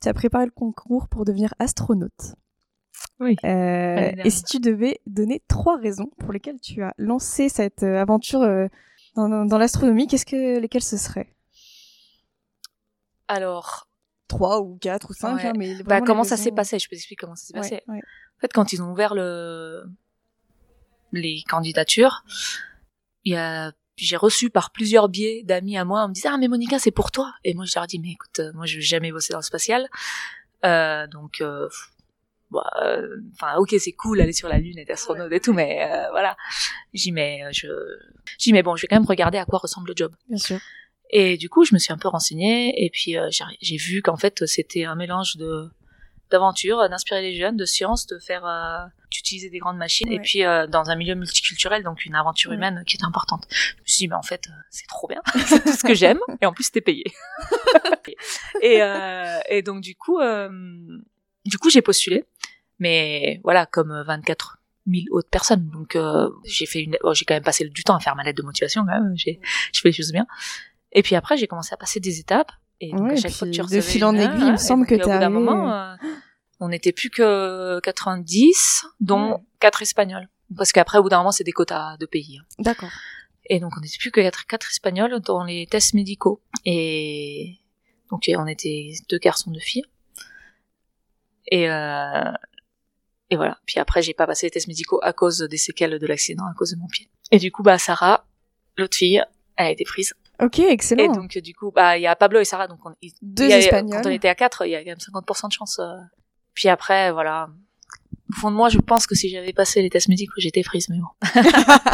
tu 0.02 0.08
as 0.08 0.14
préparé 0.14 0.46
le 0.46 0.52
concours 0.52 1.08
pour 1.10 1.26
devenir 1.26 1.54
astronaute. 1.60 2.36
Oui. 3.20 3.36
Euh, 3.44 4.12
et 4.24 4.30
si 4.30 4.44
tu 4.44 4.60
devais 4.60 5.02
donner 5.08 5.42
trois 5.50 5.78
raisons 5.78 6.10
pour 6.20 6.32
lesquelles 6.32 6.62
tu 6.62 6.82
as 6.84 6.94
lancé 6.98 7.50
cette 7.50 7.84
euh, 7.84 8.00
aventure 8.00 8.42
euh, 8.42 8.68
dans, 9.16 9.28
dans- 9.28 9.46
dans 9.46 9.58
l'astronomie, 9.58 10.08
qu'est-ce 10.08 10.26
que 10.26 10.60
lesquelles 10.60 10.84
ce 10.84 10.96
seraient 10.98 11.36
Alors, 13.28 13.88
Trois 14.28 14.60
ou 14.62 14.78
quatre 14.78 15.12
ou 15.12 15.14
cinq, 15.14 15.36
Ouais. 15.36 15.46
hein, 15.48 15.54
mais 15.58 15.84
bah, 15.84 16.02
comment 16.02 16.24
ça 16.24 16.36
s'est 16.38 16.52
passé? 16.52 16.80
Je 16.80 16.90
peux 16.90 16.96
expliquer 16.96 17.16
comment 17.16 17.36
ça 17.36 17.46
s'est 17.46 17.54
Ouais, 17.54 17.62
passé. 17.62 17.82
ouais. 17.88 18.00
En 18.38 18.40
fait, 18.42 18.52
quand 18.54 18.74
ils 18.74 18.82
ont 18.82 18.92
ouvert 18.92 19.14
le 19.16 19.84
les 21.12 21.44
candidatures, 21.48 22.24
il 23.24 23.34
y 23.34 23.36
a 23.38 23.72
j'ai 23.98 24.18
reçu 24.18 24.50
par 24.50 24.72
plusieurs 24.72 25.08
biais 25.08 25.44
d'amis 25.46 25.78
à 25.78 25.86
moi, 25.86 26.04
on 26.04 26.10
me 26.10 26.14
disait 26.14 26.28
ah 26.30 26.38
mais 26.38 26.50
Monica 26.50 26.80
c'est 26.80 26.92
pour 26.92 27.12
toi 27.12 27.34
et 27.46 27.54
moi 27.54 27.64
je 27.64 27.72
leur 27.76 27.88
dis 27.88 27.98
mais 28.00 28.12
écoute 28.12 28.40
euh, 28.40 28.52
moi 28.54 28.66
je 28.66 28.76
vais 28.76 28.82
jamais 28.82 29.10
bosser 29.14 29.32
dans 29.32 29.40
le 29.40 29.44
spatial 29.46 29.88
Euh, 30.66 31.08
donc 31.08 31.40
euh, 31.40 31.70
bah, 32.52 32.70
euh, 32.84 33.08
enfin 33.34 33.56
ok 33.58 33.74
c'est 33.80 33.94
cool 33.94 34.20
aller 34.20 34.34
sur 34.34 34.50
la 34.50 34.58
lune 34.58 34.78
et 34.78 34.82
être 34.82 34.90
astronaute 34.92 35.32
et 35.32 35.40
tout 35.40 35.54
mais 35.54 35.90
euh, 35.90 36.10
voilà 36.12 36.36
j'y 36.94 37.14
euh, 37.18 37.50
je 37.54 37.68
j'y 38.38 38.52
mais 38.52 38.64
bon 38.64 38.76
je 38.76 38.82
vais 38.82 38.88
quand 38.90 38.98
même 38.98 39.06
regarder 39.08 39.38
à 39.38 39.46
quoi 39.46 39.60
ressemble 39.60 39.88
le 39.90 39.94
job 39.96 40.14
Bien 40.28 40.38
sûr. 40.40 40.60
Et 41.10 41.38
du 41.38 41.50
coup, 41.50 41.64
je 41.66 41.74
me 41.74 41.80
suis 41.80 41.94
un 41.94 41.98
peu 41.98 42.08
renseignée 42.08 42.84
et 42.86 42.90
puis 42.90 43.18
euh, 43.18 43.30
j'ai- 43.62 43.78
vu 43.78 44.02
qu'en 44.02 44.18
fait 44.18 44.46
c'était 44.46 44.86
un 44.86 44.96
mélange 44.96 45.38
de 45.38 45.70
d'aventure, 46.32 46.80
euh, 46.80 46.88
d'inspirer 46.88 47.22
les 47.22 47.36
jeunes, 47.38 47.56
de 47.56 47.66
science, 47.66 48.08
de 48.08 48.18
faire 48.18 48.46
euh, 48.46 48.84
d'utiliser 49.12 49.50
des 49.52 49.60
grandes 49.60 49.78
machines 49.78 50.12
et 50.12 50.20
puis 50.20 50.44
euh, 50.44 50.66
dans 50.66 50.90
un 50.90 50.96
milieu 50.96 51.14
multiculturel, 51.14 51.84
donc 51.84 52.04
une 52.06 52.16
aventure 52.16 52.50
Ouais. 52.50 52.58
humaine 52.58 52.84
qui 52.88 52.98
est 52.98 53.04
importante. 53.06 53.46
Je 53.52 53.56
me 53.82 53.86
suis 53.86 53.98
dit, 54.00 54.08
mais 54.08 54.16
en 54.16 54.24
fait, 54.24 54.42
euh, 54.50 54.52
c'est 54.72 54.88
trop 54.88 55.08
bien, 55.08 55.22
c'est 55.48 55.64
tout 55.64 55.72
ce 55.72 55.84
que 55.84 55.94
j'aime 55.94 56.20
et 56.42 56.46
en 56.48 56.54
plus 56.54 56.72
t'es 56.72 56.82
payé. 56.82 57.04
et 58.62 58.82
euh, 58.82 59.40
et 59.50 59.62
donc 59.62 59.82
du 59.82 59.96
coup, 59.96 60.20
euh, 60.20 60.50
du 61.46 61.58
coup 61.60 61.70
j'ai 61.70 61.82
postulé, 61.84 62.26
mais 62.80 63.40
voilà 63.44 63.66
comme 63.66 63.92
euh, 63.92 64.04
24 64.04 64.58
000 64.88 65.06
autres 65.12 65.30
personnes, 65.30 65.70
donc 65.72 65.96
euh, 65.96 66.30
j'ai 66.46 66.66
fait 66.66 66.82
une, 66.82 66.98
oh, 67.04 67.14
j'ai 67.14 67.26
quand 67.26 67.34
même 67.36 67.44
passé 67.44 67.68
du 67.70 67.84
temps 67.84 67.96
à 67.96 68.00
faire 68.00 68.16
ma 68.16 68.24
lettre 68.24 68.38
de 68.40 68.44
motivation 68.46 68.82
quand 68.86 68.92
même, 69.00 69.14
j'ai 69.16 69.40
je 69.74 69.82
fais 69.82 69.90
les 69.90 69.94
choses 69.94 70.12
bien. 70.12 70.26
Et 70.96 71.04
puis 71.04 71.16
après, 71.16 71.38
j'ai 71.38 71.46
commencé 71.46 71.74
à 71.74 71.78
passer 71.78 72.00
des 72.00 72.20
étapes. 72.20 72.52
Et 72.82 72.92
donc, 72.92 73.02
Ouais, 73.10 73.14
à 73.14 73.16
chaque 73.18 73.32
fois 73.32 73.48
que 73.48 73.54
tu 73.54 73.60
de 73.60 73.64
recevais 73.64 73.82
fil 73.82 74.04
en 74.04 74.16
aiguille, 74.16 74.48
il 74.48 74.52
me 74.54 74.58
semble 74.58 74.86
que 74.88 74.96
d'un 74.96 75.10
arrivé- 75.12 75.30
moment, 75.30 75.72
euh, 75.72 75.96
on 76.60 76.70
n'était 76.70 76.92
plus 76.92 77.10
que 77.10 77.80
90, 77.82 78.86
dont 79.00 79.34
Ouais. 79.34 79.38
quatre 79.60 79.82
Espagnols. 79.82 80.28
Parce 80.58 80.72
qu'après, 80.72 80.98
au 80.98 81.04
bout 81.04 81.10
d'un 81.10 81.18
moment, 81.20 81.32
c'est 81.32 81.44
des 81.44 81.52
quotas 81.52 81.98
de 81.98 82.06
pays. 82.06 82.40
hein. 82.42 82.46
D'accord. 82.60 82.90
Et 83.48 83.60
donc, 83.60 83.74
on 83.78 83.82
n'était 83.82 83.98
plus 84.00 84.12
que 84.12 84.22
quatre 84.48 84.70
Espagnols 84.72 85.20
dans 85.22 85.44
les 85.44 85.68
tests 85.68 85.94
médicaux. 85.94 86.42
Et 86.66 87.58
donc, 88.10 88.24
on 88.36 88.48
était 88.48 88.92
deux 89.10 89.20
garçons, 89.20 89.52
deux 89.52 89.60
filles. 89.60 89.86
Et, 91.48 91.70
euh, 91.70 92.32
et 93.30 93.36
voilà. 93.36 93.58
Puis 93.66 93.80
après, 93.80 94.02
j'ai 94.02 94.14
pas 94.14 94.28
passé 94.28 94.48
les 94.48 94.52
tests 94.52 94.68
médicaux 94.68 95.00
à 95.04 95.14
cause 95.14 95.40
des 95.40 95.58
séquelles 95.58 96.00
de 96.00 96.08
l'accident, 96.08 96.46
à 96.46 96.54
cause 96.54 96.72
de 96.72 96.78
mon 96.78 96.88
pied. 96.88 97.10
Et 97.32 97.38
du 97.38 97.52
coup, 97.52 97.64
bah, 97.64 97.78
Sarah, 97.78 98.26
l'autre 98.78 98.98
fille, 98.98 99.24
elle 99.58 99.66
a 99.68 99.72
été 99.72 99.84
prise. 99.84 100.14
Ok, 100.42 100.60
excellent. 100.60 101.04
Et 101.04 101.08
donc, 101.16 101.38
du 101.38 101.54
coup, 101.54 101.72
bah, 101.72 101.98
il 101.98 102.02
y 102.02 102.08
a 102.08 102.16
Pablo 102.16 102.40
et 102.40 102.46
Sarah, 102.46 102.68
donc 102.68 102.80
on, 102.86 102.94
Deux 103.22 103.52
a- 103.52 103.58
Espagnols. 103.58 104.02
Quand 104.02 104.10
on 104.10 104.12
était 104.12 104.30
à 104.30 104.36
quatre, 104.36 104.66
il 104.66 104.72
y 104.72 104.76
a 104.76 104.80
quand 104.80 104.90
même 104.90 104.98
50% 104.98 105.48
de 105.48 105.54
chance. 105.54 105.80
euh. 105.80 105.96
Puis 106.54 106.70
après, 106.70 107.12
voilà. 107.12 107.50
Au 108.32 108.40
fond 108.40 108.50
de 108.52 108.56
moi, 108.56 108.70
je 108.70 108.80
pense 108.80 109.06
que 109.06 109.14
si 109.14 109.30
j'avais 109.30 109.54
passé 109.54 109.82
les 109.82 109.90
tests 109.90 110.08
médicaux, 110.08 110.34
j'étais 110.38 110.64
prise, 110.64 110.90
mais 110.90 110.98
bon. 110.98 111.08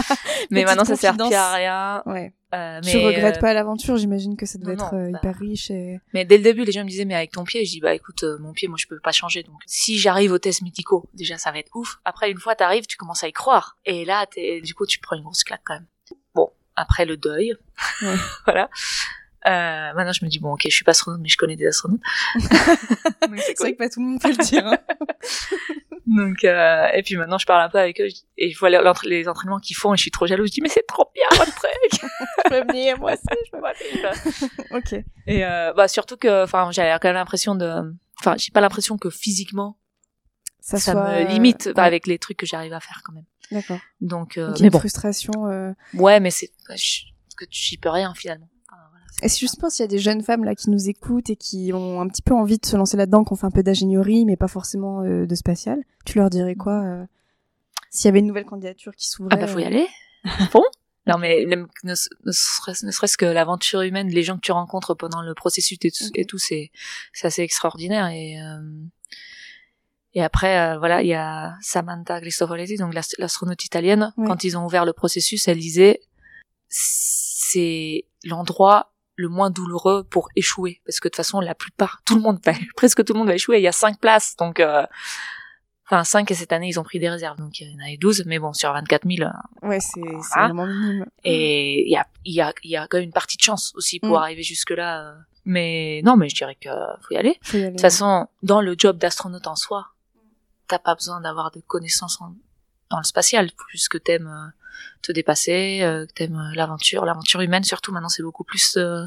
mais 0.50 0.64
maintenant, 0.64 0.86
ça 0.86 0.96
sert 0.96 1.16
plus 1.16 1.34
à 1.34 1.54
rien. 1.54 2.04
Ouais. 2.06 2.34
Euh, 2.54 2.82
tu 2.82 2.98
mais, 2.98 3.06
regrettes 3.06 3.38
euh, 3.38 3.42
pas 3.42 3.54
l'aventure, 3.54 3.96
j'imagine 3.96 4.36
que 4.36 4.46
ça 4.46 4.58
devait 4.58 4.76
non, 4.76 4.86
être 4.86 4.94
non, 4.96 5.08
euh, 5.08 5.12
bah. 5.12 5.20
hyper 5.20 5.40
riche 5.40 5.72
et. 5.72 6.00
Mais 6.14 6.26
dès 6.26 6.38
le 6.38 6.44
début, 6.44 6.66
les 6.66 6.72
gens 6.72 6.84
me 6.84 6.90
disaient, 6.90 7.06
mais 7.06 7.16
avec 7.16 7.32
ton 7.32 7.44
pied, 7.44 7.64
je 7.64 7.72
dis, 7.72 7.80
bah 7.80 7.94
écoute, 7.94 8.24
euh, 8.24 8.38
mon 8.40 8.52
pied, 8.52 8.68
moi, 8.68 8.78
je 8.80 8.88
peux 8.88 9.00
pas 9.00 9.12
changer. 9.14 9.44
Donc, 9.44 9.56
si 9.66 9.98
j'arrive 9.98 10.32
aux 10.32 10.40
tests 10.40 10.62
médicaux, 10.62 11.06
déjà, 11.14 11.38
ça 11.38 11.52
va 11.52 11.60
être 11.60 11.74
ouf. 11.76 12.00
Après, 12.06 12.30
une 12.32 12.40
fois, 12.40 12.56
t'arrives, 12.56 12.88
tu 12.88 12.98
commences 12.98 13.24
à 13.24 13.28
y 13.28 13.34
croire. 13.34 13.78
Et 13.86 14.04
là, 14.06 14.26
t'es, 14.26 14.62
du 14.62 14.74
coup, 14.74 14.86
tu 14.86 15.00
prends 15.00 15.16
une 15.16 15.24
grosse 15.24 15.44
claque 15.44 15.62
quand 15.66 15.76
même. 15.76 15.88
Bon, 16.36 16.50
après 16.82 17.06
le 17.06 17.18
deuil, 17.18 17.56
Ouais. 18.02 18.16
voilà. 18.46 18.70
Euh, 19.48 19.94
maintenant, 19.96 20.12
je 20.14 20.24
me 20.24 20.30
dis, 20.30 20.38
bon, 20.40 20.54
ok, 20.54 20.62
je 20.66 20.70
suis 20.76 20.84
pas 20.84 20.92
astronaute, 20.92 21.20
mais 21.22 21.30
je 21.30 21.38
connais 21.38 21.56
des 21.56 21.66
astronautes. 21.66 22.02
C'est 22.40 22.50
vrai 23.60 23.74
que 23.74 23.78
pas 23.78 23.90
tout 23.90 24.00
le 24.00 24.06
monde 24.06 24.22
peut 24.22 24.30
le 24.30 24.44
dire. 24.44 24.68
hein. 24.68 24.78
Donc, 26.06 26.44
euh, 26.44 26.88
et 26.94 27.02
puis 27.04 27.16
maintenant, 27.16 27.38
je 27.38 27.46
parle 27.46 27.62
un 27.64 27.70
peu 27.70 27.80
avec 27.80 28.00
eux, 28.02 28.08
et 28.38 28.52
je 28.52 28.60
vois 28.60 28.70
les 28.70 29.28
entraînements 29.28 29.60
qu'ils 29.60 29.76
font, 29.76 29.94
et 29.94 29.98
je 29.98 30.02
suis 30.02 30.12
trop 30.12 30.28
jalouse. 30.28 30.50
Je 30.50 30.54
dis, 30.54 30.62
mais 30.62 30.70
c'est 30.70 30.86
trop 30.88 31.10
bien, 31.16 31.26
votre 31.32 31.56
truc. 31.56 32.02
je 32.46 32.50
peux 32.50 32.68
venir, 32.72 33.00
moi 33.00 33.14
aussi. 33.14 33.22
je 33.46 33.52
peux 33.52 33.62
vivre. 33.96 34.52
Ok. 34.72 34.94
Et 35.28 35.46
euh, 35.46 35.74
bah 35.74 35.88
surtout 35.88 36.18
que, 36.18 36.44
enfin, 36.44 36.70
j'avais 36.72 36.92
quand 37.00 37.08
même 37.08 37.16
l'impression 37.16 37.56
de, 37.56 37.94
enfin, 38.20 38.36
j'ai 38.38 38.52
pas 38.52 38.62
l'impression 38.62 38.98
que 38.98 39.10
physiquement 39.10 39.78
Ça, 40.60 40.78
ça 40.78 40.92
soit, 40.92 41.10
me 41.20 41.28
limite 41.28 41.66
ouais, 41.68 41.80
avec 41.80 42.06
les 42.08 42.20
trucs 42.20 42.38
que 42.38 42.46
j'arrive 42.46 42.74
à 42.74 42.80
faire 42.80 43.02
quand 43.06 43.14
même. 43.14 43.26
D'accord. 43.52 43.80
Donc, 44.02 44.38
euh, 44.38 44.48
Donc, 44.48 44.60
il 44.60 44.60
y 44.60 44.62
a 44.62 44.64
mais 44.64 44.68
une 44.68 44.72
bon, 44.72 44.80
frustration. 44.80 45.32
euh, 45.48 45.74
ouais, 45.94 46.20
mais 46.20 46.32
c'est 46.32 46.52
je- 46.70 47.04
parce 47.26 47.36
que 47.38 47.46
j'y 47.50 47.78
peux 47.78 47.90
rien 47.90 48.14
finalement. 48.14 48.48
Enfin, 48.70 48.82
voilà, 48.92 49.06
c'est- 49.12 49.26
Et 49.26 49.30
si 49.30 49.40
justement 49.42 49.70
s'il 49.70 49.84
y 49.84 49.86
a 49.86 49.88
des 49.88 50.00
jeunes 50.00 50.22
femmes 50.22 50.44
là 50.44 50.56
qui 50.56 50.70
nous 50.70 50.90
écoutent 50.90 51.30
et 51.30 51.36
qui 51.36 51.72
ont 51.74 52.00
un 52.02 52.08
petit 52.08 52.22
peu 52.22 52.34
envie 52.34 52.58
de 52.58 52.66
se 52.66 52.76
lancer 52.78 52.98
là-dedans, 52.98 53.24
qu'on 53.24 53.36
fait 53.36 53.46
un 53.48 53.52
peu 53.52 53.64
d'ingénierie 53.64 54.26
mais 54.26 54.38
pas 54.38 54.48
forcément 54.48 55.02
euh, 55.02 55.26
de 55.26 55.36
spatial, 55.36 55.80
tu 56.06 56.18
leur 56.18 56.30
dirais 56.30 56.56
quoi 56.56 56.82
euh, 56.84 57.06
S'il 57.90 58.06
y 58.06 58.10
avait 58.10 58.20
une 58.20 58.28
nouvelle 58.28 58.46
candidature 58.46 58.96
qui 58.96 59.08
s'ouvrait 59.08 59.36
Ah 59.36 59.38
bah 59.42 59.48
faut 59.48 59.60
y 59.60 59.64
euh, 59.64 59.68
aller. 59.68 59.88
bon. 60.54 60.64
Non 61.08 61.18
mais 61.18 61.46
même 61.48 61.68
ne, 61.84 61.94
ne 62.24 62.32
serait-ce 62.32 63.18
que 63.18 63.26
l'aventure 63.26 63.82
humaine, 63.82 64.08
les 64.10 64.22
gens 64.24 64.36
que 64.36 64.42
tu 64.42 64.52
rencontres 64.52 64.94
pendant 64.94 65.22
le 65.24 65.34
processus 65.34 65.78
et 65.82 65.90
tout, 65.92 66.06
Ok. 66.06 66.12
et 66.14 66.26
tout, 66.26 66.38
c'est 66.38 66.72
c'est 67.12 67.26
assez 67.28 67.42
extraordinaire 67.42 68.08
et 68.08 68.40
euh, 68.40 68.60
et 70.14 70.22
après 70.24 70.60
euh, 70.60 70.78
voilà 70.80 71.02
il 71.02 71.08
y 71.08 71.14
a 71.14 71.56
Samantha 71.62 72.20
Cristoforetti 72.22 72.78
donc 72.78 72.94
l'ast- 72.94 73.16
l'astronaute 73.18 73.64
italienne 73.66 74.14
quand 74.18 74.44
ils 74.44 74.58
ont 74.58 74.66
ouvert 74.66 74.86
le 74.86 74.94
processus 74.94 75.48
elle 75.48 75.60
disait 75.60 76.02
c'est 76.70 78.06
l'endroit 78.24 78.92
le 79.16 79.28
moins 79.30 79.50
douloureux 79.52 80.04
pour 80.04 80.30
échouer 80.36 80.82
parce 80.86 81.00
que 81.00 81.08
de 81.08 81.12
toute 81.12 81.18
façon 81.18 81.40
la 81.42 81.56
plupart 81.56 82.02
tout 82.06 82.16
le 82.16 82.22
monde 82.22 82.40
va, 82.46 82.54
presque 82.76 83.04
tout 83.06 83.14
le 83.14 83.20
monde 83.20 83.28
va 83.28 83.36
échouer 83.36 83.58
il 83.60 83.64
y 83.64 83.68
a 83.68 83.72
cinq 83.72 84.00
places 84.00 84.36
donc 84.38 84.60
euh, 84.60 84.86
enfin 85.86 86.04
cinq 86.04 86.32
et 86.32 86.34
cette 86.34 86.54
année 86.54 86.68
ils 86.70 86.80
ont 86.80 86.84
pris 86.84 87.00
des 87.00 87.10
réserves 87.10 87.38
donc 87.38 87.60
il 87.60 87.70
y 87.72 87.76
en 87.76 87.84
avait 87.86 87.98
12 87.98 88.24
mais 88.26 88.40
bon 88.40 88.54
sur 88.54 88.72
24 88.74 89.04
000 89.06 89.30
euh, 89.30 89.68
Ouais, 89.68 89.80
c'est 89.80 90.00
Voilà. 90.02 90.46
vraiment 90.48 90.66
minime. 90.66 91.06
et 91.24 91.84
il 91.86 91.92
y 91.92 91.98
a, 91.98 92.08
il 92.26 92.34
y, 92.34 92.42
a, 92.42 92.54
il 92.64 92.72
y 92.72 92.78
a 92.78 92.88
quand 92.88 92.98
même 92.98 93.06
une 93.06 93.14
partie 93.14 93.38
de 93.38 93.44
chance 93.44 93.74
aussi 93.76 94.00
pour 94.00 94.12
Mm. 94.18 94.24
arriver 94.24 94.44
jusque-là. 94.44 95.04
euh. 95.10 95.16
Mais 95.44 96.02
non, 96.06 96.18
mais 96.18 96.30
je 96.30 96.36
dirais 96.36 96.56
que 96.62 96.70
faut 96.70 97.16
y 97.16 97.18
aller. 97.18 97.36
Faut 97.42 97.58
y 97.58 97.62
aller. 97.62 97.68
De 97.70 97.72
toute 97.76 97.82
façon, 97.82 98.28
dans 98.44 98.62
le 98.62 98.76
job 98.78 98.98
d'astronaute 99.00 99.48
en 99.48 99.56
soi, 99.56 99.88
t'as 100.72 100.80
pas 100.80 100.96
besoin 100.96 101.22
d'avoir 101.22 101.52
de 101.52 101.60
connaissances 101.62 102.20
en- 102.22 102.34
dans 102.90 102.98
le 102.98 103.04
spatial, 103.04 103.52
plus 103.52 103.88
que 103.88 103.98
t'aimes 103.98 104.28
euh, 104.28 104.50
te 105.02 105.12
dépasser, 105.12 105.80
euh, 105.82 106.06
que 106.08 106.14
t'aimes 106.14 106.36
euh, 106.38 106.56
l'aventure, 106.56 107.06
l'aventure 107.06 107.42
humaine 107.42 107.64
surtout. 107.64 107.92
Maintenant, 107.92 108.10
c'est 108.10 108.24
beaucoup 108.24 108.44
plus 108.44 108.78
euh, 108.78 109.06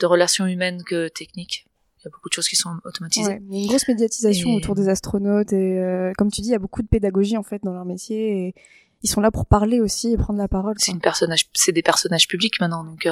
de 0.00 0.06
relations 0.06 0.46
humaines 0.46 0.82
que 0.84 1.08
techniques. 1.08 1.66
Il 2.00 2.04
y 2.04 2.08
a 2.08 2.10
beaucoup 2.10 2.28
de 2.28 2.34
choses 2.34 2.48
qui 2.48 2.56
sont 2.56 2.76
automatisées. 2.84 3.32
Ouais, 3.34 3.42
il 3.50 3.54
y 3.56 3.58
a 3.58 3.62
une 3.62 3.68
grosse 3.68 3.88
médiatisation 3.88 4.50
Et- 4.50 4.56
autour 4.56 4.74
des 4.74 4.88
astronautes 4.88 5.52
et 5.52 6.12
comme 6.16 6.30
tu 6.30 6.40
dis, 6.42 6.48
il 6.48 6.52
y 6.52 6.54
a 6.54 6.58
beaucoup 6.60 6.82
de 6.82 6.88
pédagogie 6.88 7.36
en 7.36 7.42
fait 7.42 7.60
dans 7.64 7.72
leur 7.72 7.84
métier 7.84 8.46
et 8.48 8.54
ils 9.02 9.08
sont 9.10 9.20
là 9.20 9.30
pour 9.30 9.46
parler 9.46 9.80
aussi 9.80 10.12
et 10.12 10.16
prendre 10.16 10.38
la 10.38 10.48
parole. 10.48 10.74
c'est 10.78 10.90
quoi. 10.92 10.94
une 10.96 11.00
personnage 11.00 11.46
c'est 11.54 11.72
des 11.72 11.82
personnages 11.82 12.26
publics 12.28 12.60
maintenant 12.60 12.84
donc 12.84 13.08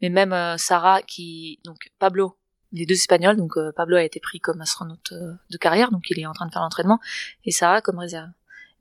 mais 0.00 0.08
même 0.10 0.32
Sarah 0.58 1.02
qui 1.02 1.58
donc 1.64 1.90
Pablo 1.98 2.36
les 2.72 2.86
deux 2.86 2.94
espagnols 2.94 3.36
donc 3.36 3.56
euh, 3.56 3.72
Pablo 3.74 3.96
a 3.96 4.02
été 4.02 4.20
pris 4.20 4.40
comme 4.40 4.60
astronaute 4.60 5.12
euh, 5.12 5.32
de 5.50 5.56
carrière 5.56 5.90
donc 5.90 6.10
il 6.10 6.18
est 6.18 6.26
en 6.26 6.32
train 6.32 6.46
de 6.46 6.52
faire 6.52 6.62
l'entraînement 6.62 7.00
et 7.44 7.50
Sarah 7.50 7.80
comme 7.80 7.98
réserve. 7.98 8.28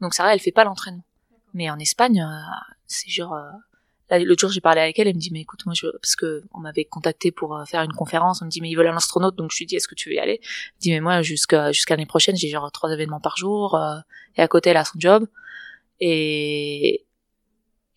Donc 0.01 0.13
Sarah 0.13 0.33
elle 0.33 0.39
fait 0.39 0.51
pas 0.51 0.63
l'entraînement. 0.63 1.03
Mais 1.53 1.69
en 1.69 1.79
Espagne 1.79 2.21
euh, 2.21 2.55
c'est 2.85 3.09
genre 3.09 3.33
euh, 3.33 3.49
là, 4.09 4.19
l'autre 4.19 4.41
jour 4.41 4.51
j'ai 4.51 4.61
parlé 4.61 4.81
avec 4.81 4.99
elle 4.99 5.07
elle 5.07 5.15
me 5.15 5.19
dit 5.19 5.31
mais 5.31 5.41
écoute 5.41 5.65
moi 5.65 5.73
je 5.73 5.87
parce 6.01 6.15
que 6.15 6.43
on 6.53 6.59
m'avait 6.59 6.85
contacté 6.85 7.31
pour 7.31 7.61
faire 7.67 7.81
une 7.81 7.93
conférence 7.93 8.41
on 8.41 8.45
me 8.45 8.49
dit 8.49 8.61
mais 8.61 8.69
ils 8.69 8.75
veulent 8.75 8.87
un 8.87 8.97
astronaute 8.97 9.35
donc 9.35 9.51
je 9.51 9.57
lui 9.59 9.65
dis 9.65 9.75
est-ce 9.75 9.87
que 9.87 9.95
tu 9.95 10.09
veux 10.09 10.15
y 10.15 10.19
aller? 10.19 10.39
Elle 10.41 10.79
dit 10.79 10.91
mais 10.91 10.99
moi 10.99 11.21
jusqu'à 11.21 11.71
jusqu'à 11.71 11.95
l'année 11.95 12.05
prochaine 12.05 12.35
j'ai 12.35 12.49
genre 12.49 12.71
trois 12.71 12.91
événements 12.91 13.21
par 13.21 13.37
jour 13.37 13.75
euh, 13.75 13.97
et 14.35 14.41
à 14.41 14.47
côté 14.47 14.69
elle 14.71 14.77
a 14.77 14.85
son 14.85 14.99
job. 14.99 15.27
Et 15.99 17.05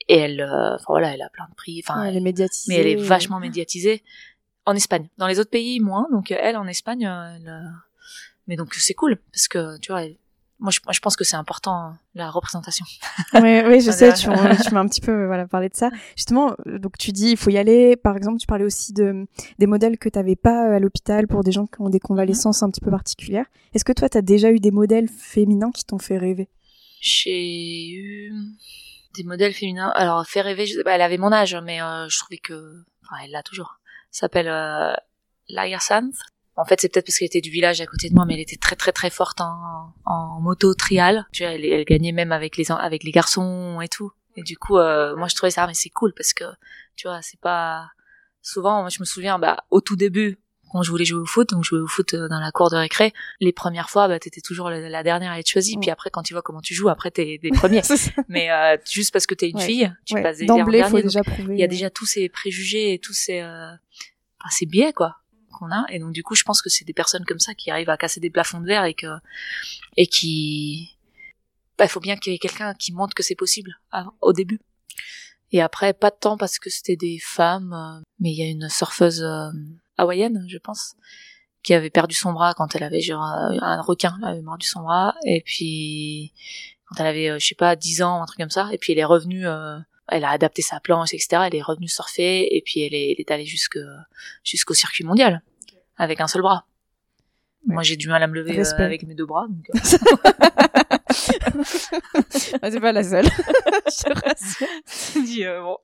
et 0.08 0.16
elle 0.16 0.40
euh, 0.40 0.74
enfin 0.74 0.84
voilà 0.88 1.14
elle 1.14 1.22
a 1.22 1.28
plein 1.28 1.46
de 1.48 1.54
prix 1.54 1.82
enfin 1.84 2.02
Ouais, 2.02 2.08
elle 2.08 2.16
est 2.16 2.20
médiatisée. 2.20 2.72
mais 2.72 2.80
elle 2.80 2.86
est 2.88 2.96
vachement 2.96 3.38
médiatisée 3.38 4.02
en 4.70 4.76
Espagne. 4.76 5.08
Dans 5.18 5.26
les 5.26 5.38
autres 5.38 5.50
pays 5.50 5.80
moins. 5.80 6.06
Donc 6.12 6.30
euh, 6.32 6.36
elle 6.40 6.56
en 6.56 6.66
Espagne 6.66 7.06
euh, 7.06 7.36
elle, 7.36 7.48
euh, 7.48 7.68
mais 8.46 8.56
donc 8.56 8.74
c'est 8.74 8.94
cool 8.94 9.16
parce 9.32 9.48
que 9.48 9.78
tu 9.78 9.92
vois 9.92 10.04
elle- 10.04 10.16
moi 10.62 10.70
je, 10.70 10.80
moi 10.84 10.92
je 10.92 11.00
pense 11.00 11.16
que 11.16 11.24
c'est 11.24 11.36
important 11.36 11.94
la 12.14 12.30
représentation. 12.30 12.84
Ouais, 13.32 13.80
je 13.80 13.90
sais, 13.90 14.12
tu, 14.12 14.24
tu 14.24 14.74
m'as 14.74 14.80
un 14.80 14.86
petit 14.88 15.00
peu 15.00 15.24
voilà 15.26 15.46
parlé 15.46 15.68
de 15.70 15.76
ça. 15.76 15.88
Justement, 16.16 16.54
donc 16.66 16.98
tu 16.98 17.12
dis 17.12 17.30
il 17.30 17.36
faut 17.38 17.48
y 17.50 17.56
aller. 17.58 17.96
Par 17.96 18.14
exemple, 18.16 18.38
tu 18.38 18.46
parlais 18.46 18.64
aussi 18.66 18.92
de 18.92 19.26
des 19.58 19.66
modèles 19.66 19.96
que 19.96 20.08
t'avais 20.10 20.36
pas 20.36 20.68
euh, 20.68 20.76
à 20.76 20.78
l'hôpital 20.78 21.26
pour 21.28 21.42
des 21.44 21.52
gens 21.52 21.66
qui 21.66 21.80
ont 21.80 21.88
des 21.88 22.00
convalescences 22.00 22.62
un 22.62 22.70
petit 22.70 22.82
peu 22.82 22.90
particulières. 22.90 23.46
Est-ce 23.72 23.84
que 23.86 23.92
toi, 23.92 24.08
t'as 24.10 24.20
déjà 24.20 24.50
eu 24.50 24.58
des 24.60 24.70
modèles 24.70 25.08
féminins 25.08 25.70
qui 25.70 25.84
t'ont 25.86 25.98
fait 25.98 26.18
rêver? 26.18 26.48
J'ai 27.00 27.88
eu 27.88 28.32
des 29.14 29.24
modèles 29.24 29.54
féminins. 29.54 29.90
Alors 29.94 30.26
fait 30.26 30.42
rêver 30.42 30.66
je 30.66 30.78
pas, 30.82 30.92
elle 30.94 31.02
avait 31.02 31.16
mon 31.18 31.32
âge 31.32 31.56
mais 31.64 31.80
euh, 31.80 32.06
je 32.10 32.18
trouvais 32.18 32.36
que 32.38 32.84
enfin 33.04 33.16
elle 33.24 33.30
l'a 33.30 33.42
toujours 33.42 33.79
s'appelle 34.18 34.48
euh, 34.48 34.92
En 36.56 36.64
fait, 36.64 36.80
c'est 36.80 36.88
peut-être 36.92 37.06
parce 37.06 37.18
qu'elle 37.18 37.26
était 37.26 37.40
du 37.40 37.50
village 37.50 37.80
à 37.80 37.86
côté 37.86 38.08
de 38.08 38.14
moi, 38.14 38.24
mais 38.26 38.34
elle 38.34 38.40
était 38.40 38.56
très 38.56 38.76
très 38.76 38.92
très 38.92 39.10
forte 39.10 39.40
en, 39.40 39.94
en 40.04 40.40
moto 40.40 40.74
trial. 40.74 41.26
Tu 41.32 41.42
vois, 41.42 41.52
elle, 41.52 41.64
elle 41.64 41.84
gagnait 41.84 42.12
même 42.12 42.32
avec 42.32 42.56
les 42.56 42.70
avec 42.70 43.04
les 43.04 43.12
garçons 43.12 43.80
et 43.80 43.88
tout. 43.88 44.12
Et 44.36 44.42
du 44.42 44.56
coup, 44.56 44.76
euh, 44.78 45.16
moi 45.16 45.28
je 45.28 45.34
trouvais 45.34 45.50
ça 45.50 45.66
mais 45.66 45.74
c'est 45.74 45.90
cool 45.90 46.12
parce 46.14 46.32
que 46.32 46.44
tu 46.96 47.08
vois, 47.08 47.22
c'est 47.22 47.40
pas 47.40 47.90
souvent. 48.42 48.80
Moi, 48.80 48.90
je 48.90 49.00
me 49.00 49.04
souviens, 49.04 49.38
bah 49.38 49.64
au 49.70 49.80
tout 49.80 49.96
début, 49.96 50.38
quand 50.70 50.82
je 50.82 50.90
voulais 50.90 51.04
jouer 51.04 51.20
au 51.20 51.26
foot, 51.26 51.50
donc 51.50 51.64
jouer 51.64 51.80
au 51.80 51.86
foot 51.86 52.14
euh, 52.14 52.28
dans 52.28 52.40
la 52.40 52.50
cour 52.52 52.70
de 52.70 52.76
récré, 52.76 53.12
les 53.40 53.52
premières 53.52 53.90
fois, 53.90 54.08
bah, 54.08 54.18
t'étais 54.18 54.40
toujours 54.40 54.70
la, 54.70 55.02
dernière 55.02 55.32
à 55.32 55.38
être 55.38 55.48
choisie. 55.48 55.76
Puis 55.80 55.90
après, 55.90 56.10
quand 56.10 56.22
tu 56.22 56.32
vois 56.34 56.42
comment 56.42 56.60
tu 56.60 56.74
joues, 56.74 56.88
après 56.88 57.10
t'es 57.10 57.38
des 57.38 57.50
premiers. 57.50 57.82
Mais 58.28 58.50
euh, 58.50 58.76
juste 58.88 59.12
parce 59.12 59.26
que 59.26 59.34
t'es 59.34 59.48
une 59.50 59.60
fille, 59.60 59.92
tu 60.04 60.14
passes 60.22 60.38
déjà 60.38 60.46
D'emblée, 60.46 60.82
faut 60.84 61.00
déjà 61.00 61.22
prouver. 61.22 61.54
Il 61.54 61.60
y 61.60 61.64
a 61.64 61.68
déjà 61.68 61.90
tous 61.90 62.06
ces 62.06 62.28
préjugés 62.28 62.94
et 62.94 62.98
tous 62.98 63.12
ces, 63.12 63.40
euh, 63.40 63.70
enfin, 64.40 64.50
ces 64.50 64.66
biais, 64.66 64.92
quoi 64.92 65.16
qu'on 65.60 65.70
a. 65.70 65.84
Et 65.90 65.98
donc 65.98 66.12
du 66.12 66.22
coup 66.22 66.34
je 66.34 66.44
pense 66.44 66.62
que 66.62 66.70
c'est 66.70 66.84
des 66.84 66.92
personnes 66.92 67.24
comme 67.24 67.38
ça 67.38 67.54
qui 67.54 67.70
arrivent 67.70 67.90
à 67.90 67.96
casser 67.96 68.20
des 68.20 68.30
plafonds 68.30 68.60
de 68.60 68.66
verre 68.66 68.84
et 68.84 68.94
que 68.94 69.06
et 69.96 70.06
qui 70.06 70.96
bah, 71.78 71.84
il 71.84 71.88
faut 71.88 72.00
bien 72.00 72.16
qu'il 72.16 72.32
y 72.32 72.36
ait 72.36 72.38
quelqu'un 72.38 72.74
qui 72.74 72.92
montre 72.92 73.14
que 73.14 73.22
c'est 73.22 73.34
possible 73.34 73.78
au 74.20 74.32
début. 74.32 74.60
Et 75.52 75.60
après 75.60 75.92
pas 75.92 76.10
de 76.10 76.16
temps 76.16 76.36
parce 76.36 76.58
que 76.58 76.70
c'était 76.70 76.96
des 76.96 77.18
femmes 77.18 77.72
euh, 77.72 78.00
mais 78.20 78.30
il 78.30 78.38
y 78.38 78.42
a 78.42 78.50
une 78.50 78.68
surfeuse 78.68 79.22
euh, 79.22 79.50
hawaïenne, 80.00 80.44
je 80.48 80.58
pense, 80.58 80.96
qui 81.62 81.74
avait 81.74 81.90
perdu 81.90 82.14
son 82.14 82.32
bras 82.32 82.54
quand 82.54 82.74
elle 82.74 82.82
avait 82.82 83.00
genre 83.00 83.22
un 83.22 83.82
requin 83.82 84.18
avait 84.22 84.40
mordu 84.42 84.66
son 84.66 84.80
bras. 84.80 85.14
Et 85.24 85.42
puis 85.42 86.32
quand 86.86 86.96
elle 87.00 87.06
avait 87.06 87.30
euh, 87.30 87.38
je 87.38 87.46
sais 87.46 87.54
pas 87.54 87.76
10 87.76 88.02
ans 88.02 88.22
un 88.22 88.26
truc 88.26 88.38
comme 88.38 88.50
ça. 88.50 88.68
Et 88.72 88.78
puis 88.78 88.92
elle 88.92 88.98
est 88.98 89.04
revenue 89.04 89.46
euh, 89.46 89.78
elle 90.08 90.24
a 90.24 90.30
adapté 90.30 90.62
sa 90.62 90.80
planche 90.80 91.14
etc 91.14 91.42
elle 91.46 91.54
est 91.54 91.62
revenue 91.62 91.86
surfer 91.86 92.48
et 92.56 92.62
puis 92.62 92.80
elle 92.80 92.94
est, 92.94 93.12
elle 93.12 93.20
est 93.20 93.30
allée 93.30 93.44
jusque 93.44 93.78
jusqu'au 94.44 94.74
circuit 94.74 95.04
mondial 95.04 95.42
avec 95.96 96.20
un 96.20 96.26
seul 96.26 96.42
bras. 96.42 96.66
Moi 97.66 97.82
j'ai 97.82 97.96
du 97.96 98.08
mal 98.08 98.22
à 98.22 98.26
me 98.26 98.34
lever 98.34 98.58
euh, 98.58 98.64
avec 98.78 99.02
mes 99.02 99.14
deux 99.14 99.26
bras 99.26 99.46
donc 99.48 99.66
ah, 102.62 102.70
c'est 102.70 102.80
pas 102.80 102.92
la 102.92 103.04
seule. 103.04 103.26
Je 103.26 104.02
te 104.04 104.12
rassure 104.26 105.22
dis 105.24 105.44
bon. 105.44 105.76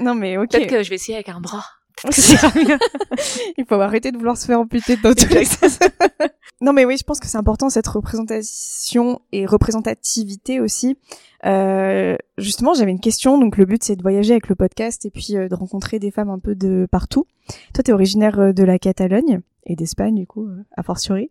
Non 0.00 0.14
mais 0.14 0.36
ok. 0.36 0.50
Peut-être 0.50 0.68
que 0.68 0.82
je 0.82 0.90
vais 0.90 0.96
essayer 0.96 1.14
avec 1.14 1.28
un 1.28 1.40
bras 1.40 1.64
Il 3.58 3.64
faut 3.66 3.74
arrêter 3.76 4.12
de 4.12 4.16
vouloir 4.16 4.36
se 4.36 4.46
faire 4.46 4.60
amputer 4.60 4.96
dans 4.96 5.14
tous 5.14 5.28
les 5.28 5.44
non, 6.60 6.72
mais 6.72 6.84
oui, 6.84 6.96
je 6.96 7.04
pense 7.04 7.20
que 7.20 7.26
c'est 7.26 7.38
important 7.38 7.70
cette 7.70 7.86
représentation 7.86 9.20
et 9.32 9.46
représentativité 9.46 10.60
aussi. 10.60 10.96
Euh, 11.44 12.16
justement, 12.38 12.74
j'avais 12.74 12.90
une 12.90 13.00
question. 13.00 13.38
Donc, 13.38 13.56
le 13.56 13.64
but, 13.64 13.82
c'est 13.82 13.96
de 13.96 14.02
voyager 14.02 14.32
avec 14.32 14.48
le 14.48 14.54
podcast 14.54 15.04
et 15.04 15.10
puis 15.10 15.36
euh, 15.36 15.48
de 15.48 15.54
rencontrer 15.54 15.98
des 15.98 16.10
femmes 16.10 16.30
un 16.30 16.38
peu 16.38 16.54
de 16.54 16.86
partout. 16.90 17.26
Toi, 17.74 17.84
tu 17.84 17.90
es 17.90 17.94
originaire 17.94 18.38
euh, 18.38 18.52
de 18.52 18.64
la 18.64 18.78
Catalogne 18.78 19.40
et 19.66 19.76
d'Espagne, 19.76 20.14
du 20.14 20.26
coup, 20.26 20.48
a 20.76 20.82
fortiori. 20.82 21.30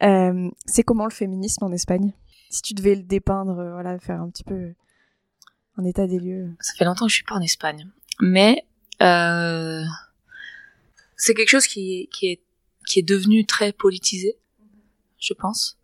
c'est 0.00 0.82
comment 0.84 1.04
le 1.04 1.10
féminisme 1.10 1.64
en 1.64 1.72
Espagne? 1.72 2.12
Si 2.50 2.62
tu 2.62 2.74
devais 2.74 2.94
le 2.94 3.02
dépeindre, 3.02 3.54
voilà, 3.54 3.98
faire 3.98 4.20
un 4.20 4.28
petit 4.28 4.44
peu 4.44 4.72
un 5.76 5.84
état 5.84 6.06
des 6.06 6.18
lieux. 6.18 6.54
Ça 6.60 6.74
fait 6.76 6.84
longtemps 6.84 7.06
que 7.06 7.10
je 7.10 7.16
suis 7.16 7.24
pas 7.24 7.34
en 7.34 7.40
Espagne, 7.40 7.88
mais 8.20 8.58
euh, 8.58 8.71
c'est 8.98 9.84
quelque 11.34 11.48
chose 11.48 11.66
qui, 11.66 12.08
qui, 12.12 12.26
est, 12.26 12.40
qui 12.86 12.98
est 12.98 13.02
devenu 13.02 13.46
très 13.46 13.72
politisé, 13.72 14.36
je 15.18 15.34
pense. 15.34 15.78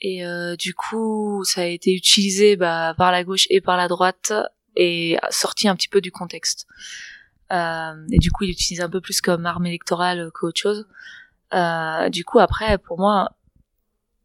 Et 0.00 0.24
euh, 0.24 0.56
du 0.56 0.74
coup, 0.74 1.42
ça 1.44 1.62
a 1.62 1.66
été 1.66 1.94
utilisé 1.94 2.56
bah, 2.56 2.94
par 2.96 3.12
la 3.12 3.22
gauche 3.24 3.46
et 3.50 3.60
par 3.60 3.76
la 3.76 3.88
droite 3.88 4.32
et 4.76 5.18
sorti 5.30 5.68
un 5.68 5.76
petit 5.76 5.88
peu 5.88 6.00
du 6.00 6.10
contexte. 6.10 6.66
Euh, 7.52 8.06
et 8.10 8.18
du 8.18 8.30
coup, 8.30 8.44
il 8.44 8.50
utilise 8.50 8.80
un 8.80 8.88
peu 8.88 9.00
plus 9.00 9.20
comme 9.20 9.44
arme 9.44 9.66
électorale 9.66 10.30
qu'autre 10.32 10.60
chose. 10.60 10.86
Euh, 11.52 12.08
du 12.08 12.24
coup, 12.24 12.38
après, 12.38 12.78
pour 12.78 12.98
moi, 12.98 13.36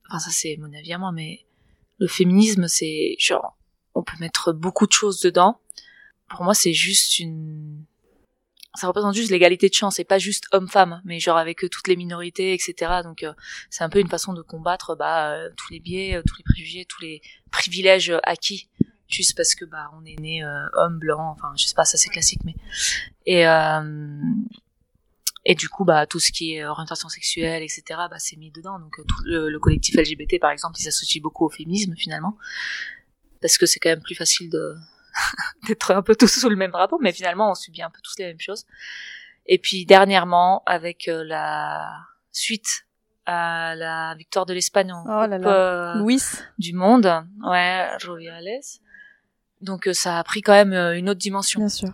enfin 0.07 0.19
ça 0.19 0.29
c'est 0.29 0.57
mon 0.57 0.71
avis 0.73 0.93
à 0.93 0.97
moi, 0.97 1.11
mais 1.11 1.45
le 1.97 2.07
féminisme, 2.07 2.67
c'est 2.67 3.15
genre, 3.19 3.57
on 3.95 4.03
peut 4.03 4.17
mettre 4.19 4.53
beaucoup 4.53 4.85
de 4.85 4.91
choses 4.91 5.19
dedans. 5.21 5.59
Pour 6.29 6.43
moi, 6.43 6.53
c'est 6.53 6.73
juste 6.73 7.19
une 7.19 7.83
ça 8.75 8.87
représente 8.87 9.15
juste 9.15 9.31
l'égalité 9.31 9.69
de 9.69 9.73
chance 9.73 9.99
et 9.99 10.03
pas 10.03 10.17
juste 10.17 10.45
homme-femme, 10.51 11.01
mais 11.05 11.19
genre 11.19 11.37
avec 11.37 11.63
euh, 11.63 11.69
toutes 11.69 11.87
les 11.87 11.95
minorités, 11.95 12.53
etc. 12.53 13.01
Donc 13.03 13.23
euh, 13.23 13.33
c'est 13.69 13.83
un 13.83 13.89
peu 13.89 13.99
une 13.99 14.09
façon 14.09 14.33
de 14.33 14.41
combattre 14.41 14.95
bah, 14.95 15.31
euh, 15.31 15.49
tous 15.55 15.71
les 15.71 15.79
biais, 15.79 16.21
tous 16.25 16.37
les 16.37 16.43
préjugés, 16.43 16.85
tous 16.85 17.01
les 17.01 17.21
privilèges 17.51 18.13
acquis 18.23 18.69
juste 19.07 19.35
parce 19.37 19.53
que 19.53 19.65
bah 19.65 19.91
on 19.93 20.03
est 20.03 20.19
né 20.19 20.43
homme 20.73 20.97
blanc, 20.97 21.29
enfin 21.31 21.53
je 21.55 21.65
sais 21.65 21.75
pas, 21.75 21.85
ça 21.85 21.97
c'est 21.97 22.09
classique, 22.09 22.41
mais 22.43 22.55
et 23.25 23.45
et 25.47 25.53
du 25.53 25.69
coup 25.69 25.85
bah 25.85 26.07
tout 26.07 26.19
ce 26.19 26.31
qui 26.31 26.55
est 26.55 26.65
orientation 26.65 27.07
sexuelle, 27.07 27.61
etc. 27.61 27.83
bah 28.09 28.17
c'est 28.17 28.35
mis 28.35 28.49
dedans. 28.49 28.79
Donc 28.79 28.97
le, 29.23 29.49
le 29.49 29.59
collectif 29.59 29.95
LGBT 29.95 30.39
par 30.39 30.49
exemple, 30.49 30.75
il 30.79 30.83
s'associe 30.83 31.21
beaucoup 31.21 31.45
au 31.45 31.49
féminisme 31.49 31.93
finalement 31.95 32.35
parce 33.41 33.59
que 33.59 33.67
c'est 33.67 33.79
quand 33.79 33.89
même 33.89 34.01
plus 34.01 34.15
facile 34.15 34.49
de 34.49 34.75
d'être 35.67 35.91
un 35.91 36.01
peu 36.01 36.15
tous 36.15 36.27
sous 36.27 36.49
le 36.49 36.55
même 36.55 36.71
drapeau, 36.71 36.99
mais 37.01 37.11
finalement 37.11 37.51
on 37.51 37.55
subit 37.55 37.81
un 37.81 37.89
peu 37.89 37.99
tous 38.03 38.15
les 38.19 38.25
mêmes 38.25 38.39
choses. 38.39 38.65
Et 39.45 39.57
puis 39.57 39.85
dernièrement, 39.85 40.63
avec 40.65 41.07
euh, 41.07 41.23
la 41.23 41.91
suite 42.31 42.85
à 43.25 43.75
la 43.75 44.15
victoire 44.15 44.45
de 44.45 44.53
l'Espagne 44.53 44.91
en 44.91 45.03
oh 45.03 45.25
coupe, 45.27 45.45
euh, 45.45 46.17
du 46.57 46.73
monde, 46.73 47.25
ouais, 47.43 47.89
Joviales. 47.99 48.61
Donc 49.61 49.87
euh, 49.87 49.93
ça 49.93 50.19
a 50.19 50.23
pris 50.23 50.41
quand 50.41 50.53
même 50.53 50.73
une 50.73 51.09
autre 51.09 51.19
dimension. 51.19 51.59
Bien 51.59 51.69
sûr. 51.69 51.93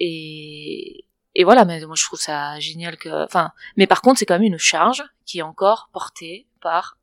et 0.00 1.02
et 1.38 1.44
voilà, 1.44 1.66
mais 1.66 1.84
moi 1.84 1.96
je 1.96 2.04
trouve 2.04 2.18
ça 2.18 2.58
génial 2.60 2.96
que, 2.96 3.24
enfin, 3.24 3.52
mais 3.76 3.86
par 3.86 4.00
contre 4.00 4.18
c'est 4.18 4.24
quand 4.24 4.36
même 4.36 4.42
une 4.42 4.58
charge 4.58 5.04
qui 5.26 5.40
est 5.40 5.42
encore 5.42 5.90
portée 5.92 6.46
par 6.62 6.96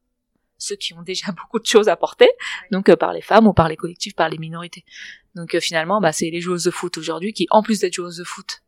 ceux 0.64 0.76
qui 0.76 0.94
ont 0.94 1.02
déjà 1.02 1.32
beaucoup 1.38 1.60
de 1.60 1.66
choses 1.66 1.90
à 1.90 1.96
porter, 1.96 2.30
donc 2.72 2.90
euh, 2.90 2.96
par 2.96 3.14
les 3.14 3.22
femmes 3.22 3.48
ou 3.48 3.54
par 3.54 3.68
les 3.68 3.76
collectifs, 3.76 4.16
par 4.16 4.30
les 4.30 4.38
minorités. 4.38 4.86
Donc 5.36 5.56
euh, 5.56 5.60
finalement, 5.60 6.00
bah, 6.02 6.12
c'est 6.12 6.30
les 6.30 6.42
joueuses 6.42 6.64
de 6.64 6.72
foot 6.72 6.98
aujourd'hui 6.98 7.34
qui, 7.34 7.48
en 7.50 7.64
plus 7.64 7.80
d'être 7.80 7.94
joueuses 7.94 8.18
de 8.18 8.24
foot, 8.24 8.62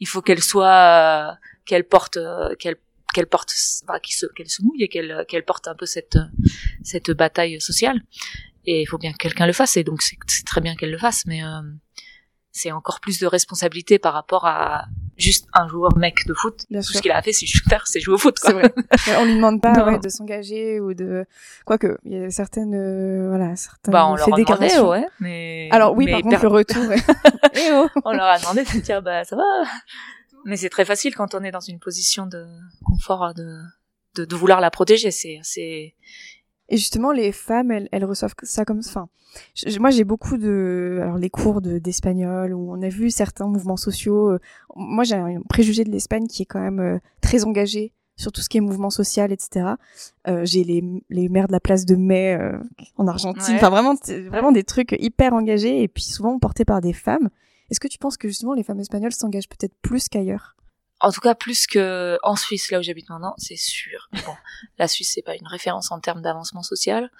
il 0.00 0.06
faut 0.06 0.22
qu'elles 0.22 0.42
soient, 0.42 1.32
euh, 1.32 1.34
qu'elles 1.64 1.84
portent, 1.84 2.18
qu'elles 2.58 2.76
qu'elle 3.14 3.26
porte 3.26 3.48
qu'elle 3.48 4.14
se 4.14 4.26
qu'elle 4.26 4.50
se 4.50 4.62
mouille 4.62 4.82
et 4.82 4.88
qu'elle 4.88 5.24
qu'elle 5.28 5.44
porte 5.44 5.66
un 5.66 5.74
peu 5.74 5.86
cette 5.86 6.18
cette 6.84 7.10
bataille 7.10 7.58
sociale 7.58 8.02
et 8.66 8.82
il 8.82 8.86
faut 8.86 8.98
bien 8.98 9.12
que 9.12 9.16
quelqu'un 9.16 9.46
le 9.46 9.54
fasse 9.54 9.78
et 9.78 9.82
donc 9.82 10.02
c'est 10.02 10.44
très 10.44 10.60
bien 10.60 10.76
qu'elle 10.76 10.90
le 10.90 10.98
fasse 10.98 11.24
mais 11.24 11.40
c'est 12.58 12.72
encore 12.72 13.00
plus 13.00 13.20
de 13.20 13.26
responsabilité 13.26 13.98
par 13.98 14.12
rapport 14.12 14.46
à 14.46 14.86
juste 15.16 15.46
un 15.52 15.68
joueur 15.68 15.96
mec 15.96 16.26
de 16.26 16.34
foot. 16.34 16.66
Tout 16.70 16.82
ce 16.82 17.00
qu'il 17.00 17.10
a 17.10 17.22
fait, 17.22 17.32
c'est 17.32 17.46
faire, 17.68 17.86
c'est 17.86 18.00
jouer 18.00 18.14
au 18.14 18.18
foot. 18.18 18.36
C'est 18.40 18.52
vrai. 18.52 18.72
on 19.18 19.24
lui 19.24 19.36
demande 19.36 19.60
pas 19.60 19.84
ouais, 19.84 19.98
de 19.98 20.08
s'engager 20.08 20.80
ou 20.80 20.94
de 20.94 21.24
quoique 21.64 21.98
il 22.04 22.12
y 22.12 22.24
a 22.24 22.30
certaines 22.30 22.74
euh, 22.74 23.28
voilà 23.28 23.56
certaines 23.56 23.92
bah, 23.92 24.06
on 24.06 24.16
leur 24.16 24.32
a 24.32 24.36
demandé, 24.36 24.78
ouais, 24.78 25.06
mais 25.20 25.68
alors 25.70 25.96
oui 25.96 26.10
par 26.10 26.22
contre 26.22 26.42
le 26.42 26.48
retour. 26.48 26.82
Eh 27.54 27.70
oh. 27.72 27.88
On 28.04 28.12
leur 28.12 28.26
a 28.26 28.38
demandé 28.38 28.64
de 28.64 28.80
dire 28.80 29.02
bah 29.02 29.24
ça 29.24 29.36
va. 29.36 29.42
Mais 30.44 30.56
c'est 30.56 30.68
très 30.68 30.84
facile 30.84 31.14
quand 31.14 31.34
on 31.34 31.42
est 31.42 31.50
dans 31.50 31.60
une 31.60 31.78
position 31.78 32.26
de 32.26 32.46
confort 32.84 33.34
de 33.34 33.60
de, 34.14 34.24
de 34.24 34.36
vouloir 34.36 34.60
la 34.60 34.70
protéger. 34.70 35.10
C'est 35.10 35.40
c'est 35.42 35.94
et 36.68 36.76
justement, 36.76 37.12
les 37.12 37.32
femmes, 37.32 37.70
elles, 37.70 37.88
elles 37.92 38.04
reçoivent 38.04 38.34
ça 38.42 38.64
comme, 38.64 38.80
enfin, 38.80 39.08
moi 39.78 39.90
j'ai 39.90 40.04
beaucoup 40.04 40.36
de, 40.36 40.98
alors 41.02 41.18
les 41.18 41.30
cours 41.30 41.60
de 41.60 41.78
d'espagnol 41.78 42.52
où 42.54 42.72
on 42.72 42.82
a 42.82 42.88
vu 42.88 43.10
certains 43.10 43.46
mouvements 43.46 43.76
sociaux. 43.76 44.32
Euh, 44.32 44.38
moi 44.74 45.04
j'ai 45.04 45.14
un 45.14 45.40
préjugé 45.48 45.84
de 45.84 45.90
l'Espagne 45.90 46.26
qui 46.26 46.42
est 46.42 46.46
quand 46.46 46.60
même 46.60 46.80
euh, 46.80 46.98
très 47.20 47.44
engagé 47.44 47.92
sur 48.16 48.32
tout 48.32 48.40
ce 48.40 48.48
qui 48.48 48.58
est 48.58 48.60
mouvement 48.60 48.90
social, 48.90 49.30
etc. 49.32 49.74
Euh, 50.26 50.44
j'ai 50.44 50.64
les, 50.64 50.82
les 51.08 51.28
maires 51.28 51.46
de 51.46 51.52
la 51.52 51.60
place 51.60 51.84
de 51.84 51.94
Mai 51.94 52.34
euh, 52.34 52.58
en 52.96 53.06
Argentine, 53.06 53.54
enfin 53.54 53.70
vraiment, 53.70 53.94
vraiment 54.28 54.50
des 54.52 54.64
trucs 54.64 54.96
hyper 54.98 55.32
engagés 55.34 55.82
et 55.82 55.88
puis 55.88 56.02
souvent 56.02 56.38
portés 56.38 56.64
par 56.64 56.80
des 56.80 56.92
femmes. 56.92 57.28
Est-ce 57.70 57.80
que 57.80 57.88
tu 57.88 57.98
penses 57.98 58.16
que 58.16 58.28
justement 58.28 58.54
les 58.54 58.62
femmes 58.64 58.80
espagnoles 58.80 59.12
s'engagent 59.12 59.48
peut-être 59.48 59.74
plus 59.82 60.08
qu'ailleurs? 60.08 60.56
En 61.00 61.12
tout 61.12 61.20
cas 61.20 61.34
plus 61.34 61.66
que 61.66 62.18
en 62.22 62.36
Suisse 62.36 62.70
là 62.70 62.78
où 62.78 62.82
j'habite 62.82 63.08
maintenant 63.08 63.34
c'est 63.38 63.56
sûr. 63.56 64.08
Bon 64.26 64.34
la 64.78 64.88
Suisse 64.88 65.12
c'est 65.14 65.22
pas 65.22 65.36
une 65.36 65.46
référence 65.46 65.90
en 65.92 66.00
termes 66.00 66.22
d'avancement 66.22 66.62
social. 66.62 67.10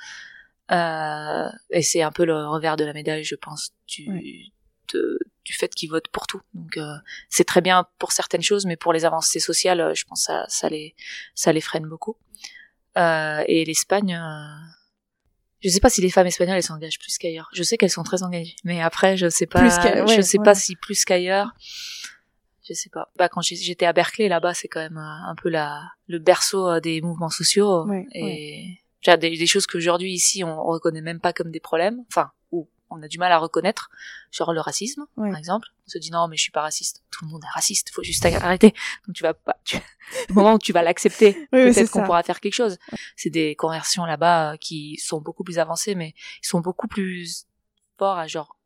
Euh, 0.70 1.48
et 1.70 1.82
c'est 1.82 2.02
un 2.02 2.12
peu 2.12 2.26
le 2.26 2.46
revers 2.46 2.76
de 2.76 2.84
la 2.84 2.92
médaille 2.92 3.24
je 3.24 3.34
pense 3.34 3.70
du 3.86 4.52
du 5.44 5.52
fait 5.54 5.74
qu'ils 5.74 5.90
votent 5.90 6.08
pour 6.08 6.26
tout. 6.26 6.40
Donc 6.54 6.76
euh, 6.76 6.94
c'est 7.28 7.44
très 7.44 7.60
bien 7.60 7.86
pour 7.98 8.12
certaines 8.12 8.42
choses 8.42 8.66
mais 8.66 8.76
pour 8.76 8.92
les 8.92 9.04
avancées 9.04 9.40
sociales 9.40 9.92
je 9.94 10.04
pense 10.04 10.24
ça 10.24 10.44
ça 10.48 10.68
les 10.68 10.94
ça 11.34 11.52
les 11.52 11.60
freine 11.60 11.86
beaucoup. 11.86 12.16
Euh, 12.96 13.44
et 13.46 13.64
l'Espagne 13.64 14.14
euh, 14.14 14.68
je 15.60 15.68
sais 15.68 15.81
pas 15.81 15.90
si 15.90 16.00
les 16.00 16.10
femmes 16.10 16.26
espagnoles 16.26 16.56
elles 16.56 16.62
s'engagent 16.62 16.98
plus 16.98 17.16
qu'ailleurs. 17.18 17.48
Je 17.52 17.62
sais 17.62 17.76
qu'elles 17.76 17.90
sont 17.90 18.02
très 18.02 18.22
engagées 18.22 18.56
mais 18.64 18.83
après 18.83 19.16
je 19.16 19.29
sais 19.29 19.46
pas 19.46 19.68
je 20.06 20.20
sais 20.20 20.38
pas 20.38 20.54
si 20.54 20.74
plus 20.76 21.04
qu'ailleurs 21.04 21.54
je 22.69 22.75
sais 22.75 22.90
pas. 22.90 23.10
Bah 23.16 23.29
quand 23.29 23.40
j'étais 23.40 23.87
à 23.87 23.92
Berkeley 23.92 24.29
là-bas, 24.29 24.54
c'est 24.54 24.69
quand 24.69 24.81
même 24.81 24.98
euh, 24.98 25.31
un 25.31 25.35
peu 25.35 25.48
la 25.48 25.83
le 26.06 26.19
berceau 26.19 26.69
euh, 26.69 26.81
des 26.81 27.00
mouvements 27.00 27.31
sociaux 27.31 27.87
et 28.14 28.79
des, 29.06 29.16
des, 29.16 29.46
choses 29.46 29.66
qu'aujourd'hui 29.66 30.12
ici 30.12 30.44
on 30.44 30.62
reconnaît 30.64 31.00
même 31.00 31.21
pas 31.21 31.33
comme 31.33 31.50
des 31.50 31.60
problèmes, 31.60 32.04
enfin 32.10 32.33
ou 32.52 32.69
on 32.90 33.02
a 33.02 33.08
du 33.08 33.19
mal 33.19 33.33
à 33.33 33.38
reconnaître, 33.38 33.90
genre 34.31 34.52
le 34.52 34.60
racisme, 34.60 35.06
par 35.16 35.37
exemple. 35.37 35.69
On 35.87 35.90
se 35.90 35.98
dit 35.98 36.10
non, 36.10 36.29
mais 36.29 36.37
je 36.37 36.42
suis 36.42 36.52
pas 36.52 36.62
raciste. 36.62 37.02
Tout 37.10 37.25
le 37.25 37.31
monde 37.31 37.42
est 37.44 37.54
raciste. 37.54 37.90
Faut 37.90 38.02
juste 38.02 38.25
arrêter. 38.25 38.73
Donc 39.06 39.14
tu 39.14 39.23
vas 39.23 39.35
pas, 39.35 39.56
tu... 39.64 39.77
au 40.31 40.35
moment 40.35 40.54
où 40.54 40.58
tu 40.58 40.73
vas 40.73 40.83
l'accepter, 40.83 41.37
Oui, 41.52 41.64
oui, 41.64 41.75
peut-être 41.75 41.90
qu'on 41.90 42.02
pourra 42.04 42.23
faire 42.23 42.40
quelque 42.40 42.54
chose. 42.54 42.79
C'est 43.16 43.31
des 43.31 43.54
conversions 43.56 44.04
là-bas 44.04 44.52
euh, 44.52 44.56
qui 44.56 44.96
sont 44.98 45.21
beaucoup 45.21 45.44
plus 45.44 45.58
avancées, 45.58 45.94
mais 45.94 46.14
ils 46.42 46.46
sont 46.46 46.60
beaucoup 46.60 46.88
plus 46.88 47.46
forts 47.98 48.19
à 48.19 48.27
genre 48.27 48.58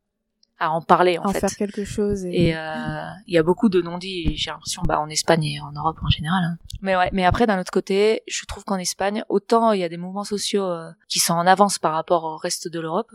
à 0.63 0.71
en 0.71 0.81
parler 0.81 1.17
en, 1.17 1.25
en 1.25 1.33
fait. 1.33 1.41
faire 1.41 1.55
quelque 1.55 1.83
chose. 1.83 2.23
Et... 2.25 2.55
Euh, 2.55 3.05
il 3.27 3.33
y 3.33 3.37
a 3.37 3.43
beaucoup 3.43 3.69
de 3.69 3.81
non-dits, 3.81 4.35
j'ai 4.37 4.51
l'impression, 4.51 4.81
bah, 4.83 4.99
en 4.99 5.09
Espagne 5.09 5.43
et 5.43 5.59
en 5.61 5.71
Europe 5.71 5.97
en 6.01 6.09
général. 6.09 6.43
hein. 6.43 6.57
Mais 6.81 6.95
ouais, 6.95 7.09
mais 7.11 7.25
après, 7.25 7.45
d'un 7.47 7.59
autre 7.59 7.71
côté, 7.71 8.21
je 8.27 8.45
trouve 8.45 8.63
qu'en 8.63 8.77
Espagne, 8.77 9.23
autant 9.29 9.71
il 9.73 9.79
y 9.79 9.83
a 9.83 9.89
des 9.89 9.97
mouvements 9.97 10.23
sociaux 10.23 10.65
euh, 10.65 10.91
qui 11.09 11.19
sont 11.19 11.33
en 11.33 11.45
avance 11.47 11.79
par 11.79 11.93
rapport 11.93 12.23
au 12.23 12.37
reste 12.37 12.67
de 12.67 12.79
l'Europe, 12.79 13.11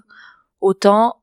autant 0.60 1.22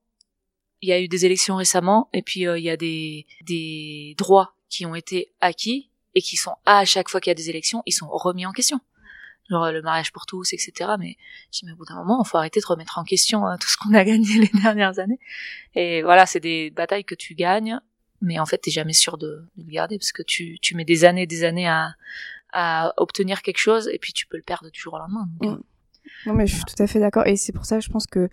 il 0.81 0.89
y 0.89 0.93
a 0.93 0.99
eu 0.99 1.07
des 1.07 1.25
élections 1.25 1.55
récemment, 1.55 2.09
et 2.13 2.21
puis 2.21 2.47
euh, 2.47 2.59
il 2.59 2.63
y 2.63 2.69
a 2.69 2.77
des, 2.77 3.25
des 3.41 4.15
droits 4.17 4.53
qui 4.69 4.85
ont 4.85 4.95
été 4.95 5.33
acquis, 5.41 5.89
et 6.15 6.21
qui 6.21 6.37
sont, 6.37 6.55
à 6.65 6.85
chaque 6.85 7.09
fois 7.09 7.19
qu'il 7.19 7.29
y 7.31 7.31
a 7.31 7.35
des 7.35 7.49
élections, 7.49 7.83
ils 7.85 7.91
sont 7.91 8.07
remis 8.09 8.45
en 8.45 8.51
question. 8.51 8.79
Genre 9.49 9.63
euh, 9.65 9.71
le 9.71 9.81
mariage 9.81 10.11
pour 10.11 10.25
tous, 10.25 10.53
etc. 10.53 10.91
Mais 10.99 11.17
je 11.51 11.59
dis, 11.59 11.65
mais 11.65 11.71
au 11.73 11.75
bout 11.75 11.85
d'un 11.85 11.95
moment, 11.95 12.21
il 12.25 12.27
faut 12.27 12.37
arrêter 12.37 12.59
de 12.59 12.65
remettre 12.65 12.97
en 12.97 13.03
question 13.03 13.47
euh, 13.47 13.55
tout 13.59 13.67
ce 13.67 13.77
qu'on 13.77 13.93
a 13.93 14.03
gagné 14.03 14.27
les 14.39 14.61
dernières 14.61 14.97
années. 14.99 15.19
Et 15.75 16.01
voilà, 16.01 16.25
c'est 16.25 16.39
des 16.39 16.71
batailles 16.71 17.05
que 17.05 17.15
tu 17.15 17.35
gagnes, 17.35 17.79
mais 18.21 18.39
en 18.39 18.45
fait, 18.45 18.57
t'es 18.59 18.71
jamais 18.71 18.93
sûr 18.93 19.17
de, 19.17 19.45
de 19.57 19.63
le 19.63 19.69
garder 19.71 19.97
parce 19.99 20.11
que 20.11 20.23
tu, 20.23 20.57
tu 20.61 20.75
mets 20.75 20.85
des 20.85 21.05
années, 21.05 21.27
des 21.27 21.43
années 21.43 21.67
à, 21.67 21.93
à 22.53 22.93
obtenir 22.97 23.41
quelque 23.41 23.57
chose 23.59 23.89
et 23.93 23.99
puis 23.99 24.13
tu 24.13 24.25
peux 24.27 24.37
le 24.37 24.43
perdre 24.43 24.69
du 24.71 24.79
jour 24.79 24.93
au 24.93 24.97
lendemain. 24.99 25.27
Donc, 25.41 25.59
Mm. 25.59 25.63
Non, 26.27 26.33
mais 26.33 26.45
je 26.45 26.55
suis 26.55 26.63
tout 26.65 26.81
à 26.81 26.85
fait 26.87 26.99
d'accord. 26.99 27.25
Et 27.25 27.35
c'est 27.35 27.51
pour 27.51 27.65
ça, 27.65 27.79
je 27.79 27.89
pense 27.89 28.05
que. 28.05 28.29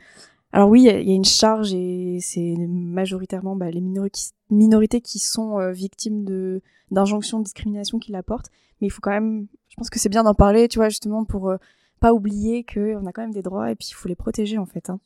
Alors, 0.52 0.68
oui, 0.68 0.82
il 0.82 0.84
y 0.84 0.90
a- 0.90 1.00
il 1.00 1.08
y, 1.08 1.12
a 1.12 1.14
une 1.14 1.24
charge 1.24 1.72
et 1.72 2.18
c'est 2.20 2.54
majoritairement 2.68 3.56
bah, 3.56 3.70
les 3.70 3.80
minori- 3.80 4.32
minorités 4.50 5.00
qui 5.00 5.18
sont 5.18 5.58
euh, 5.58 5.72
victimes 5.72 6.24
de 6.24 6.60
d'injonctions 6.90 7.38
de 7.38 7.44
discrimination 7.44 7.98
qui 7.98 8.12
la 8.12 8.22
portent. 8.22 8.50
Mais 8.82 8.88
il 8.88 8.90
faut 8.90 9.00
quand 9.00 9.10
même. 9.12 9.46
Je 9.70 9.76
pense 9.76 9.88
que 9.88 9.98
c'est 9.98 10.10
bien 10.10 10.22
d'en 10.24 10.34
parler, 10.34 10.68
tu 10.68 10.78
vois, 10.80 10.90
justement, 10.90 11.24
pour 11.24 11.48
euh, 11.48 11.56
pas 12.00 12.12
oublier 12.12 12.62
qu'on 12.64 13.06
a 13.06 13.12
quand 13.12 13.22
même 13.22 13.32
des 13.32 13.40
droits 13.42 13.70
et 13.70 13.74
puis 13.76 13.88
il 13.90 13.94
faut 13.94 14.08
les 14.08 14.16
protéger, 14.16 14.58
en 14.58 14.66
fait. 14.66 14.90
Hein. 14.90 15.00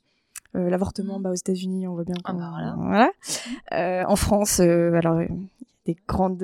Euh, 0.57 0.69
L'avortement, 0.71 1.19
Mm. 1.21 1.23
bah, 1.23 1.31
aux 1.31 1.35
États-Unis, 1.35 1.87
on 1.87 1.95
voit 1.95 2.03
bien. 2.05 2.15
Ah 2.25 2.33
bah 2.33 2.75
voilà. 2.79 3.11
Euh, 3.73 4.03
en 4.09 4.17
France, 4.17 4.59
euh, 4.61 4.93
alors. 4.95 5.21
des 5.85 5.97
grandes 6.09 6.43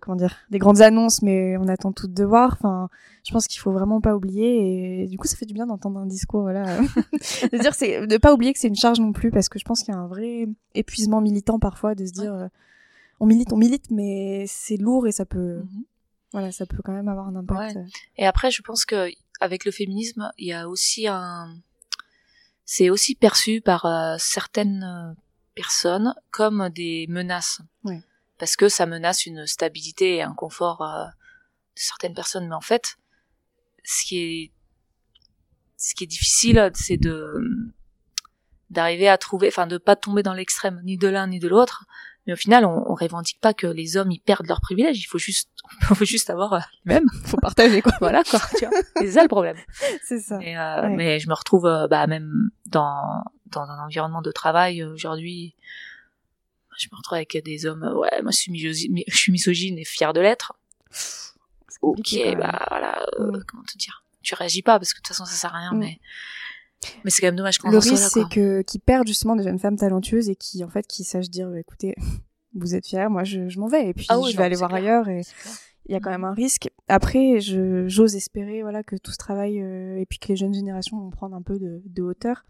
comment 0.00 0.16
dire 0.16 0.36
des 0.50 0.58
grandes 0.58 0.80
annonces 0.80 1.20
mais 1.20 1.58
on 1.58 1.68
attend 1.68 1.92
toutes 1.92 2.14
de 2.14 2.24
voir 2.24 2.54
enfin 2.58 2.88
je 3.24 3.30
pense 3.30 3.46
qu'il 3.46 3.60
faut 3.60 3.72
vraiment 3.72 4.00
pas 4.00 4.16
oublier 4.16 5.02
et 5.02 5.06
du 5.06 5.18
coup 5.18 5.26
ça 5.26 5.36
fait 5.36 5.44
du 5.44 5.52
bien 5.52 5.66
d'entendre 5.66 6.00
un 6.00 6.06
discours 6.06 6.40
voilà 6.40 6.64
de 7.52 7.58
dire 7.58 7.74
c'est 7.74 8.06
de 8.06 8.16
pas 8.16 8.32
oublier 8.32 8.54
que 8.54 8.58
c'est 8.58 8.68
une 8.68 8.76
charge 8.76 8.98
non 8.98 9.12
plus 9.12 9.30
parce 9.30 9.50
que 9.50 9.58
je 9.58 9.66
pense 9.66 9.82
qu'il 9.82 9.92
y 9.92 9.96
a 9.98 10.00
un 10.00 10.06
vrai 10.06 10.48
épuisement 10.74 11.20
militant 11.20 11.58
parfois 11.58 11.94
de 11.94 12.06
se 12.06 12.12
dire 12.12 12.48
on 13.20 13.26
milite 13.26 13.52
on 13.52 13.58
milite 13.58 13.90
mais 13.90 14.46
c'est 14.48 14.78
lourd 14.78 15.06
et 15.06 15.12
ça 15.12 15.26
peut 15.26 15.58
Mhm. 15.58 15.84
Voilà 16.32 16.52
ça 16.52 16.66
peut 16.66 16.78
quand 16.84 16.92
même 16.92 17.08
avoir 17.08 17.28
un 17.28 17.36
impact 17.36 17.76
Ouais. 17.76 17.84
Et 18.16 18.26
après, 18.26 18.50
je 18.50 18.62
pense 18.62 18.84
que 18.84 19.10
avec 19.40 19.64
le 19.64 19.72
féminisme, 19.72 20.32
il 20.38 20.48
y 20.48 20.52
a 20.52 20.68
aussi 20.68 21.06
un, 21.08 21.56
c'est 22.72 22.88
aussi 22.88 23.16
perçu 23.16 23.60
par 23.60 23.84
euh, 23.84 24.14
certaines 24.16 24.84
euh, 24.84 25.12
personnes 25.56 26.14
comme 26.30 26.68
des 26.68 27.06
menaces. 27.08 27.62
Ouais. 27.82 28.00
Parce 28.38 28.54
que 28.54 28.68
ça 28.68 28.86
menace 28.86 29.26
une 29.26 29.44
stabilité 29.48 30.18
et 30.18 30.22
un 30.22 30.34
confort 30.34 30.82
euh, 30.82 31.06
de 31.06 31.80
certaines 31.80 32.14
personnes. 32.14 32.46
Mais 32.46 32.54
en 32.54 32.60
fait, 32.60 32.96
ce 33.82 34.04
qui 34.04 34.18
est, 34.18 34.52
ce 35.76 35.96
qui 35.96 36.04
est 36.04 36.06
difficile, 36.06 36.70
c'est 36.74 36.96
de 36.96 37.40
d'arriver 38.70 39.08
à 39.08 39.18
trouver, 39.18 39.48
enfin, 39.48 39.66
de 39.66 39.78
pas 39.78 39.96
tomber 39.96 40.22
dans 40.22 40.32
l'extrême, 40.32 40.80
ni 40.84 40.96
de 40.96 41.08
l'un 41.08 41.26
ni 41.26 41.40
de 41.40 41.48
l'autre. 41.48 41.86
Mais 42.30 42.34
au 42.34 42.36
final, 42.36 42.64
on, 42.64 42.88
on 42.88 42.94
revendique 42.94 43.40
pas 43.40 43.54
que 43.54 43.66
les 43.66 43.96
hommes 43.96 44.12
ils 44.12 44.20
perdent 44.20 44.46
leurs 44.46 44.60
privilèges. 44.60 45.00
Il 45.00 45.06
faut 45.06 45.18
juste, 45.18 45.50
on 45.90 45.94
veut 45.94 46.06
juste 46.06 46.30
avoir 46.30 46.52
euh, 46.52 46.58
les 46.84 46.94
mêmes. 46.94 47.08
faut 47.24 47.38
partager 47.38 47.82
quoi 47.82 47.90
Voilà 47.98 48.22
quoi. 48.22 48.38
Tu 48.56 48.66
vois, 48.66 48.78
c'est 48.98 49.10
ça 49.10 49.22
le 49.22 49.28
problème. 49.28 49.56
c'est 50.04 50.20
ça 50.20 50.38
Mais, 50.38 50.56
euh, 50.56 50.82
Ouais. 50.82 50.94
mais 50.94 51.18
je 51.18 51.28
me 51.28 51.34
retrouve 51.34 51.66
euh, 51.66 51.88
bah, 51.88 52.06
même 52.06 52.50
dans 52.66 53.24
dans 53.46 53.62
un 53.62 53.84
environnement 53.84 54.22
de 54.22 54.30
travail 54.30 54.84
aujourd'hui. 54.84 55.56
Je 56.78 56.86
me 56.92 56.96
retrouve 56.96 57.16
avec 57.16 57.36
des 57.44 57.66
hommes. 57.66 57.82
Ouais, 57.96 58.22
moi 58.22 58.30
je 58.30 58.36
suis 58.36 58.52
misogyne, 58.52 59.00
je 59.08 59.16
suis 59.16 59.32
misogyne 59.32 59.76
et 59.76 59.84
fière 59.84 60.12
de 60.12 60.20
l'être. 60.20 60.52
Ok, 61.82 62.12
même. 62.12 62.38
bah 62.38 62.64
voilà. 62.70 63.04
Mm. 63.18 63.42
Comment 63.48 63.64
te 63.64 63.76
dire? 63.76 64.04
Tu 64.22 64.36
réagis 64.36 64.62
pas 64.62 64.78
parce 64.78 64.92
que 64.94 64.98
de 64.98 65.02
toute 65.02 65.08
façon 65.08 65.24
ça 65.24 65.34
sert 65.34 65.52
à 65.52 65.58
rien. 65.58 65.72
Mm. 65.72 65.78
Mais 65.78 65.98
mais 67.04 67.10
c'est 67.10 67.20
quand 67.20 67.28
même 67.28 67.36
dommage 67.36 67.58
qu'on 67.58 67.70
le 67.70 67.78
risque 67.78 67.96
c'est 67.96 68.28
que 68.28 68.62
qu'ils 68.62 68.80
perdent 68.80 69.06
justement 69.06 69.36
des 69.36 69.44
jeunes 69.44 69.58
femmes 69.58 69.76
talentueuses 69.76 70.28
et 70.30 70.36
qui 70.36 70.64
en 70.64 70.68
fait 70.70 70.86
qui 70.86 71.04
sachent 71.04 71.30
dire 71.30 71.48
bah, 71.50 71.58
écoutez 71.60 71.94
vous 72.54 72.74
êtes 72.74 72.86
fiers 72.86 73.08
moi 73.08 73.24
je, 73.24 73.48
je 73.48 73.60
m'en 73.60 73.68
vais 73.68 73.88
et 73.88 73.94
puis 73.94 74.06
Ah 74.08 74.18
oui, 74.18 74.30
je 74.30 74.36
non, 74.36 74.38
vais 74.40 74.44
aller 74.46 74.56
voir 74.56 74.70
clair. 74.70 74.82
ailleurs 74.82 75.08
et 75.08 75.22
il 75.86 75.92
y 75.92 75.96
a 75.96 76.00
quand 76.00 76.10
même 76.10 76.24
un 76.24 76.34
risque. 76.34 76.70
Après, 76.88 77.40
je 77.40 77.88
j'ose 77.88 78.14
espérer 78.14 78.62
voilà 78.62 78.84
que 78.84 78.94
tout 78.96 79.10
ce 79.10 79.16
travail 79.16 79.60
euh, 79.60 79.96
et 79.98 80.06
puis 80.06 80.18
que 80.20 80.28
les 80.28 80.36
jeunes 80.36 80.54
générations 80.54 80.98
vont 81.00 81.10
prendre 81.10 81.34
un 81.34 81.42
peu 81.42 81.58
de, 81.58 81.82
de 81.84 82.02
hauteur. 82.02 82.44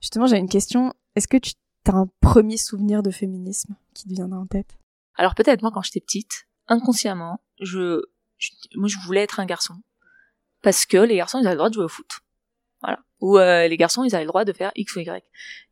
Justement, 0.00 0.26
j'ai 0.26 0.36
une 0.36 0.48
question. 0.48 0.92
Est-ce 1.16 1.26
que 1.26 1.36
tu 1.38 1.54
as 1.86 1.94
un 1.94 2.06
premier 2.20 2.56
souvenir 2.58 3.02
de 3.02 3.10
féminisme 3.10 3.74
qui 3.92 4.04
te 4.04 4.12
viendra 4.14 4.38
en 4.38 4.46
tête? 4.46 4.78
Alors 5.16 5.34
peut-être 5.34 5.62
moi 5.62 5.70
quand 5.74 5.82
j'étais 5.82 6.00
petite, 6.00 6.46
inconsciemment, 6.68 7.40
je, 7.60 8.02
je 8.38 8.50
moi 8.76 8.88
je 8.88 8.98
voulais 9.04 9.22
être 9.22 9.40
un 9.40 9.46
garçon 9.46 9.74
parce 10.62 10.86
que 10.86 10.98
les 10.98 11.16
garçons 11.16 11.38
ils 11.40 11.46
avaient 11.46 11.54
le 11.54 11.58
droit 11.58 11.70
de 11.70 11.74
jouer 11.74 11.84
au 11.84 11.88
foot. 11.88 12.20
Ou 13.20 13.38
euh, 13.38 13.66
les 13.66 13.76
garçons 13.76 14.04
ils 14.04 14.14
avaient 14.14 14.24
le 14.24 14.28
droit 14.28 14.44
de 14.44 14.52
faire 14.52 14.72
X 14.74 14.94
ou 14.96 15.00
Y. 15.00 15.22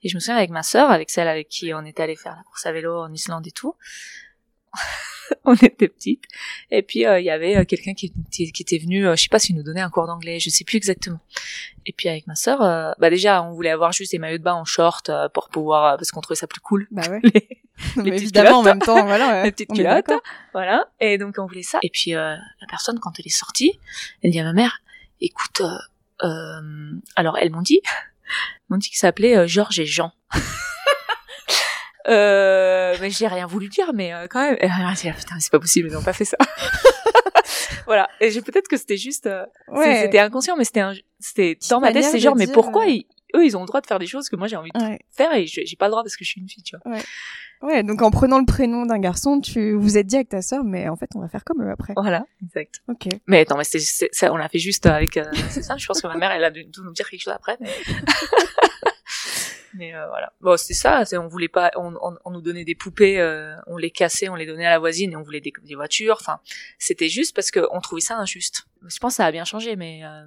Et 0.02 0.08
je 0.08 0.14
me 0.16 0.20
souviens 0.20 0.36
avec 0.36 0.50
ma 0.50 0.62
sœur, 0.62 0.90
avec 0.90 1.10
celle 1.10 1.28
avec 1.28 1.48
qui 1.48 1.72
on 1.74 1.84
était 1.84 2.02
allé 2.02 2.16
faire 2.16 2.34
la 2.36 2.42
course 2.44 2.64
à 2.66 2.72
vélo 2.72 2.98
en 3.00 3.12
Islande 3.12 3.46
et 3.46 3.50
tout. 3.52 3.74
on 5.44 5.54
était 5.54 5.88
petites 5.88 6.24
et 6.70 6.82
puis 6.82 7.06
euh, 7.06 7.18
il 7.20 7.24
y 7.24 7.30
avait 7.30 7.56
euh, 7.56 7.64
quelqu'un 7.64 7.94
qui, 7.94 8.06
était- 8.06 8.50
qui 8.50 8.62
était 8.62 8.76
venu 8.78 9.06
euh, 9.06 9.14
je 9.16 9.22
sais 9.22 9.28
pas 9.30 9.38
s'il 9.38 9.56
nous 9.56 9.62
donnait 9.62 9.80
un 9.80 9.88
cours 9.88 10.06
d'anglais 10.06 10.38
je 10.40 10.50
sais 10.50 10.64
plus 10.64 10.76
exactement 10.76 11.20
et 11.86 11.92
puis 11.92 12.08
avec 12.08 12.26
ma 12.26 12.34
sœur 12.34 12.58
bah 12.98 13.08
déjà 13.08 13.42
on 13.42 13.52
voulait 13.52 13.70
avoir 13.70 13.92
juste 13.92 14.10
des 14.12 14.18
maillots 14.18 14.38
de 14.38 14.42
bain 14.42 14.54
en 14.54 14.64
short 14.64 15.10
pour 15.32 15.48
pouvoir 15.48 15.96
parce 15.96 16.10
qu'on 16.10 16.20
trouvait 16.20 16.36
ça 16.36 16.46
plus 16.48 16.60
cool 16.60 16.88
Bah 16.90 17.02
ouais. 17.08 17.20
les, 17.32 17.48
Non, 17.96 18.02
petites 18.04 18.22
évidemment, 18.22 18.58
en 18.58 18.62
culottes. 18.62 18.64
même 18.64 18.82
temps, 18.82 19.04
voilà. 19.06 19.44
les 19.44 19.52
petites 19.52 19.70
on 19.70 19.74
culottes. 19.74 20.12
Voilà. 20.52 20.88
Et 21.00 21.18
donc 21.18 21.36
on 21.38 21.46
voulait 21.46 21.62
ça. 21.62 21.78
Et 21.82 21.90
puis 21.90 22.14
euh, 22.14 22.34
la 22.60 22.66
personne, 22.68 22.98
quand 23.00 23.12
elle 23.18 23.26
est 23.26 23.30
sortie, 23.30 23.78
elle 24.22 24.30
dit 24.30 24.38
à 24.40 24.44
ma 24.44 24.52
mère, 24.52 24.80
écoute, 25.20 25.62
euh, 26.22 26.60
alors 27.16 27.38
elles 27.38 27.50
m'ont 27.50 27.62
dit, 27.62 27.80
m'ont 28.68 28.76
dit 28.78 28.88
qu'ils 28.88 28.98
s'appelaient 28.98 29.36
euh, 29.36 29.46
Georges 29.46 29.80
et 29.80 29.86
Jean. 29.86 30.12
euh, 32.08 32.96
mais 33.00 33.10
j'ai 33.10 33.26
rien 33.26 33.46
voulu 33.46 33.68
dire, 33.68 33.92
mais 33.94 34.12
euh, 34.12 34.26
quand 34.28 34.40
même. 34.40 34.56
Dit, 34.56 35.08
Ah, 35.08 35.12
putain, 35.16 35.36
c'est 35.40 35.50
pas 35.50 35.60
possible, 35.60 35.88
ils 35.90 35.96
ont 35.96 36.02
pas 36.02 36.12
fait 36.12 36.24
ça. 36.24 36.36
voilà. 37.86 38.08
Et 38.20 38.30
j'ai 38.30 38.42
peut-être 38.42 38.68
que 38.68 38.76
c'était 38.76 38.96
juste, 38.96 39.26
euh, 39.26 39.44
Ouais. 39.68 40.02
c'était 40.02 40.18
inconscient, 40.18 40.56
mais 40.56 40.64
c'était, 40.64 40.80
un, 40.80 40.94
c'était 41.18 41.58
dans 41.70 41.80
ma 41.80 41.92
tête, 41.92 42.04
c'est 42.04 42.18
genre, 42.18 42.36
mais 42.36 42.46
pourquoi 42.46 42.86
ils, 42.86 43.06
eux, 43.34 43.44
ils 43.44 43.56
ont 43.56 43.60
le 43.60 43.66
droit 43.66 43.80
de 43.80 43.86
faire 43.86 43.98
des 43.98 44.06
choses 44.06 44.28
que 44.28 44.36
moi 44.36 44.46
j'ai 44.48 44.56
envie 44.56 44.70
de 44.74 44.80
Ouais. 44.80 44.98
faire 45.10 45.32
et 45.34 45.46
j'ai 45.46 45.76
pas 45.76 45.86
le 45.86 45.90
droit 45.92 46.02
parce 46.02 46.16
que 46.16 46.24
je 46.24 46.30
suis 46.30 46.40
une 46.40 46.48
fille, 46.48 46.62
tu 46.62 46.76
vois. 46.84 46.96
Ouais, 47.62 47.82
donc 47.82 48.02
en 48.02 48.10
prenant 48.10 48.38
le 48.38 48.44
prénom 48.44 48.84
d'un 48.84 48.98
garçon, 48.98 49.40
tu 49.40 49.72
vous 49.72 49.96
êtes 49.96 50.06
dit 50.06 50.16
avec 50.16 50.28
ta 50.28 50.42
sœur, 50.42 50.64
mais 50.64 50.88
en 50.88 50.96
fait, 50.96 51.08
on 51.14 51.20
va 51.20 51.28
faire 51.28 51.44
comme 51.44 51.62
eux 51.62 51.70
après. 51.70 51.94
Voilà, 51.96 52.26
exact. 52.42 52.82
Ok. 52.88 53.06
Mais 53.26 53.40
attends, 53.40 53.56
mais 53.56 53.64
c'est- 53.64 54.08
ça, 54.12 54.32
on 54.32 54.36
l'a 54.36 54.48
fait 54.50 54.58
juste 54.58 54.84
avec, 54.86 55.16
euh, 55.16 55.24
c'est 55.50 55.62
ça. 55.62 55.76
Je 55.78 55.86
pense 55.86 56.02
que 56.02 56.06
ma 56.08 56.16
mère, 56.16 56.30
elle 56.32 56.44
a 56.44 56.50
dû 56.50 56.66
nous 56.82 56.92
dire 56.92 57.08
quelque 57.08 57.22
chose 57.22 57.32
après. 57.32 57.56
Mais, 57.60 57.70
mais 59.74 59.94
euh, 59.94 60.06
voilà. 60.08 60.32
Bon, 60.40 60.56
c'était 60.56 60.74
ça. 60.74 61.04
C'est, 61.04 61.16
on 61.16 61.28
voulait 61.28 61.48
pas, 61.48 61.70
on, 61.76 61.94
on, 62.02 62.16
on 62.24 62.30
nous 62.30 62.40
donnait 62.42 62.64
des 62.64 62.74
poupées, 62.74 63.18
euh, 63.20 63.54
on 63.66 63.76
les 63.76 63.90
cassait, 63.90 64.28
on 64.28 64.34
les 64.36 64.46
donnait 64.46 64.66
à 64.66 64.70
la 64.70 64.78
voisine 64.78 65.12
et 65.12 65.16
on 65.16 65.22
voulait 65.22 65.40
des, 65.40 65.52
des 65.62 65.74
voitures. 65.74 66.18
Enfin, 66.20 66.40
c'était 66.78 67.08
juste 67.08 67.34
parce 67.34 67.50
qu'on 67.50 67.80
trouvait 67.80 68.00
ça 68.02 68.16
injuste. 68.16 68.64
Je 68.86 68.98
pense 68.98 69.14
que 69.14 69.16
ça 69.16 69.26
a 69.26 69.32
bien 69.32 69.44
changé, 69.44 69.76
mais 69.76 70.02
euh, 70.04 70.24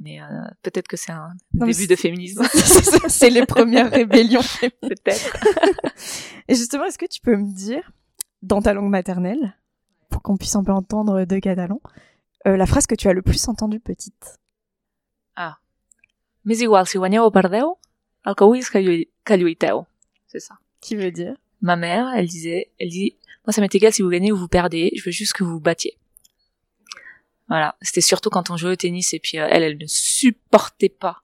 mais 0.00 0.20
euh, 0.20 0.24
peut-être 0.62 0.88
que 0.88 0.96
c'est 0.96 1.12
un 1.12 1.30
Non, 1.54 1.66
début 1.66 1.86
de 1.86 1.96
féminisme. 1.96 2.42
C'est 3.08 3.30
les 3.30 3.46
premières 3.46 3.90
rébellions 3.90 4.40
peut-être. 4.80 5.36
Et 6.48 6.54
justement, 6.54 6.84
est-ce 6.84 6.98
que 6.98 7.06
tu 7.06 7.20
peux 7.20 7.36
me 7.36 7.52
dire, 7.52 7.90
dans 8.42 8.62
ta 8.62 8.72
langue 8.72 8.90
maternelle, 8.90 9.56
pour 10.08 10.22
qu'on 10.22 10.36
puisse 10.36 10.56
un 10.56 10.64
peu 10.64 10.72
entendre 10.72 11.24
de 11.24 11.38
catalan, 11.38 11.80
euh, 12.46 12.56
la 12.56 12.66
phrase 12.66 12.86
que 12.86 12.94
tu 12.94 13.08
as 13.08 13.12
le 13.12 13.22
plus 13.22 13.46
entendue 13.48 13.80
petite? 13.80 14.38
Mais 16.48 16.60
igual, 16.60 16.86
si 16.86 16.96
guanyeu 16.96 17.20
o 17.20 17.30
perdeu, 17.30 17.62
el 18.24 18.34
que 18.34 18.44
vull 18.44 18.64
que. 18.64 19.84
C'est 20.28 20.40
ça. 20.40 20.54
Qui 20.80 20.96
veut 20.96 21.10
dire? 21.10 21.36
Ma 21.60 21.76
mère, 21.76 22.10
elle 22.16 22.26
disait, 22.26 22.70
elle 22.78 22.88
dit, 22.88 23.16
moi 23.44 23.52
ça 23.52 23.60
m'est 23.60 23.74
égal 23.74 23.92
si 23.92 24.00
vous 24.00 24.08
gagnez 24.08 24.32
ou 24.32 24.36
vous 24.38 24.48
perdez, 24.48 24.90
je 24.96 25.04
veux 25.04 25.10
juste 25.10 25.34
que 25.34 25.44
vous 25.44 25.50
vous 25.52 25.60
battiez. 25.60 25.97
Voilà, 27.48 27.76
c'était 27.80 28.00
surtout 28.00 28.30
quand 28.30 28.50
on 28.50 28.56
jouait 28.56 28.72
au 28.72 28.76
tennis 28.76 29.14
et 29.14 29.18
puis 29.20 29.38
euh, 29.38 29.46
elle, 29.50 29.62
elle 29.62 29.78
ne 29.78 29.86
supportait 29.86 30.88
pas 30.90 31.18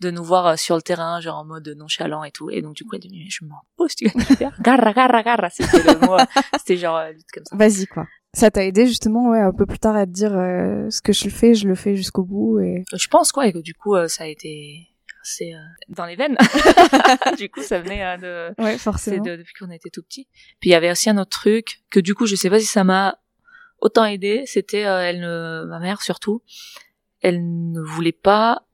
de 0.00 0.10
nous 0.10 0.24
voir 0.24 0.46
euh, 0.46 0.56
sur 0.56 0.76
le 0.76 0.82
terrain, 0.82 1.20
genre 1.20 1.38
en 1.38 1.44
mode 1.44 1.68
nonchalant 1.76 2.24
et 2.24 2.30
tout. 2.30 2.50
Et 2.50 2.62
donc 2.62 2.74
du 2.74 2.84
coup, 2.84 2.94
elle 2.94 3.00
dit, 3.00 3.10
mais 3.10 3.28
je 3.28 3.44
m'en 3.44 3.62
si 3.88 3.96
tu 3.96 4.36
perds. 4.36 4.56
Garra, 4.60 4.92
garra, 4.92 5.22
garra, 5.22 5.50
c'était 5.50 5.82
le 5.82 5.98
mot, 6.06 6.14
euh, 6.14 6.24
c'était 6.58 6.76
genre 6.76 6.96
euh, 6.96 7.12
comme 7.32 7.44
ça. 7.44 7.56
Vas-y, 7.56 7.86
quoi. 7.86 8.06
Ça 8.34 8.50
t'a 8.50 8.64
aidé 8.64 8.86
justement, 8.86 9.30
ouais, 9.30 9.40
un 9.40 9.52
peu 9.52 9.64
plus 9.66 9.78
tard 9.78 9.94
à 9.96 10.06
te 10.06 10.10
dire 10.10 10.32
euh, 10.36 10.90
ce 10.90 11.00
que 11.00 11.12
je 11.12 11.28
fais, 11.28 11.54
je 11.54 11.68
le 11.68 11.74
fais 11.76 11.94
jusqu'au 11.96 12.24
bout 12.24 12.58
et 12.60 12.82
Je 12.92 13.06
pense 13.08 13.30
quoi, 13.32 13.46
et 13.46 13.52
que 13.52 13.58
du 13.58 13.74
coup, 13.74 13.94
euh, 13.94 14.08
ça 14.08 14.24
a 14.24 14.26
été, 14.26 14.88
c'est 15.22 15.54
euh, 15.54 15.58
dans 15.90 16.04
les 16.04 16.16
veines. 16.16 16.36
du 17.38 17.48
coup, 17.48 17.62
ça 17.62 17.78
venait 17.80 18.04
euh, 18.04 18.16
de, 18.56 18.62
Ouais, 18.62 18.72
c'est 18.72 18.78
forcément. 18.78 19.22
de- 19.22 19.36
depuis 19.36 19.54
qu'on 19.58 19.70
était 19.70 19.90
tout 19.90 20.02
petit. 20.02 20.26
Puis 20.60 20.70
il 20.70 20.72
y 20.72 20.74
avait 20.76 20.90
aussi 20.90 21.08
un 21.10 21.16
autre 21.18 21.30
truc 21.30 21.82
que 21.90 22.00
du 22.00 22.14
coup, 22.14 22.26
je 22.26 22.34
sais 22.34 22.50
pas 22.50 22.58
si 22.58 22.66
ça 22.66 22.82
m'a 22.84 23.18
autant 23.84 24.04
aidé. 24.06 24.42
C'était 24.46 24.84
euh, 24.84 24.98
elle, 24.98 25.20
ne- 25.20 25.66
ma 25.68 25.78
mère 25.78 26.02
surtout, 26.02 26.42
elle 27.20 27.70
ne 27.70 27.80
voulait 27.80 28.12
pas 28.12 28.66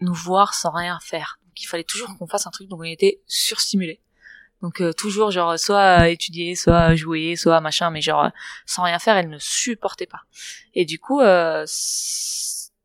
nous 0.00 0.14
voir 0.14 0.54
sans 0.54 0.70
rien 0.70 0.98
faire. 1.02 1.40
Donc 1.44 1.60
il 1.60 1.66
fallait 1.66 1.84
toujours 1.84 2.16
qu'on 2.16 2.28
fasse 2.28 2.46
un 2.46 2.50
truc, 2.50 2.68
donc 2.68 2.80
on 2.80 2.84
était 2.84 3.20
surstimulés. 3.26 4.00
Donc 4.60 4.80
euh, 4.80 4.92
toujours 4.92 5.32
genre 5.32 5.58
soit 5.58 6.02
euh, 6.02 6.04
étudier, 6.04 6.54
soit 6.54 6.94
jouer, 6.94 7.34
soit 7.34 7.60
machin, 7.60 7.90
mais 7.90 8.00
genre 8.00 8.26
euh, 8.26 8.30
sans 8.66 8.84
rien 8.84 9.00
faire, 9.00 9.16
elle 9.16 9.28
ne 9.28 9.38
supportait 9.38 10.06
pas. 10.06 10.20
Et 10.74 10.84
du 10.84 11.00
coup, 11.00 11.20
euh, 11.20 11.66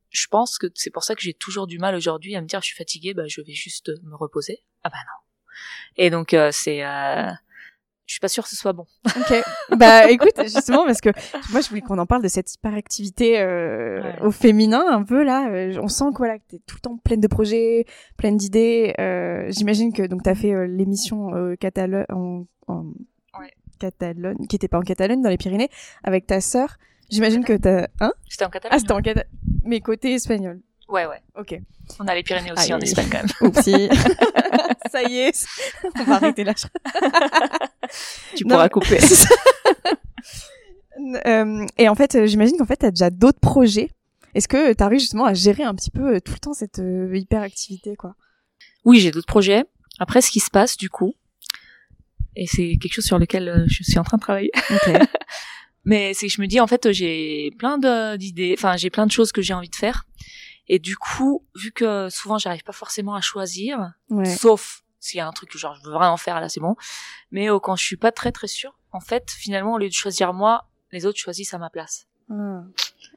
je 0.09 0.27
pense 0.27 0.57
que 0.57 0.67
c'est 0.73 0.89
pour 0.89 1.03
ça 1.03 1.13
que 1.15 1.21
j'ai 1.21 1.33
toujours 1.35 1.67
du 1.67 1.77
mal 1.77 1.93
aujourd'hui 1.93 2.35
à 2.35 2.41
me 2.41 2.47
dire 2.47 2.61
je 2.61 2.67
suis 2.67 2.75
fatiguée, 2.75 3.13
bah 3.13 3.27
je 3.27 3.41
vais 3.41 3.53
juste 3.53 3.91
me 4.03 4.15
reposer. 4.15 4.63
Ah 4.83 4.89
bah 4.89 4.97
non. 4.97 5.53
Et 5.97 6.09
donc 6.09 6.33
euh, 6.33 6.49
c'est, 6.51 6.83
je 8.07 8.13
suis 8.13 8.19
pas 8.19 8.27
sûre 8.29 8.43
que 8.45 8.49
ce 8.49 8.55
soit 8.55 8.73
bon. 8.73 8.85
Ok. 9.05 9.43
bah 9.77 10.09
écoute, 10.09 10.33
justement 10.43 10.85
parce 10.85 11.01
que 11.01 11.09
moi 11.51 11.61
je 11.61 11.69
voulais 11.69 11.81
qu'on 11.81 11.99
en 11.99 12.05
parle 12.07 12.23
de 12.23 12.27
cette 12.27 12.51
hyperactivité 12.55 13.39
euh, 13.39 14.01
Ouais. 14.01 14.21
au 14.21 14.31
féminin 14.31 14.83
un 14.89 15.03
peu 15.03 15.23
là. 15.23 15.49
Euh, 15.49 15.77
on 15.81 15.87
sent 15.87 16.05
que 16.13 16.17
voilà 16.17 16.39
que 16.39 16.43
t'es 16.49 16.59
tout 16.65 16.77
le 16.77 16.81
temps 16.81 16.97
pleine 16.97 17.19
de 17.21 17.27
projets, 17.27 17.85
pleine 18.17 18.37
d'idées. 18.37 18.95
Euh, 18.99 19.45
J'imagine 19.49 19.93
que 19.93 20.03
donc 20.03 20.23
t'as 20.23 20.35
fait 20.35 20.53
euh, 20.53 20.65
l'émission 20.67 21.35
euh, 21.35 21.55
Catalogne 21.55 22.05
en, 22.09 22.45
en 22.67 22.85
Ouais. 23.39 23.51
Catalogne, 23.79 24.47
qui 24.47 24.55
était 24.55 24.67
pas 24.67 24.79
en 24.79 24.81
Catalogne 24.81 25.21
dans 25.21 25.29
les 25.29 25.37
Pyrénées, 25.37 25.69
avec 26.03 26.25
ta 26.25 26.41
sœur. 26.41 26.77
J'imagine 27.09 27.43
que 27.45 27.53
t'as 27.53 27.87
hein? 28.01 28.11
C'était 28.29 28.45
en 28.45 28.49
catalan. 28.49 28.73
Ah 28.75 28.79
c'était 28.79 28.91
en 28.93 29.01
Catalogne, 29.01 29.29
mais 29.63 29.79
côté 29.81 30.13
espagnol. 30.13 30.59
Ouais 30.87 31.05
ouais. 31.05 31.21
Ok. 31.35 31.59
On 31.99 32.07
a 32.07 32.15
les 32.15 32.23
Pyrénées 32.23 32.51
aussi 32.51 32.73
en 32.73 32.77
aïe. 32.77 32.83
Espagne 32.83 33.07
quand 33.11 33.17
même. 33.17 33.31
Oupsie. 33.41 33.89
Ça 34.91 35.03
y 35.03 35.17
est, 35.17 35.45
on 35.99 36.03
va 36.03 36.15
arrêter 36.15 36.43
là. 36.43 36.53
Tu 38.35 38.45
Non, 38.45 38.55
pourras 38.55 38.69
couper. 38.69 38.99
Euh, 41.25 41.65
et 41.77 41.89
en 41.89 41.95
fait, 41.95 42.15
euh, 42.15 42.25
j'imagine 42.25 42.57
qu'en 42.57 42.65
fait, 42.65 42.77
t'as 42.77 42.91
déjà 42.91 43.09
d'autres 43.09 43.39
projets. 43.39 43.89
Est-ce 44.33 44.47
que 44.47 44.73
t'arrives 44.73 44.99
justement 44.99 45.25
à 45.25 45.33
gérer 45.33 45.63
un 45.63 45.75
petit 45.75 45.91
peu 45.91 46.15
euh, 46.15 46.19
tout 46.19 46.33
le 46.33 46.39
temps 46.39 46.53
cette 46.53 46.79
euh, 46.79 47.15
hyperactivité, 47.15 47.95
quoi? 47.95 48.15
Oui, 48.85 48.99
j'ai 48.99 49.11
d'autres 49.11 49.27
projets. 49.27 49.65
Après, 49.99 50.21
ce 50.21 50.31
qui 50.31 50.39
se 50.39 50.49
passe 50.49 50.77
du 50.77 50.89
coup, 50.89 51.13
et 52.35 52.45
c'est 52.47 52.77
quelque 52.77 52.93
chose 52.93 53.05
sur 53.05 53.19
lequel 53.19 53.65
je 53.67 53.83
suis 53.83 53.99
en 53.99 54.03
train 54.03 54.17
de 54.17 54.21
travailler. 54.21 54.51
Mais 55.85 56.13
c'est 56.13 56.27
que 56.27 56.33
je 56.33 56.41
me 56.41 56.47
dis 56.47 56.59
en 56.59 56.67
fait 56.67 56.91
j'ai 56.91 57.51
plein 57.57 57.77
d'idées, 58.17 58.53
enfin 58.57 58.75
j'ai 58.75 58.89
plein 58.89 59.05
de 59.05 59.11
choses 59.11 59.31
que 59.31 59.41
j'ai 59.41 59.53
envie 59.53 59.69
de 59.69 59.75
faire. 59.75 60.05
Et 60.67 60.79
du 60.79 60.97
coup, 60.97 61.45
vu 61.55 61.71
que 61.71 62.09
souvent 62.09 62.37
j'arrive 62.37 62.63
pas 62.63 62.73
forcément 62.73 63.15
à 63.15 63.21
choisir, 63.21 63.93
Ouais. 64.09 64.25
sauf 64.25 64.83
s'il 64.99 65.17
y 65.19 65.21
a 65.21 65.27
un 65.27 65.31
truc 65.31 65.49
que 65.51 65.57
genre 65.57 65.75
je 65.75 65.83
veux 65.83 65.93
vraiment 65.93 66.17
faire 66.17 66.39
là 66.41 66.49
c'est 66.49 66.59
bon. 66.59 66.75
Mais 67.31 67.49
euh, 67.49 67.59
quand 67.59 67.75
je 67.75 67.83
suis 67.85 67.97
pas 67.97 68.11
très 68.11 68.31
très 68.31 68.47
sûre, 68.47 68.77
en 68.91 68.99
fait 68.99 69.29
finalement 69.31 69.73
au 69.73 69.77
lieu 69.77 69.87
de 69.87 69.93
choisir 69.93 70.33
moi, 70.33 70.67
les 70.91 71.05
autres 71.05 71.19
choisissent 71.19 71.53
à 71.53 71.57
ma 71.57 71.69
place. 71.69 72.07
Ah, 72.29 72.63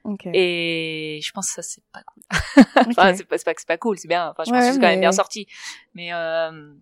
ok. 0.04 0.26
Et 0.32 1.20
je 1.22 1.32
pense 1.32 1.48
que 1.48 1.54
ça 1.54 1.62
c'est 1.62 1.82
pas 1.92 2.02
cool. 2.04 2.22
Enfin 2.90 3.14
c'est 3.16 3.24
pas, 3.24 3.38
c'est 3.38 3.44
pas 3.44 3.54
que 3.54 3.60
c'est 3.60 3.66
pas 3.68 3.78
cool, 3.78 3.98
c'est 3.98 4.06
bien. 4.08 4.28
Enfin 4.30 4.44
je 4.44 4.50
Ouais, 4.52 4.58
pense 4.58 4.66
que 4.68 4.74
c'est 4.74 4.80
quand 4.80 4.86
même 4.86 5.00
bien 5.00 5.10
sorti. 5.12 5.46
Mais 5.94 6.12
euh, 6.12 6.72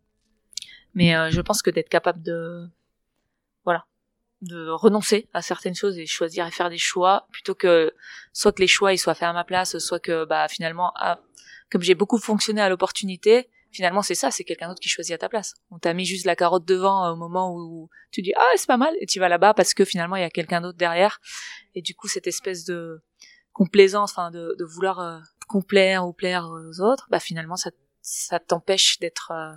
mais 0.94 1.14
euh, 1.16 1.30
je 1.30 1.40
pense 1.40 1.62
que 1.62 1.70
d'être 1.70 1.88
capable 1.88 2.22
de 2.22 2.68
de 4.42 4.68
renoncer 4.68 5.28
à 5.32 5.42
certaines 5.42 5.74
choses 5.74 5.98
et 5.98 6.06
choisir 6.06 6.46
et 6.46 6.50
faire 6.50 6.70
des 6.70 6.78
choix 6.78 7.26
plutôt 7.32 7.54
que 7.54 7.92
soit 8.32 8.52
que 8.52 8.60
les 8.60 8.68
choix 8.68 8.92
ils 8.92 8.98
soient 8.98 9.14
faits 9.14 9.28
à 9.28 9.32
ma 9.32 9.44
place 9.44 9.78
soit 9.78 9.98
que 9.98 10.24
bah 10.24 10.46
finalement 10.48 10.92
ah, 10.96 11.18
comme 11.70 11.82
j'ai 11.82 11.94
beaucoup 11.94 12.18
fonctionné 12.18 12.60
à 12.60 12.68
l'opportunité 12.68 13.48
finalement 13.72 14.02
c'est 14.02 14.14
ça 14.14 14.30
c'est 14.30 14.44
quelqu'un 14.44 14.68
d'autre 14.68 14.80
qui 14.80 14.88
choisit 14.88 15.14
à 15.14 15.18
ta 15.18 15.28
place. 15.28 15.54
On 15.70 15.78
t'a 15.78 15.92
mis 15.92 16.04
juste 16.04 16.24
la 16.24 16.36
carotte 16.36 16.64
devant 16.64 17.06
euh, 17.06 17.12
au 17.12 17.16
moment 17.16 17.52
où 17.54 17.90
tu 18.12 18.22
dis 18.22 18.32
ah 18.36 18.50
c'est 18.56 18.66
pas 18.66 18.76
mal 18.76 18.94
et 19.00 19.06
tu 19.06 19.18
vas 19.18 19.28
là-bas 19.28 19.54
parce 19.54 19.74
que 19.74 19.84
finalement 19.84 20.16
il 20.16 20.22
y 20.22 20.24
a 20.24 20.30
quelqu'un 20.30 20.60
d'autre 20.60 20.78
derrière. 20.78 21.20
Et 21.74 21.82
du 21.82 21.94
coup 21.94 22.06
cette 22.06 22.26
espèce 22.26 22.64
de 22.64 23.02
complaisance 23.52 24.12
enfin 24.12 24.30
de, 24.30 24.56
vouloir 24.64 25.00
euh, 25.00 25.18
complaire 25.48 26.06
ou 26.06 26.12
plaire 26.12 26.48
aux 26.48 26.80
autres 26.80 27.08
bah 27.10 27.18
finalement 27.18 27.56
ça 27.56 27.70
ça 28.02 28.38
t'empêche 28.38 29.00
d'être 29.00 29.32
euh, 29.32 29.52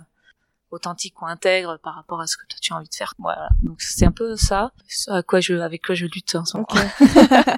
authentique 0.72 1.20
ou 1.22 1.26
intègre 1.26 1.78
par 1.82 1.94
rapport 1.94 2.20
à 2.20 2.26
ce 2.26 2.36
que 2.36 2.46
toi 2.48 2.58
tu 2.60 2.72
as 2.72 2.76
envie 2.76 2.88
de 2.88 2.94
faire. 2.94 3.14
Voilà. 3.18 3.48
Donc 3.62 3.80
c'est 3.80 4.04
un 4.04 4.12
peu 4.12 4.36
ça, 4.36 4.72
à 5.08 5.22
quoi 5.22 5.40
je, 5.40 5.54
avec 5.54 5.84
quoi 5.84 5.94
je 5.94 6.06
lutte 6.06 6.34
en 6.34 6.44
ce 6.44 6.56
moment. 6.56 6.68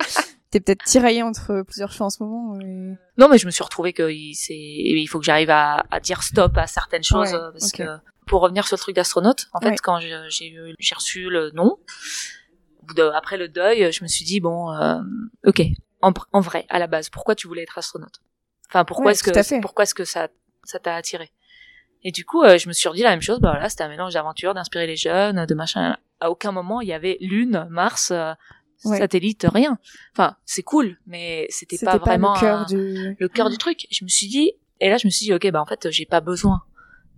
T'es 0.50 0.60
peut-être 0.60 0.84
tiraillé 0.84 1.22
entre 1.22 1.62
plusieurs 1.62 1.90
choix 1.90 2.06
en 2.06 2.10
ce 2.10 2.22
moment. 2.22 2.56
Non, 3.18 3.28
mais 3.28 3.38
je 3.38 3.46
me 3.46 3.50
suis 3.50 3.64
retrouvée 3.64 3.92
que 3.92 4.08
c'est, 4.34 4.54
il 4.54 5.06
faut 5.08 5.18
que 5.18 5.24
j'arrive 5.24 5.50
à, 5.50 5.84
à 5.90 5.98
dire 6.00 6.22
stop 6.22 6.56
à 6.56 6.66
certaines 6.66 7.02
choses 7.02 7.32
Ouais, 7.32 7.50
parce 7.52 7.72
que 7.72 7.82
pour 8.26 8.40
revenir 8.40 8.66
sur 8.66 8.76
le 8.76 8.80
truc 8.80 8.94
d'astronaute, 8.96 9.48
en 9.52 9.60
fait, 9.60 9.70
Ouais. 9.70 9.76
quand 9.82 9.98
j'ai 10.00 10.94
reçu 10.94 11.28
le 11.28 11.50
nom, 11.52 11.78
après 13.14 13.36
le 13.36 13.48
deuil, 13.48 13.92
je 13.92 14.02
me 14.02 14.08
suis 14.08 14.24
dit 14.24 14.40
bon, 14.40 14.70
euh, 14.72 15.00
ok, 15.44 15.62
en, 16.02 16.40
vrai, 16.40 16.66
à 16.68 16.78
la 16.78 16.86
base, 16.86 17.08
pourquoi 17.08 17.34
tu 17.34 17.48
voulais 17.48 17.62
être 17.62 17.78
astronaute? 17.78 18.20
Enfin, 18.68 18.84
pourquoi 18.84 19.06
Ouais, 19.06 19.12
est-ce 19.12 19.22
que, 19.22 19.60
pourquoi 19.60 19.84
est-ce 19.84 19.94
que 19.94 20.04
ça, 20.04 20.28
ça 20.64 20.78
t'a 20.78 20.94
attiré? 20.94 21.32
Et 22.04 22.12
du 22.12 22.24
coup, 22.24 22.42
euh, 22.42 22.58
je 22.58 22.68
me 22.68 22.72
suis 22.74 22.88
redit 22.88 23.02
la 23.02 23.10
même 23.10 23.22
chose. 23.22 23.40
Bah 23.40 23.50
voilà, 23.52 23.68
c'était 23.68 23.84
un 23.84 23.88
mélange 23.88 24.12
d'aventure, 24.14 24.52
d'inspirer 24.54 24.86
les 24.86 24.96
jeunes, 24.96 25.46
de 25.46 25.54
machin. 25.54 25.96
À 26.20 26.30
aucun 26.30 26.52
moment 26.52 26.80
il 26.80 26.88
y 26.88 26.92
avait 26.92 27.16
Lune, 27.20 27.66
Mars. 27.70 28.10
euh, 28.10 28.32
Ouais. 28.84 28.98
Satellite, 28.98 29.46
rien. 29.50 29.78
Enfin, 30.12 30.36
c'est 30.44 30.62
cool, 30.62 30.98
mais 31.06 31.46
c'était 31.48 31.78
pas 31.86 31.96
vraiment 31.96 32.34
le 32.34 32.40
cœur 32.40 32.58
un- 32.58 32.64
du. 32.66 33.16
le 33.18 33.28
cœur 33.28 33.48
du 33.48 33.56
truc. 33.56 33.86
Je 33.90 34.04
me 34.04 34.10
suis 34.10 34.26
dit, 34.26 34.52
et 34.78 34.90
là 34.90 34.98
je 34.98 35.06
me 35.06 35.10
suis 35.10 35.24
dit, 35.24 35.32
ok, 35.32 35.50
bah 35.52 35.62
en 35.62 35.64
fait 35.64 35.90
j'ai 35.90 36.04
pas 36.04 36.20
besoin 36.20 36.62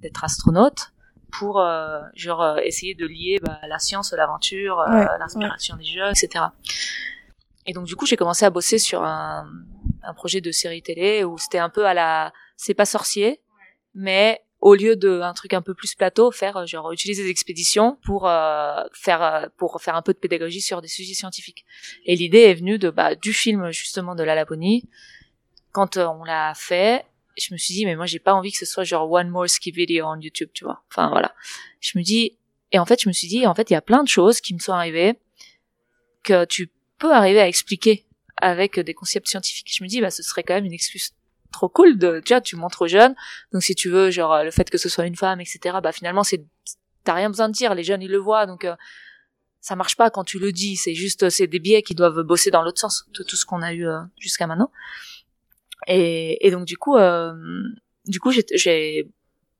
d'être 0.00 0.22
astronaute 0.22 0.92
pour 1.32 1.58
euh, 1.60 2.00
genre 2.14 2.40
euh, 2.40 2.56
essayer 2.58 2.94
de 2.94 3.04
lier 3.04 3.40
bah, 3.42 3.58
la 3.66 3.80
science, 3.80 4.12
l'aventure, 4.12 4.78
euh, 4.78 4.92
Ouais, 4.96 5.06
l'inspiration 5.18 5.74
des 5.76 5.84
jeunes, 5.86 6.12
etc. 6.16 6.44
Et 7.66 7.72
donc 7.72 7.86
du 7.86 7.96
coup 7.96 8.06
j'ai 8.06 8.16
commencé 8.16 8.44
à 8.44 8.50
bosser 8.50 8.78
sur 8.78 9.02
un, 9.02 9.48
un 10.04 10.14
projet 10.14 10.40
de 10.40 10.52
série 10.52 10.82
télé 10.82 11.24
où 11.24 11.36
c'était 11.36 11.58
un 11.58 11.70
peu 11.70 11.84
à 11.86 11.94
la, 11.94 12.32
c'est 12.56 12.74
pas 12.74 12.86
sorcier, 12.86 13.40
mais 13.92 14.40
au 14.60 14.74
lieu 14.74 14.96
de 14.96 15.20
un 15.20 15.34
truc 15.34 15.54
un 15.54 15.62
peu 15.62 15.74
plus 15.74 15.94
plateau, 15.94 16.30
faire 16.30 16.56
euh, 16.56 16.66
genre 16.66 16.90
utiliser 16.92 17.22
des 17.22 17.30
expéditions 17.30 17.98
pour 18.04 18.26
euh, 18.26 18.82
faire 18.92 19.22
euh, 19.22 19.46
pour 19.56 19.80
faire 19.82 19.96
un 19.96 20.02
peu 20.02 20.12
de 20.12 20.18
pédagogie 20.18 20.60
sur 20.60 20.80
des 20.80 20.88
sujets 20.88 21.14
scientifiques. 21.14 21.64
Et 22.04 22.16
l'idée 22.16 22.40
est 22.40 22.54
venue 22.54 22.78
de 22.78 22.90
bah, 22.90 23.14
du 23.14 23.32
film 23.32 23.70
justement 23.70 24.14
de 24.14 24.22
la 24.22 24.34
Laponie. 24.34 24.88
Quand 25.72 25.96
euh, 25.96 26.06
on 26.06 26.24
l'a 26.24 26.54
fait, 26.54 27.04
je 27.36 27.52
me 27.52 27.58
suis 27.58 27.74
dit 27.74 27.84
mais 27.84 27.96
moi 27.96 28.06
j'ai 28.06 28.18
pas 28.18 28.32
envie 28.32 28.50
que 28.50 28.58
ce 28.58 28.66
soit 28.66 28.84
genre 28.84 29.10
one 29.10 29.28
more 29.28 29.48
ski 29.48 29.70
video 29.70 30.06
on 30.06 30.18
YouTube, 30.20 30.50
tu 30.54 30.64
vois. 30.64 30.82
Enfin 30.90 31.10
voilà. 31.10 31.34
Je 31.80 31.98
me 31.98 32.02
dis 32.02 32.38
et 32.72 32.78
en 32.78 32.86
fait 32.86 33.02
je 33.02 33.08
me 33.08 33.12
suis 33.12 33.28
dit 33.28 33.46
en 33.46 33.54
fait 33.54 33.70
il 33.70 33.74
y 33.74 33.76
a 33.76 33.82
plein 33.82 34.02
de 34.02 34.08
choses 34.08 34.40
qui 34.40 34.54
me 34.54 34.58
sont 34.58 34.72
arrivées 34.72 35.18
que 36.22 36.44
tu 36.46 36.72
peux 36.98 37.12
arriver 37.12 37.40
à 37.40 37.46
expliquer 37.46 38.06
avec 38.38 38.80
des 38.80 38.94
concepts 38.94 39.28
scientifiques. 39.28 39.72
Je 39.76 39.84
me 39.84 39.88
dis 39.88 40.00
bah 40.00 40.10
ce 40.10 40.22
serait 40.22 40.42
quand 40.42 40.54
même 40.54 40.64
une 40.64 40.72
excuse 40.72 41.12
trop 41.56 41.68
cool 41.68 41.98
de 41.98 42.20
déjà 42.20 42.40
tu 42.40 42.56
montres 42.56 42.82
aux 42.82 42.88
jeunes. 42.88 43.14
Donc 43.52 43.62
si 43.62 43.74
tu 43.74 43.88
veux 43.88 44.10
genre 44.10 44.44
le 44.44 44.50
fait 44.50 44.68
que 44.70 44.78
ce 44.78 44.88
soit 44.88 45.06
une 45.06 45.16
femme 45.16 45.40
etc 45.40 45.78
bah 45.82 45.92
finalement 45.92 46.22
c'est 46.22 46.44
t'as 47.04 47.14
rien 47.14 47.30
besoin 47.30 47.48
de 47.48 47.54
dire. 47.54 47.74
Les 47.74 47.84
jeunes 47.84 48.02
ils 48.02 48.10
le 48.10 48.18
voient. 48.18 48.46
Donc 48.46 48.64
euh, 48.64 48.76
ça 49.60 49.76
marche 49.76 49.96
pas 49.96 50.10
quand 50.10 50.24
tu 50.24 50.38
le 50.38 50.52
dis. 50.52 50.76
C'est 50.76 50.94
juste 50.94 51.30
c'est 51.30 51.46
des 51.46 51.58
biais 51.58 51.82
qui 51.82 51.94
doivent 51.94 52.22
bosser 52.22 52.50
dans 52.50 52.62
l'autre 52.62 52.80
sens 52.80 53.06
de 53.18 53.22
tout 53.22 53.36
ce 53.36 53.46
qu'on 53.46 53.62
a 53.62 53.72
eu 53.72 53.86
euh, 53.86 54.00
jusqu'à 54.18 54.46
maintenant. 54.46 54.70
Et, 55.88 56.50
donc 56.50 56.66
du 56.66 56.76
coup 56.76 56.96
euh, 56.96 57.32
du 58.06 58.20
coup 58.20 58.32
j'ai 58.32 59.08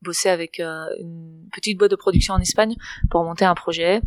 bossé 0.01 0.29
avec 0.29 0.59
euh, 0.59 0.85
une 0.99 1.47
petite 1.53 1.77
boîte 1.77 1.91
de 1.91 1.95
production 1.95 2.33
en 2.35 2.39
Espagne 2.39 2.75
pour 3.09 3.23
monter 3.23 3.45
un 3.45 3.55
projet. 3.55 4.01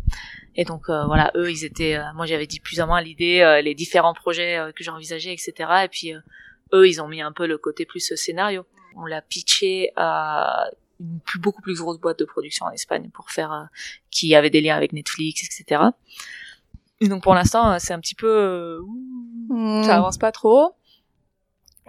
Et 0.55 0.65
donc 0.65 0.89
euh, 0.89 1.05
voilà 1.05 1.31
eux 1.35 1.49
ils 1.51 1.63
étaient 1.65 1.95
euh, 1.95 2.13
moi 2.15 2.25
j'avais 2.25 2.47
dit 2.47 2.59
plus 2.59 2.79
ou 2.81 2.85
moins 2.85 3.01
l'idée 3.01 3.39
euh, 3.39 3.61
les 3.61 3.73
différents 3.73 4.13
projets 4.13 4.57
euh, 4.57 4.71
que 4.71 4.83
j'envisageais 4.83 5.33
etc 5.33 5.69
et 5.85 5.87
puis 5.87 6.13
euh, 6.13 6.19
eux, 6.73 6.87
ils 6.87 7.01
ont 7.01 7.07
mis 7.07 7.21
un 7.21 7.31
peu 7.31 7.47
le 7.47 7.57
côté 7.57 7.85
plus 7.85 8.11
euh, 8.11 8.15
scénario. 8.15 8.65
On 8.95 9.05
l'a 9.05 9.21
pitché 9.21 9.91
à 9.95 10.65
une 10.99 11.19
plus, 11.19 11.39
beaucoup 11.39 11.61
plus 11.61 11.79
grosse 11.79 11.99
boîte 11.99 12.19
de 12.19 12.25
production 12.25 12.65
en 12.67 12.71
Espagne 12.71 13.09
pour 13.13 13.31
faire, 13.31 13.51
euh, 13.51 13.63
qui 14.11 14.35
avait 14.35 14.49
des 14.49 14.61
liens 14.61 14.75
avec 14.75 14.93
Netflix, 14.93 15.43
etc. 15.43 15.81
Et 16.99 17.07
donc 17.07 17.23
pour 17.23 17.33
l'instant, 17.33 17.71
euh, 17.71 17.77
c'est 17.79 17.93
un 17.93 17.99
petit 17.99 18.15
peu, 18.15 18.27
euh, 18.29 18.79
Hmm. 19.49 19.83
ça 19.83 19.97
avance 19.97 20.17
pas 20.17 20.31
trop. 20.31 20.75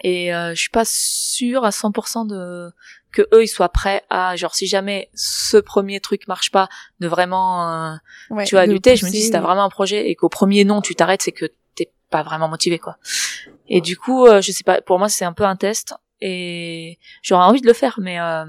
Et 0.02 0.34
euh, 0.34 0.50
je 0.54 0.60
suis 0.60 0.70
pas 0.70 0.84
sûre 0.84 1.64
à 1.64 1.70
100% 1.70 2.26
de 2.26 2.72
que 3.12 3.22
eux 3.32 3.44
ils 3.44 3.48
soient 3.48 3.68
prêts 3.68 4.02
à 4.10 4.34
genre 4.36 4.54
si 4.54 4.66
jamais 4.66 5.10
ce 5.14 5.58
premier 5.58 6.00
truc 6.00 6.26
marche 6.26 6.50
pas 6.50 6.68
de 6.98 7.06
vraiment 7.06 7.98
Ouais, 8.30 8.44
tu 8.44 8.54
vas 8.56 8.66
de 8.66 8.72
lutter. 8.72 8.96
Je 8.96 9.04
me 9.04 9.10
dis 9.10 9.20
si 9.20 9.30
t'as 9.30 9.40
vraiment 9.40 9.62
un 9.64 9.68
projet 9.68 10.08
et 10.08 10.16
qu'au 10.16 10.30
premier 10.30 10.64
non 10.64 10.80
tu 10.80 10.94
t'arrêtes, 10.96 11.22
c'est 11.22 11.30
que 11.30 11.52
pas 12.12 12.22
vraiment 12.22 12.48
motivé 12.48 12.78
quoi. 12.78 12.96
Et 13.68 13.80
du 13.80 13.96
coup, 13.96 14.26
euh, 14.26 14.40
je 14.40 14.52
sais 14.52 14.64
pas. 14.64 14.80
Pour 14.80 14.98
moi, 14.98 15.08
c'est 15.08 15.24
un 15.24 15.32
peu 15.32 15.44
un 15.44 15.56
test 15.56 15.94
et 16.20 16.98
j'aurais 17.22 17.44
envie 17.44 17.60
de 17.60 17.66
le 17.66 17.72
faire, 17.72 17.98
mais 18.00 18.20
euh, 18.20 18.44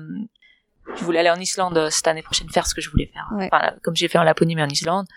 je 0.96 1.04
voulais 1.04 1.20
aller 1.20 1.32
en 1.32 1.40
Islande 1.40 1.78
euh, 1.78 1.90
cette 1.90 2.08
année 2.08 2.22
prochaine 2.22 2.50
faire 2.50 2.68
ce 2.68 2.76
que 2.76 2.82
je 2.82 2.90
voulais 2.92 3.10
faire. 3.12 3.28
Ouais. 3.36 3.50
Enfin, 3.52 3.64
là, 3.64 3.76
comme 3.82 3.96
j'ai 3.96 4.08
fait 4.08 4.20
en 4.20 4.24
Laponie 4.24 4.56
mais 4.56 4.64
en 4.64 4.70
Islande. 4.70 5.08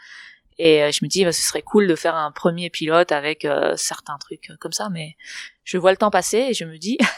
Et 0.59 0.83
euh, 0.83 0.91
je 0.91 1.05
me 1.05 1.09
dis, 1.09 1.25
bah, 1.25 1.33
ce 1.33 1.43
serait 1.43 1.61
cool 1.61 1.87
de 1.87 1.95
faire 1.95 2.15
un 2.15 2.33
premier 2.33 2.71
pilote 2.71 3.13
avec 3.13 3.45
euh, 3.45 3.75
certains 3.77 4.17
trucs 4.17 4.51
comme 4.59 4.73
ça, 4.73 4.89
mais 4.89 5.17
je 5.65 5.77
vois 5.77 5.91
le 5.91 5.99
temps 5.99 6.11
passer 6.11 6.39
et 6.39 6.55
je 6.55 6.65
me 6.65 6.79
dis, 6.79 6.97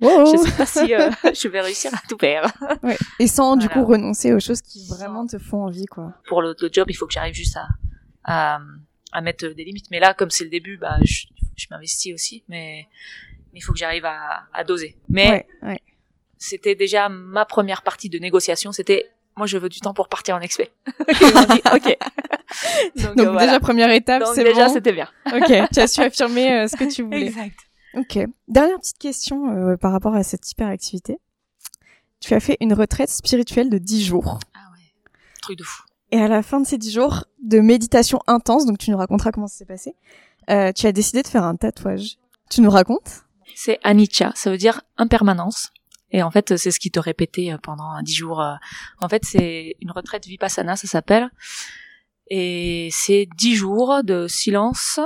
Oh. 0.00 0.24
je 0.32 0.38
sais 0.38 0.56
pas 0.56 0.66
si 0.66 0.94
euh, 0.94 1.10
je 1.34 1.48
vais 1.48 1.60
réussir 1.60 1.92
à 1.94 1.98
tout 2.08 2.16
faire. 2.18 2.50
Ouais. 2.82 2.96
Et 3.18 3.26
sans 3.26 3.56
du 3.56 3.68
coup 3.68 3.84
renoncer 3.84 4.32
aux 4.32 4.40
choses 4.40 4.62
qui 4.62 4.86
vraiment 4.88 5.26
te 5.26 5.38
font 5.38 5.64
envie, 5.64 5.86
quoi. 5.86 6.14
Pour 6.28 6.42
le, 6.42 6.54
le 6.58 6.70
job, 6.72 6.86
il 6.88 6.94
faut 6.94 7.06
que 7.06 7.12
j'arrive 7.12 7.34
juste 7.34 7.56
à, 7.56 7.66
à, 8.24 8.60
à 9.12 9.20
mettre 9.20 9.46
des 9.48 9.64
limites. 9.64 9.90
Mais 9.90 10.00
là, 10.00 10.14
comme 10.14 10.30
c'est 10.30 10.44
le 10.44 10.50
début, 10.50 10.76
bah, 10.76 10.96
je, 11.04 11.26
je 11.56 11.66
m'investis 11.70 12.12
aussi, 12.14 12.42
mais 12.48 12.86
il 13.54 13.60
faut 13.62 13.72
que 13.72 13.78
j'arrive 13.78 14.04
à, 14.04 14.44
à 14.52 14.64
doser. 14.64 14.96
Mais 15.08 15.28
Ouais, 15.30 15.46
ouais. 15.62 15.80
c'était 16.38 16.74
déjà 16.74 17.08
ma 17.08 17.44
première 17.44 17.82
partie 17.82 18.08
de 18.08 18.18
négociation. 18.18 18.72
C'était 18.72 19.06
moi, 19.36 19.46
je 19.46 19.58
veux 19.58 19.68
du 19.68 19.80
temps 19.80 19.92
pour 19.94 20.08
partir 20.08 20.34
en 20.36 20.40
expé. 20.40 20.70
Ok. 21.74 21.96
Donc, 22.96 23.16
Donc 23.16 23.26
euh, 23.26 23.30
voilà. 23.32 23.46
déjà 23.46 23.60
première 23.60 23.90
étape, 23.90 24.22
Donc 24.22 24.34
c'est 24.34 24.44
déjà, 24.44 24.66
bon. 24.68 24.72
c'était 24.74 24.92
bien. 24.92 25.08
Ok, 25.34 25.52
tu 25.72 25.80
as 25.80 25.88
su 25.88 26.00
affirmer 26.00 26.52
euh, 26.52 26.68
ce 26.68 26.76
que 26.76 26.84
tu 26.90 27.02
voulais. 27.02 27.26
Exact. 27.26 27.58
Ok. 27.94 28.18
Dernière 28.48 28.78
petite 28.78 28.98
question 28.98 29.50
euh, 29.50 29.76
par 29.76 29.92
rapport 29.92 30.14
à 30.14 30.22
cette 30.22 30.50
hyperactivité. 30.50 31.18
Tu 32.20 32.32
as 32.34 32.40
fait 32.40 32.56
une 32.60 32.72
retraite 32.72 33.10
spirituelle 33.10 33.68
de 33.68 33.78
10 33.78 34.04
jours. 34.06 34.38
Ah 34.54 34.60
ouais. 34.72 34.84
Truc 35.42 35.58
de 35.58 35.64
fou. 35.64 35.82
Et 36.16 36.22
à 36.22 36.28
la 36.28 36.42
fin 36.42 36.62
de 36.62 36.66
ces 36.66 36.78
10 36.78 36.92
jours 36.94 37.24
de 37.42 37.60
méditation 37.60 38.20
intense, 38.26 38.64
donc 38.64 38.78
tu 38.78 38.90
nous 38.90 38.96
raconteras 38.96 39.32
comment 39.32 39.48
ça 39.48 39.58
s'est 39.58 39.66
passé, 39.66 39.94
euh, 40.48 40.72
tu 40.72 40.86
as 40.86 40.92
décidé 40.92 41.20
de 41.20 41.28
faire 41.28 41.44
un 41.44 41.56
tatouage. 41.56 42.16
Tu 42.50 42.62
nous 42.62 42.70
racontes? 42.70 43.24
C'est 43.54 43.78
anicca, 43.84 44.32
ça 44.34 44.50
veut 44.50 44.56
dire 44.56 44.80
impermanence. 44.96 45.72
Et 46.12 46.22
en 46.22 46.30
fait, 46.30 46.56
c'est 46.56 46.70
ce 46.70 46.80
qui 46.80 46.90
te 46.90 46.98
répétait 46.98 47.52
euh, 47.52 47.58
pendant 47.58 48.00
dix 48.00 48.14
jours. 48.14 48.40
euh. 48.40 48.54
En 48.98 49.10
fait, 49.10 49.26
c'est 49.26 49.76
une 49.82 49.90
retraite 49.90 50.24
vipassana, 50.24 50.74
ça 50.74 50.88
s'appelle. 50.88 51.28
Et 52.28 52.88
c'est 52.92 53.28
dix 53.36 53.54
jours 53.54 54.02
de 54.02 54.26
silence. 54.26 54.98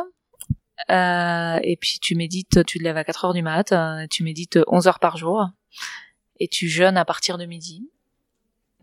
Euh, 0.90 1.58
et 1.64 1.76
puis 1.76 1.98
tu 2.00 2.14
médites, 2.14 2.64
tu 2.66 2.78
te 2.78 2.84
lèves 2.84 2.96
à 2.96 3.02
4 3.02 3.24
heures 3.24 3.34
du 3.34 3.42
mat, 3.42 3.72
euh, 3.72 4.06
tu 4.08 4.22
médites 4.22 4.60
11 4.68 4.86
heures 4.86 5.00
par 5.00 5.16
jour. 5.16 5.48
Et 6.38 6.46
tu 6.46 6.68
jeûnes 6.68 6.96
à 6.96 7.04
partir 7.04 7.36
de 7.36 7.46
midi. 7.46 7.90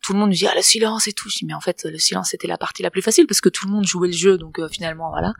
Tout 0.07 0.13
le 0.13 0.19
monde 0.19 0.29
me 0.29 0.33
dit, 0.35 0.47
ah, 0.47 0.53
le 0.55 0.61
silence 0.61 1.05
et 1.09 1.11
tout. 1.11 1.29
Je 1.29 1.35
dis, 1.39 1.45
mais 1.45 1.53
en 1.53 1.59
fait, 1.59 1.83
le 1.83 1.97
silence, 1.97 2.29
c'était 2.29 2.47
la 2.47 2.57
partie 2.57 2.81
la 2.81 2.89
plus 2.89 3.01
facile 3.01 3.27
parce 3.27 3.41
que 3.41 3.49
tout 3.49 3.67
le 3.67 3.73
monde 3.73 3.85
jouait 3.85 4.07
le 4.07 4.13
jeu. 4.13 4.37
Donc, 4.37 4.57
euh, 4.57 4.69
finalement, 4.69 5.09
voilà. 5.09 5.33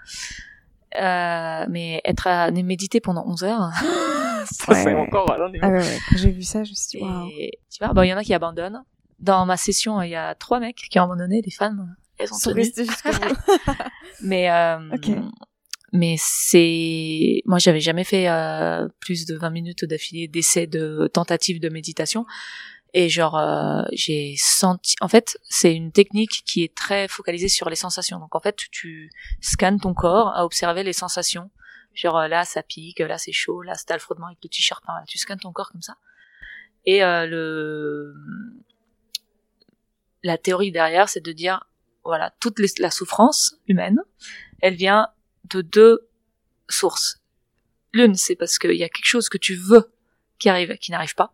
Euh, 0.96 1.66
mais 1.70 2.02
être 2.04 2.28
à 2.28 2.52
méditer 2.52 3.00
pendant 3.00 3.26
11 3.26 3.44
heures, 3.46 3.70
ça 4.52 4.74
Ouais. 4.74 4.84
c'est 4.84 4.94
encore 4.94 5.32
à 5.32 5.38
Ah 5.62 5.70
ouais, 5.70 5.78
ouais. 5.80 5.98
Quand 6.10 6.18
j'ai 6.18 6.32
vu 6.32 6.44
ça, 6.44 6.66
je 6.66 6.72
me 6.72 6.76
suis 6.76 6.98
dit, 6.98 7.04
waouh. 7.04 7.28
et 7.40 7.52
tu 7.72 7.82
vois, 7.84 7.94
bon, 7.94 8.02
il 8.02 8.10
y 8.10 8.14
en 8.14 8.18
a 8.18 8.24
qui 8.24 8.34
abandonnent. 8.34 8.84
Dans 9.20 9.46
ma 9.46 9.56
session, 9.56 10.02
il 10.02 10.10
y 10.10 10.16
a 10.16 10.36
trois 10.36 10.60
mecs 10.60 10.76
qui 10.90 11.00
ont 11.00 11.04
abandonné, 11.04 11.42
des 11.42 11.52
femmes, 11.52 11.96
elles 12.20 12.28
sont 12.28 12.52
tenu. 12.52 12.62
restés 12.62 12.86
jusqu'au 12.86 13.12
bout. 13.12 13.74
Mais, 14.22 14.50
euh, 14.52 14.80
mais 15.94 16.16
c'est, 16.18 17.42
moi, 17.46 17.60
j'avais 17.60 17.80
jamais 17.80 18.04
fait 18.04 18.28
euh, 18.30 18.88
plus 19.00 19.26
de 19.26 19.36
20 19.38 19.50
minutes 19.52 19.86
d'affilée 19.86 20.28
d'essais 20.28 20.68
de 20.68 21.10
tentatives 21.14 21.60
de 21.62 21.70
méditation. 21.70 22.26
Et 22.94 23.10
genre, 23.10 23.38
euh, 23.38 23.84
j'ai 23.92 24.36
senti, 24.38 24.96
en 25.02 25.08
fait, 25.08 25.38
c'est 25.44 25.74
une 25.74 25.92
technique 25.92 26.44
qui 26.46 26.64
est 26.64 26.74
très 26.74 27.08
focalisée 27.08 27.50
sur 27.50 27.70
les 27.70 27.76
sensations. 27.76 28.20
Donc, 28.20 28.36
en 28.36 28.40
fait, 28.40 28.56
tu 28.72 29.12
scannes 29.42 29.80
ton 29.80 29.94
corps 29.94 30.30
à 30.30 30.46
observer 30.46 30.84
les 30.84 30.94
sensations. 30.94 31.52
Genre, 31.94 32.18
euh, 32.18 32.28
là, 32.28 32.46
ça 32.46 32.64
pique, 32.64 33.00
là, 33.00 33.18
c'est 33.18 33.34
chaud, 33.34 33.62
là, 33.62 33.74
c'est 33.76 33.92
le 33.92 34.00
frottement 34.00 34.28
avec 34.28 34.40
le 34.44 34.50
t-shirt. 34.50 34.84
Tu 35.08 35.18
scannes 35.18 35.40
ton 35.40 35.52
corps 35.52 35.72
comme 35.72 35.82
ça. 35.82 35.98
Et 36.86 37.04
euh, 37.04 37.26
le, 37.26 38.16
la 40.24 40.38
théorie 40.38 40.72
derrière, 40.72 41.10
c'est 41.10 41.24
de 41.24 41.32
dire, 41.34 41.66
voilà, 42.04 42.34
toute 42.40 42.60
la 42.80 42.90
souffrance 42.90 43.58
humaine, 43.68 44.00
elle 44.62 44.76
vient 44.76 45.10
de 45.50 45.62
deux 45.62 46.08
sources. 46.70 47.22
L'une, 47.94 48.16
c'est 48.16 48.36
parce 48.36 48.58
qu'il 48.58 48.76
y 48.76 48.84
a 48.84 48.90
quelque 48.90 49.06
chose 49.06 49.28
que 49.28 49.38
tu 49.38 49.56
veux 49.56 49.92
qui 50.40 50.50
arrive, 50.50 50.78
qui 50.78 50.92
n'arrive 50.92 51.16
pas. 51.16 51.34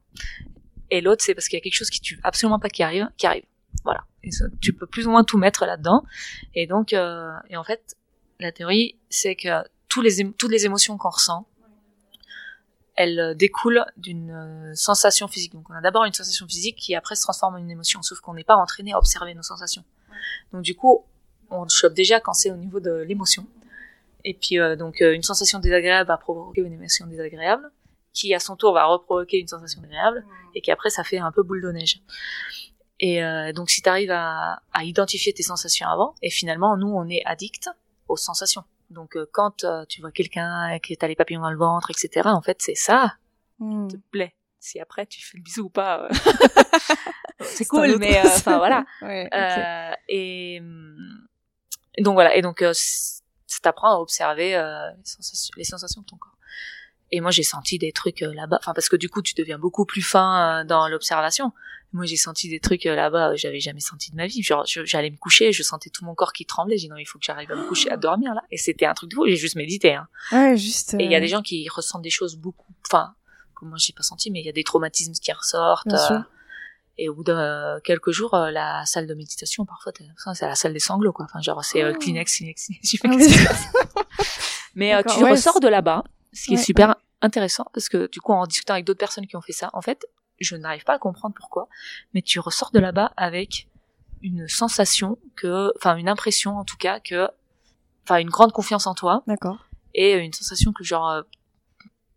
Et 0.94 1.02
l'autre, 1.02 1.24
c'est 1.26 1.34
parce 1.34 1.48
qu'il 1.48 1.58
y 1.58 1.62
a 1.62 1.64
quelque 1.64 1.74
chose 1.74 1.90
qui 1.90 2.02
tu 2.02 2.18
veux 2.18 2.22
absolument 2.24 2.60
pas 2.60 2.70
qui 2.70 2.84
arrive, 2.84 3.10
qui 3.18 3.26
arrive. 3.26 3.46
Voilà. 3.84 4.06
Tu 4.62 4.74
peux 4.74 4.86
plus 4.86 5.08
ou 5.08 5.10
moins 5.10 5.24
tout 5.24 5.40
mettre 5.40 5.66
là-dedans. 5.66 6.04
Et 6.54 6.68
donc, 6.68 6.94
euh, 6.94 7.32
et 7.50 7.58
en 7.58 7.64
fait, 7.64 7.98
la 8.40 8.52
théorie, 8.52 9.00
c'est 9.10 9.36
que 9.36 9.64
tous 9.90 10.04
les, 10.04 10.32
toutes 10.34 10.52
les 10.52 10.66
émotions 10.66 11.00
qu'on 11.00 11.10
ressent, 11.10 11.48
elles 12.94 13.20
euh, 13.20 13.34
découlent 13.34 13.84
d'une 13.98 14.30
euh, 14.30 14.76
sensation 14.76 15.28
physique. 15.28 15.54
Donc, 15.54 15.68
on 15.72 15.74
a 15.74 15.82
d'abord 15.82 16.06
une 16.06 16.14
sensation 16.14 16.46
physique 16.46 16.76
qui 16.76 16.94
après 16.94 17.16
se 17.16 17.24
transforme 17.24 17.56
en 17.56 17.58
une 17.58 17.72
émotion, 17.72 18.04
sauf 18.04 18.20
qu'on 18.20 18.36
n'est 18.36 18.44
pas 18.44 18.56
entraîné 18.56 18.94
à 18.94 19.00
observer 19.00 19.34
nos 19.34 19.42
sensations. 19.42 19.84
Donc, 20.52 20.62
du 20.62 20.76
coup, 20.76 21.04
on 21.50 21.68
chope 21.68 21.96
déjà 21.96 22.20
quand 22.20 22.34
c'est 22.34 22.52
au 22.52 22.56
niveau 22.56 22.80
de 22.80 22.92
l'émotion. 22.92 23.48
Et 24.26 24.34
puis, 24.34 24.60
euh, 24.60 24.76
donc, 24.76 25.02
euh, 25.02 25.14
une 25.14 25.24
sensation 25.24 25.60
désagréable 25.60 26.08
va 26.08 26.18
provoquer 26.18 26.62
une 26.62 26.74
émotion 26.74 27.08
désagréable, 27.08 27.70
qui 28.14 28.34
à 28.34 28.40
son 28.40 28.56
tour 28.56 28.74
va 28.74 28.86
reprovoquer 28.86 29.40
une 29.40 29.48
sensation 29.48 29.82
agréable, 29.84 30.26
et 30.56 30.62
qui 30.62 30.72
après, 30.72 30.90
ça 30.90 31.04
fait 31.04 31.18
un 31.18 31.32
peu 31.32 31.44
boule 31.44 31.62
de 31.62 31.72
neige. 31.72 32.02
Et 33.00 33.24
euh, 33.24 33.52
donc, 33.54 33.70
si 33.70 33.82
tu 33.82 33.90
arrives 33.90 34.12
à, 34.12 34.62
à 34.72 34.84
identifier 34.84 35.34
tes 35.34 35.44
sensations 35.44 35.88
avant, 35.88 36.16
et 36.22 36.30
finalement, 36.30 36.78
nous, 36.78 36.88
on 36.94 37.08
est 37.10 37.22
addict 37.26 37.70
aux 38.08 38.18
sensations. 38.18 38.64
Donc, 38.92 39.18
euh, 39.18 39.28
quand 39.34 39.64
euh, 39.64 39.84
tu 39.90 40.02
vois 40.02 40.12
quelqu'un 40.12 40.78
qui 40.80 40.96
t'as 40.96 41.08
les 41.08 41.16
papillons 41.16 41.42
dans 41.42 41.52
le 41.52 41.58
ventre, 41.58 41.90
etc., 41.90 42.30
en 42.30 42.42
fait, 42.42 42.58
c'est 42.62 42.76
ça 42.76 43.16
Hmm. 43.60 43.88
te 43.88 43.98
plaît. 44.12 44.36
Si 44.60 44.80
après, 44.80 45.06
tu 45.06 45.24
fais 45.24 45.38
le 45.38 45.44
bisou 45.44 45.64
ou 45.66 45.70
pas, 45.70 46.06
euh, 46.06 46.10
c'est 47.42 47.66
cool, 47.66 47.98
mais 48.00 48.18
euh, 48.18 48.24
enfin 48.26 48.58
voilà. 48.58 48.86
Ouais, 49.02 49.26
ok. 49.26 49.34
Euh, 49.34 49.96
et, 50.08 50.60
hum, 50.60 51.28
et 51.96 52.02
donc 52.02 52.14
voilà, 52.16 52.36
et 52.36 52.42
donc 52.42 52.62
euh, 52.62 52.72
ça 52.74 53.60
t'apprend 53.62 53.96
à 53.96 54.00
observer 54.00 54.56
euh, 54.56 54.90
les, 54.98 55.06
sensations, 55.06 55.54
les 55.58 55.64
sensations 55.64 56.02
de 56.02 56.06
ton 56.08 56.18
corps. 56.18 56.33
Et 57.12 57.22
moi 57.22 57.32
j'ai 57.32 57.44
senti 57.44 57.78
des 57.78 57.92
trucs 57.92 58.24
euh, 58.24 58.34
là-bas, 58.34 58.58
enfin 58.60 58.74
parce 58.74 58.90
que 58.90 58.96
du 58.96 59.08
coup 59.10 59.22
tu 59.22 59.36
deviens 59.36 59.60
beaucoup 59.60 59.86
plus 59.86 60.02
fin 60.02 60.62
euh, 60.62 60.64
dans 60.64 60.88
l'observation. 60.88 61.52
Moi 61.92 62.06
j'ai 62.06 62.16
senti 62.18 62.50
des 62.50 62.60
trucs 62.60 62.88
euh, 62.88 62.96
là-bas, 62.96 63.36
j'avais 63.36 63.60
jamais 63.60 63.82
senti 63.82 64.10
de 64.10 64.16
ma 64.16 64.26
vie. 64.26 64.42
Genre 64.42 64.66
j'allais 64.66 65.12
me 65.12 65.18
coucher, 65.18 65.52
je 65.52 65.62
sentais 65.62 65.92
tout 65.92 66.06
mon 66.06 66.16
corps 66.16 66.34
qui 66.34 66.46
tremblait. 66.46 66.78
J'ai 66.78 66.88
dit 66.88 66.90
non 66.90 66.98
il 66.98 67.06
faut 67.06 67.20
que 67.20 67.26
j'arrive 67.26 67.52
à 67.52 67.56
me 67.56 67.68
coucher, 67.68 67.92
à 67.92 67.98
dormir 67.98 68.34
là. 68.34 68.42
Et 68.50 68.58
c'était 68.58 68.88
un 68.88 68.96
truc 68.96 69.12
de 69.12 69.16
fou. 69.16 69.28
J'ai 69.28 69.36
juste 69.36 69.56
médité. 69.56 69.94
Hein. 69.94 70.08
Ouais, 70.32 70.58
juste. 70.58 70.96
Et 70.96 71.04
il 71.04 71.12
y 71.12 71.16
a 71.16 71.20
des 71.20 71.28
gens 71.28 71.44
qui 71.44 71.70
ressentent 71.70 72.02
des 72.02 72.10
choses 72.10 72.36
beaucoup, 72.36 72.74
enfin, 72.88 73.14
que 73.56 73.66
moi 73.66 73.78
j'ai 73.80 73.94
pas 73.94 74.02
senti, 74.02 74.32
mais 74.32 74.40
il 74.40 74.46
y 74.46 74.50
a 74.50 74.54
des 74.54 74.64
traumatismes 74.64 75.14
qui 75.14 75.32
ressortent. 75.32 75.88
Bien 75.88 75.98
sûr. 75.98 76.24
et 76.98 77.10
au 77.10 77.14
bout 77.14 77.24
de 77.24 77.80
quelques 77.82 78.10
jours, 78.10 78.36
la 78.36 78.86
salle 78.88 79.06
de 79.06 79.14
méditation, 79.14 79.66
parfois, 79.66 79.92
c'est 80.34 80.48
la 80.48 80.56
salle 80.56 80.74
des 80.74 80.80
sanglots, 80.80 81.14
quoi. 81.14 81.26
Enfin, 81.26 81.42
genre, 81.42 81.64
c'est 81.64 81.84
Oh. 81.86 81.94
Kleenex, 82.00 82.38
Kleenex, 82.38 82.72
Kleenex. 83.02 83.28
Mais 84.76 85.04
tu 85.04 85.24
ouais, 85.24 85.32
ressors 85.32 85.60
de 85.60 85.68
là-bas, 85.68 86.04
ce 86.34 86.46
qui 86.46 86.52
Ouais, 86.56 86.60
est 86.60 86.64
super 86.64 86.96
intéressant, 87.22 87.66
parce 87.74 87.90
que 87.90 88.10
du 88.10 88.20
coup, 88.20 88.34
en 88.34 88.46
discutant 88.46 88.74
avec 88.74 88.86
d'autres 88.86 89.00
personnes 89.00 89.28
qui 89.28 89.36
ont 89.36 89.42
fait 89.42 89.54
ça, 89.54 89.70
en 89.74 89.82
fait, 89.82 90.06
je 90.40 90.56
n'arrive 90.56 90.84
pas 90.84 90.96
à 90.96 91.00
comprendre 91.00 91.34
pourquoi, 91.36 91.70
mais 92.14 92.22
tu 92.22 92.40
ressors 92.40 92.72
de 92.72 92.80
là-bas 92.80 93.14
avec 93.18 93.68
une 94.22 94.48
sensation 94.48 95.18
que, 95.36 95.72
enfin, 95.78 95.96
une 95.96 96.10
impression, 96.10 96.58
en 96.58 96.66
tout 96.66 96.78
cas, 96.78 97.00
que, 97.00 97.30
enfin, 98.04 98.18
une 98.18 98.30
grande 98.30 98.52
confiance 98.52 98.88
en 98.88 98.96
toi, 98.96 99.24
D'accord. 99.28 99.66
et 99.94 100.14
une 100.14 100.34
sensation 100.34 100.74
que 100.74 100.84
genre 100.84 101.10
euh, 101.10 101.22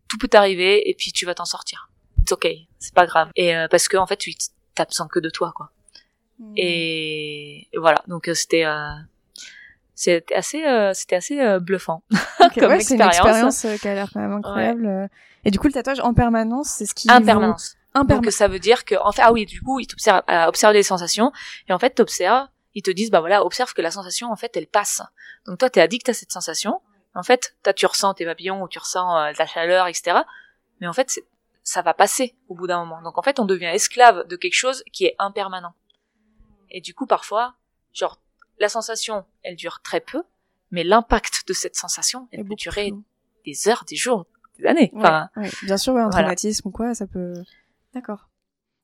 tout 0.09 0.17
peut 0.17 0.27
t'arriver 0.27 0.89
et 0.89 0.93
puis 0.93 1.11
tu 1.11 1.25
vas 1.25 1.35
t'en 1.35 1.45
sortir. 1.45 1.89
It's 2.21 2.31
okay, 2.31 2.67
c'est 2.79 2.93
pas 2.93 3.05
grave. 3.05 3.29
Et 3.35 3.55
euh, 3.55 3.67
parce 3.69 3.87
que 3.87 3.97
en 3.97 4.07
fait 4.07 4.17
tu 4.17 4.33
besoin 4.85 5.07
que 5.07 5.19
de 5.19 5.29
toi 5.29 5.53
quoi. 5.55 5.71
Et, 6.55 7.67
et 7.73 7.77
voilà, 7.79 8.03
donc 8.07 8.27
euh, 8.27 8.33
c'était 8.35 8.65
euh, 8.65 8.89
c'était 9.97 10.35
assez 10.35 10.63
euh, 10.63 10.93
c'était 10.93 11.15
assez 11.15 11.41
euh, 11.41 11.59
bluffant. 11.59 12.03
Comme 12.53 12.69
ouais, 12.69 12.81
c'est 12.81 12.93
une 12.93 13.01
expérience. 13.01 13.15
expérience 13.17 13.65
euh, 13.65 13.77
qui 13.77 13.87
a 13.87 13.95
l'air 13.95 14.09
quand 14.13 14.19
même 14.19 14.31
incroyable. 14.31 14.85
euh. 14.85 15.07
Et 15.43 15.49
du 15.49 15.57
coup, 15.57 15.65
le 15.65 15.73
tatouage 15.73 15.99
en 16.01 16.13
permanence, 16.13 16.67
c'est 16.69 16.85
ce 16.85 16.93
qui. 16.93 17.09
Impermanence. 17.09 17.75
Vous... 17.95 18.01
Impermanence. 18.01 18.25
Donc 18.25 18.31
ça 18.31 18.47
veut 18.47 18.59
dire 18.59 18.85
que 18.85 18.93
en 19.03 19.11
fait 19.11 19.23
ah 19.25 19.33
oui, 19.33 19.47
du 19.47 19.59
coup, 19.59 19.79
ils 19.79 19.87
t'observent 19.87 20.21
à 20.27 20.49
observer 20.49 20.75
les 20.75 20.83
sensations 20.83 21.31
et 21.67 21.73
en 21.73 21.79
fait 21.79 21.95
t'observes, 21.95 22.47
ils 22.75 22.83
te 22.83 22.91
disent 22.91 23.09
bah 23.09 23.21
voilà, 23.21 23.43
observe 23.43 23.73
que 23.73 23.81
la 23.81 23.89
sensation 23.89 24.31
en 24.31 24.35
fait 24.35 24.55
elle 24.55 24.67
passe. 24.67 25.01
Donc 25.47 25.57
toi 25.57 25.71
t'es 25.71 25.81
addict 25.81 26.07
à 26.09 26.13
cette 26.13 26.31
sensation. 26.31 26.79
En 27.15 27.23
fait, 27.23 27.55
toi 27.63 27.73
tu 27.73 27.87
ressens 27.87 28.13
tes 28.13 28.25
papillons 28.25 28.61
ou 28.61 28.67
tu 28.67 28.77
ressens 28.77 29.17
euh, 29.17 29.31
de 29.31 29.37
la 29.39 29.47
chaleur, 29.47 29.87
etc. 29.87 30.19
Mais 30.79 30.85
en 30.85 30.93
fait, 30.93 31.19
ça 31.63 31.81
va 31.81 31.95
passer 31.95 32.35
au 32.49 32.53
bout 32.53 32.67
d'un 32.67 32.85
moment. 32.85 33.01
Donc 33.01 33.17
en 33.17 33.23
fait, 33.23 33.39
on 33.39 33.45
devient 33.45 33.65
esclave 33.73 34.27
de 34.27 34.35
quelque 34.35 34.53
chose 34.53 34.83
qui 34.93 35.05
est 35.05 35.15
impermanent. 35.17 35.73
Et 36.69 36.81
du 36.81 36.93
coup, 36.93 37.07
parfois, 37.07 37.55
genre 37.93 38.19
la 38.59 38.69
sensation, 38.69 39.25
elle 39.43 39.55
dure 39.55 39.81
très 39.81 39.99
peu, 40.01 40.23
mais 40.71 40.83
l'impact 40.83 41.47
de 41.47 41.53
cette 41.53 41.75
sensation, 41.75 42.27
elle 42.31 42.41
Et 42.41 42.43
peut 42.43 42.55
durer 42.55 42.93
des 43.45 43.67
heures, 43.67 43.83
des 43.87 43.95
jours, 43.95 44.25
des 44.59 44.65
années. 44.65 44.91
Ouais, 44.93 44.99
Enfin, 45.01 45.29
ouais. 45.37 45.49
Bien 45.63 45.77
sûr, 45.77 45.93
ouais, 45.93 46.01
un 46.01 46.09
voilà. 46.09 46.23
traumatisme 46.23 46.67
ou 46.67 46.71
quoi, 46.71 46.93
ça 46.95 47.07
peut. 47.07 47.33
D'accord. 47.93 48.29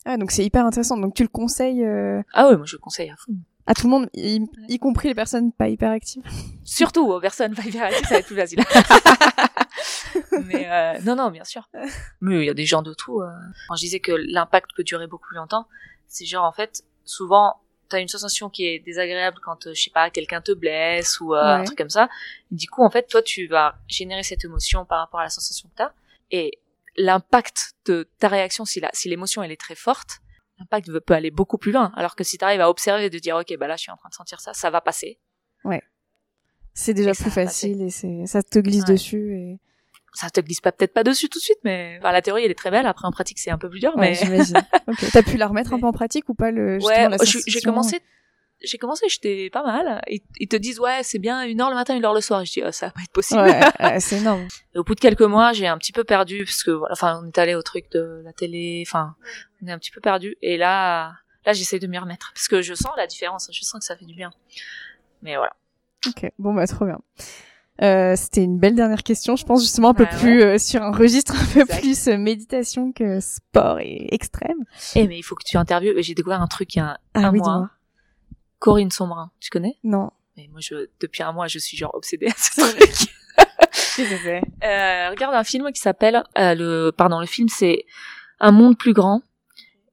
Ah, 0.05 0.17
donc 0.17 0.31
c'est 0.31 0.43
hyper 0.45 0.65
intéressant. 0.65 0.97
Donc 0.97 1.13
tu 1.13 1.23
le 1.23 1.29
conseilles 1.29 1.83
euh, 1.85 2.21
ah 2.33 2.49
ouais, 2.49 2.57
moi 2.57 2.65
je 2.65 2.75
le 2.75 2.79
conseille 2.79 3.09
à 3.09 3.15
fond. 3.15 3.33
à 3.65 3.73
tout 3.73 3.87
le 3.87 3.91
monde, 3.91 4.09
y, 4.13 4.41
y 4.67 4.79
compris 4.79 5.07
les 5.07 5.15
personnes 5.15 5.51
pas 5.53 5.69
hyper 5.69 5.91
actives. 5.91 6.23
Surtout 6.65 7.07
aux 7.09 7.19
personnes 7.21 7.55
pas 7.55 7.63
hyperactives, 7.63 8.05
ça 8.07 8.15
va 8.15 8.19
être 8.19 8.25
plus 8.27 8.35
facile. 8.35 8.59
mais 10.45 10.69
euh, 10.69 10.99
non, 11.03 11.15
non, 11.15 11.31
bien 11.31 11.43
sûr. 11.43 11.69
Mais 12.21 12.39
il 12.39 12.45
y 12.45 12.49
a 12.49 12.53
des 12.53 12.65
gens 12.65 12.81
de 12.81 12.93
tout. 12.93 13.21
euh. 13.21 13.29
Quand 13.67 13.75
je 13.75 13.81
disais 13.81 13.99
que 13.99 14.11
l'impact 14.11 14.71
peut 14.75 14.83
durer 14.83 15.07
beaucoup 15.07 15.27
plus 15.27 15.37
longtemps, 15.37 15.67
c'est 16.07 16.25
genre 16.25 16.45
en 16.45 16.51
fait, 16.51 16.83
souvent, 17.05 17.57
t'as 17.93 18.01
une 18.01 18.07
sensation 18.07 18.49
qui 18.49 18.65
est 18.65 18.79
désagréable 18.79 19.37
quand, 19.43 19.67
euh, 19.67 19.73
je 19.73 19.81
sais 19.83 19.89
pas, 19.91 20.09
quelqu'un 20.09 20.41
te 20.41 20.51
blesse 20.51 21.19
ou 21.19 21.33
euh, 21.33 21.41
un 21.41 21.59
Ouais. 21.59 21.63
truc 21.65 21.77
comme 21.77 21.89
ça. 21.89 22.09
Du 22.51 22.67
coup, 22.67 22.83
en 22.83 22.89
fait, 22.89 23.07
toi, 23.07 23.21
tu 23.21 23.47
vas 23.47 23.75
générer 23.87 24.23
cette 24.23 24.43
émotion 24.43 24.83
par 24.85 24.99
rapport 24.99 25.19
à 25.19 25.23
la 25.23 25.29
sensation 25.29 25.69
que 25.69 25.75
t'as. 25.75 25.91
Et 26.31 26.59
l'impact 26.97 27.73
de 27.85 28.09
ta 28.19 28.27
réaction, 28.27 28.65
si 28.65 28.79
la, 28.79 28.89
si 28.93 29.09
l'émotion 29.09 29.43
elle 29.43 29.51
est 29.51 29.59
très 29.59 29.75
forte, 29.75 30.19
l'impact 30.59 30.99
peut 30.99 31.13
aller 31.13 31.31
beaucoup 31.31 31.57
plus 31.57 31.71
loin. 31.71 31.91
Alors 31.95 32.15
que 32.15 32.23
si 32.23 32.37
tu 32.37 32.43
arrives 32.45 32.61
à 32.61 32.69
observer 32.69 33.05
et 33.05 33.09
de 33.09 33.19
dire, 33.19 33.35
ok, 33.37 33.55
bah 33.57 33.67
là, 33.67 33.75
je 33.75 33.81
suis 33.83 33.91
en 33.91 33.97
train 33.97 34.09
de 34.09 34.13
sentir 34.15 34.39
ça, 34.41 34.53
ça 34.53 34.69
va 34.69 34.81
passer. 34.81 35.19
C'est 36.75 36.95
déjà 36.95 37.11
Et 37.11 37.13
plus 37.13 37.25
passer. 37.25 37.45
facile 37.45 37.81
et 37.83 37.91
c'est 37.91 38.25
ça 38.25 38.41
te 38.41 38.57
glisse 38.57 38.83
Ouais. 38.87 38.93
dessus. 38.93 39.35
Et... 39.37 39.59
Ça 40.13 40.29
te 40.29 40.39
glisse 40.41 40.61
pas 40.61 40.71
peut-être 40.71 40.93
pas 40.93 41.03
dessus 41.03 41.27
tout 41.29 41.39
de 41.39 41.43
suite, 41.43 41.57
mais 41.63 41.97
enfin, 41.99 42.11
la 42.11 42.21
théorie 42.21 42.43
elle 42.45 42.51
est 42.51 42.55
très 42.57 42.69
belle. 42.71 42.85
Après 42.85 43.07
en 43.07 43.11
pratique 43.11 43.39
c'est 43.39 43.49
un 43.51 43.57
peu 43.57 43.69
plus 43.69 43.79
dur, 43.79 43.91
Ouais, 43.95 44.09
mais 44.09 44.13
j'imagine. 44.13 44.55
ok. 44.87 45.05
T'as 45.11 45.23
pu 45.23 45.37
la 45.37 45.47
remettre 45.47 45.73
un 45.73 45.79
peu 45.79 45.87
en 45.87 45.91
pratique 45.91 46.29
ou 46.29 46.33
pas 46.35 46.51
le 46.51 46.77
ouais, 46.85 47.07
je- 47.25 47.39
j'ai 47.47 47.61
commencé, 47.61 47.99
j'ai 48.63 48.77
commencé, 48.77 49.05
j'étais 49.09 49.49
pas 49.49 49.63
mal. 49.63 50.01
Ils, 50.07 50.21
ils 50.39 50.47
te 50.47 50.55
disent 50.55 50.79
ouais 50.79 51.01
c'est 51.03 51.19
bien 51.19 51.43
une 51.43 51.59
heure 51.61 51.69
le 51.69 51.75
matin, 51.75 51.95
une 51.95 52.05
heure 52.05 52.13
le 52.13 52.21
soir. 52.21 52.41
Et 52.41 52.45
je 52.45 52.51
dis 52.53 52.61
oh, 52.65 52.71
ça 52.71 52.85
va 52.87 52.91
pas 52.91 53.01
être 53.01 53.11
possible. 53.11 53.41
Ouais, 53.41 53.59
ouais, 53.79 53.99
c'est 53.99 54.17
énorme. 54.17 54.47
Et 54.75 54.77
au 54.77 54.83
bout 54.83 54.95
de 54.95 54.99
quelques 54.99 55.21
mois, 55.21 55.51
j'ai 55.53 55.67
un 55.67 55.77
petit 55.77 55.91
peu 55.91 56.03
perdu 56.03 56.43
parce 56.45 56.63
que 56.63 56.71
voilà, 56.71 56.93
enfin, 56.93 57.19
on 57.23 57.27
est 57.27 57.37
allé 57.39 57.55
au 57.55 57.61
truc 57.63 57.91
de 57.91 58.21
la 58.23 58.33
télé, 58.33 58.83
enfin, 58.87 59.15
on 59.63 59.67
est 59.67 59.71
un 59.71 59.79
petit 59.79 59.91
peu 59.91 59.99
perdu. 59.99 60.35
Et 60.41 60.57
là, 60.57 61.13
là, 61.45 61.53
j'essaie 61.53 61.79
de 61.79 61.87
m'y 61.87 61.97
remettre 61.97 62.31
parce 62.35 62.47
que 62.47 62.61
je 62.61 62.73
sens 62.75 62.91
la 62.97 63.07
différence, 63.07 63.49
je 63.51 63.61
sens 63.65 63.79
que 63.79 63.85
ça 63.85 63.97
fait 63.97 64.05
du 64.05 64.13
bien. 64.15 64.31
Mais 65.23 65.35
voilà. 65.37 65.53
Ok, 66.07 66.29
bon 66.37 66.53
bah 66.53 66.67
trop 66.67 66.85
bien. 66.85 66.99
Euh, 67.81 68.15
C'était 68.15 68.43
une 68.43 68.59
belle 68.59 68.75
dernière 68.75 69.01
question, 69.03 69.35
je 69.35 69.45
pense 69.45 69.61
justement 69.61 69.89
un 69.89 69.93
peu 69.95 70.03
Ouais, 70.03 70.17
plus 70.19 70.41
euh, 70.43 70.57
sur 70.59 70.83
un 70.83 70.91
registre 70.91 71.33
un 71.35 71.45
peu 71.53 71.61
Exact. 71.61 71.79
plus 71.81 72.07
euh, 72.07 72.17
méditation 72.17 72.91
que 72.91 73.19
sport 73.19 73.79
et 73.79 74.07
extrême. 74.13 74.63
Eh 74.95 75.07
mais 75.07 75.17
il 75.17 75.23
faut 75.23 75.35
que 75.35 75.43
tu 75.43 75.57
interviewes. 75.57 76.01
J'ai 76.01 76.13
découvert 76.13 76.41
un 76.41 76.47
truc 76.47 76.75
il 76.75 76.79
y 76.79 76.81
a 76.81 76.85
un, 76.91 76.97
Ah 77.15 77.19
un 77.27 77.31
oui, 77.31 77.39
mois. 77.39 77.69
Corinne 78.59 78.91
Sombrin, 78.91 79.31
tu 79.39 79.49
connais? 79.49 79.77
Non. 79.83 80.11
Mais 80.37 80.47
moi, 80.51 80.59
je, 80.61 80.87
depuis 81.01 81.23
un 81.23 81.31
mois, 81.31 81.47
je 81.47 81.59
suis 81.59 81.75
genre 81.77 81.93
obsédée 81.95 82.27
à 82.27 82.33
ce 82.37 82.61
truc. 82.61 83.09
Euh, 83.99 85.09
regarde 85.11 85.35
un 85.35 85.43
film 85.43 85.71
qui 85.71 85.79
s'appelle 85.79 86.23
euh, 86.37 86.55
le 86.55 86.91
pardon 86.91 87.19
le 87.19 87.27
film 87.27 87.47
c'est 87.47 87.85
un 88.39 88.51
monde 88.51 88.75
plus 88.75 88.93
grand 88.93 89.21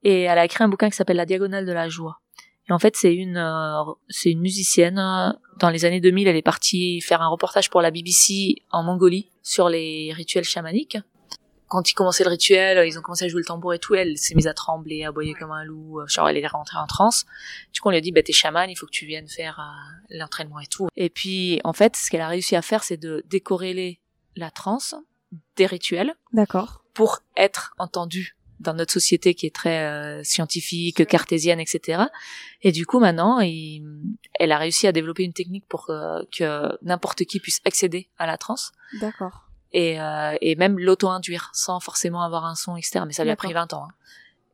et 0.03 0.21
elle 0.23 0.39
a 0.39 0.45
écrit 0.45 0.63
un 0.63 0.69
bouquin 0.69 0.89
qui 0.89 0.95
s'appelle 0.95 1.17
La 1.17 1.25
diagonale 1.27 1.67
de 1.67 1.71
la 1.71 1.87
joie 1.87 2.19
et 2.69 2.73
en 2.73 2.79
fait 2.79 2.95
c'est 2.95 3.13
une 3.13 3.37
euh, 3.37 3.83
c'est 4.09 4.31
une 4.31 4.41
musicienne 4.41 4.99
euh, 4.99 5.31
dans 5.59 5.69
les 5.69 5.85
années 5.85 6.01
2000 6.01 6.27
elle 6.27 6.35
est 6.35 6.41
partie 6.41 7.01
faire 7.01 7.21
un 7.21 7.27
reportage 7.27 7.69
pour 7.69 7.81
la 7.81 7.91
BBC 7.91 8.55
en 8.71 8.83
Mongolie 8.83 9.29
sur 9.41 9.69
les 9.69 10.13
rituels 10.13 10.43
chamaniques. 10.43 10.97
Quand 11.67 11.89
ils 11.89 11.93
commençaient 11.93 12.23
le 12.23 12.29
rituel 12.29 12.85
ils 12.85 12.99
ont 12.99 13.01
commencé 13.01 13.25
à 13.25 13.27
jouer 13.27 13.41
le 13.41 13.45
tambour 13.45 13.73
et 13.73 13.79
tout 13.79 13.95
elle 13.95 14.17
s'est 14.17 14.35
mise 14.35 14.47
à 14.47 14.53
trembler 14.53 15.03
à 15.03 15.09
aboyer 15.09 15.33
comme 15.33 15.51
un 15.51 15.63
loup 15.63 16.01
euh, 16.01 16.07
genre 16.07 16.29
elle 16.29 16.37
est 16.37 16.47
rentrée 16.47 16.77
en 16.77 16.87
transe. 16.87 17.25
Du 17.73 17.81
coup 17.81 17.87
on 17.87 17.91
lui 17.91 17.97
a 17.97 18.01
dit 18.01 18.11
bah 18.11 18.23
t'es 18.23 18.33
chaman 18.33 18.69
il 18.69 18.75
faut 18.75 18.85
que 18.85 18.91
tu 18.91 19.05
viennes 19.05 19.27
faire 19.27 19.59
euh, 19.59 20.17
l'entraînement 20.17 20.59
et 20.59 20.67
tout. 20.67 20.87
Et 20.95 21.09
puis 21.09 21.59
en 21.63 21.73
fait 21.73 21.95
ce 21.95 22.09
qu'elle 22.09 22.21
a 22.21 22.27
réussi 22.27 22.55
à 22.55 22.61
faire 22.61 22.83
c'est 22.83 22.97
de 22.97 23.23
décorréler 23.27 23.99
la 24.35 24.51
transe 24.51 24.95
des 25.55 25.65
rituels 25.65 26.13
D'accord. 26.33 26.83
pour 26.93 27.19
être 27.35 27.73
entendue 27.77 28.35
dans 28.61 28.73
notre 28.73 28.93
société 28.93 29.33
qui 29.33 29.45
est 29.45 29.53
très 29.55 29.79
euh, 29.85 30.23
scientifique, 30.23 31.05
cartésienne, 31.07 31.59
etc. 31.59 32.03
Et 32.61 32.71
du 32.71 32.85
coup, 32.85 32.99
maintenant, 32.99 33.39
il- 33.39 33.83
elle 34.39 34.51
a 34.51 34.57
réussi 34.57 34.87
à 34.87 34.91
développer 34.91 35.23
une 35.23 35.33
technique 35.33 35.65
pour 35.67 35.89
euh, 35.89 36.21
que 36.37 36.69
n'importe 36.83 37.25
qui 37.25 37.39
puisse 37.39 37.59
accéder 37.65 38.09
à 38.17 38.25
la 38.27 38.37
transe 38.37 38.71
D'accord. 38.99 39.47
et, 39.73 39.99
euh, 39.99 40.35
et 40.41 40.55
même 40.55 40.79
l'auto-induire 40.79 41.49
sans 41.53 41.79
forcément 41.79 42.21
avoir 42.21 42.45
un 42.45 42.55
son 42.55 42.75
externe. 42.75 43.07
Mais 43.07 43.13
ça 43.13 43.23
lui 43.23 43.31
a 43.31 43.35
pris 43.35 43.53
20 43.53 43.73
ans. 43.73 43.85
hein. 43.89 43.93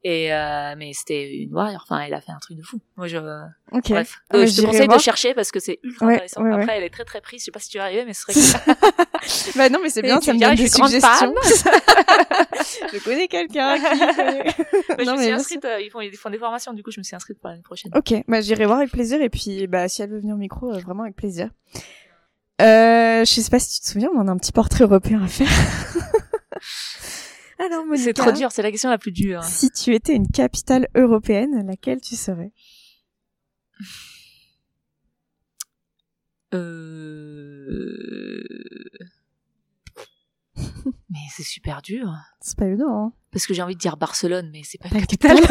Et 0.03 0.33
euh, 0.33 0.75
mais 0.77 0.91
c'était 0.93 1.33
une 1.35 1.53
warrior. 1.53 1.81
Enfin, 1.83 1.99
elle 2.01 2.13
a 2.13 2.21
fait 2.21 2.31
un 2.31 2.39
truc 2.39 2.57
de 2.57 2.63
fou. 2.63 2.79
Moi, 2.95 3.07
je 3.07 3.17
Ok. 3.71 3.89
bref, 3.89 4.19
Ah, 4.29 4.37
Euh, 4.37 4.45
je 4.45 4.61
te 4.61 4.65
conseille 4.65 4.85
voir. 4.85 4.97
de 4.97 5.01
chercher 5.03 5.33
parce 5.33 5.51
que 5.51 5.59
c'est 5.59 5.79
ultra 5.83 6.05
Ouais, 6.05 6.13
intéressant. 6.13 6.41
ouais, 6.43 6.51
ouais. 6.53 6.61
Après, 6.61 6.77
elle 6.77 6.83
est 6.83 6.89
très 6.89 7.03
très 7.03 7.19
prise. 7.19 7.41
Je 7.41 7.45
sais 7.45 7.51
pas 7.51 7.59
si 7.59 7.69
tu 7.69 7.77
vas 7.77 7.85
arriver, 7.85 8.05
mais 8.05 8.13
ce 8.13 8.31
serait. 8.31 8.33
Bah 9.57 9.69
non, 9.69 9.79
mais 9.81 9.89
c'est 9.89 9.99
Et 9.99 10.03
bien, 10.03 10.19
tu 10.19 10.25
ça 10.27 10.33
me 10.33 10.39
donne 10.39 10.55
des 10.55 10.67
suggestions. 10.69 11.33
je 12.93 13.03
connais 13.03 13.27
quelqu'un 13.27 13.75
qui 13.77 15.03
Non, 15.05 15.13
je 15.13 15.17
me 15.17 15.21
suis 15.23 15.31
inscrite, 15.31 15.65
euh, 15.65 15.81
ils, 15.81 15.89
font, 15.89 15.99
ils 16.01 16.15
font 16.15 16.29
des 16.29 16.37
formations, 16.37 16.71
du 16.73 16.83
coup, 16.83 16.91
je 16.91 16.99
me 16.99 17.03
suis 17.03 17.15
inscrite 17.15 17.39
pour 17.39 17.49
l'année 17.49 17.61
prochaine. 17.63 17.91
Ok, 17.95 18.13
bah 18.27 18.39
j'irai 18.41 18.65
voir 18.65 18.77
avec 18.77 18.91
plaisir 18.91 19.21
et 19.21 19.29
puis 19.29 19.67
bah 19.67 19.89
si 19.89 20.01
elle 20.01 20.11
veut 20.11 20.19
venir 20.19 20.35
au 20.35 20.37
micro, 20.37 20.71
euh, 20.71 20.77
vraiment 20.79 21.03
avec 21.03 21.15
plaisir. 21.15 21.49
Euh, 22.61 23.25
je 23.25 23.41
sais 23.41 23.49
pas 23.49 23.59
si 23.59 23.75
tu 23.75 23.85
te 23.85 23.91
souviens, 23.91 24.09
on 24.15 24.27
a 24.27 24.31
un 24.31 24.37
petit 24.37 24.51
portrait 24.51 24.83
européen 24.83 25.21
à 25.23 25.27
faire. 25.27 25.47
Monica, 27.69 27.97
C'est 27.97 28.13
trop 28.13 28.31
dur, 28.31 28.51
c'est 28.51 28.61
la 28.61 28.71
question 28.71 28.89
la 28.89 28.97
plus 28.97 29.11
dure. 29.11 29.43
Si 29.43 29.69
tu 29.71 29.93
étais 29.93 30.13
une 30.13 30.29
capitale 30.29 30.87
européenne, 30.95 31.65
laquelle 31.67 32.01
tu 32.01 32.15
serais 32.15 32.51
Euh... 36.53 38.43
mais 41.09 41.19
c'est 41.29 41.43
super 41.43 41.81
dur. 41.81 42.13
C'est 42.39 42.57
pas 42.57 42.65
évident, 42.65 42.89
hein 42.89 43.11
Parce 43.31 43.45
que 43.45 43.53
j'ai 43.53 43.61
envie 43.61 43.75
de 43.75 43.79
dire 43.79 43.97
Barcelone, 43.97 44.49
mais 44.51 44.61
c'est 44.63 44.77
pas 44.77 44.87
une 44.89 45.01
capitale. 45.01 45.37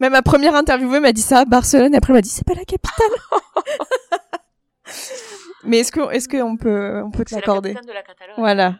Même 0.00 0.12
ma 0.12 0.20
première 0.22 0.54
interviewée 0.54 1.00
m'a 1.00 1.12
dit 1.12 1.22
ça, 1.22 1.46
Barcelone, 1.46 1.94
et 1.94 1.96
après 1.96 2.12
elle 2.12 2.18
m'a 2.18 2.22
dit 2.22 2.28
c'est 2.28 2.46
pas 2.46 2.54
la 2.54 2.64
capitale. 2.64 3.06
Mais 5.64 5.78
est-ce 5.78 5.90
que 5.90 6.12
est-ce 6.12 6.28
qu'on 6.28 6.56
peut 6.56 7.02
on 7.04 7.10
peut 7.10 7.24
la 7.30 7.38
la 7.38 8.02
Catalogne. 8.02 8.34
Voilà. 8.36 8.78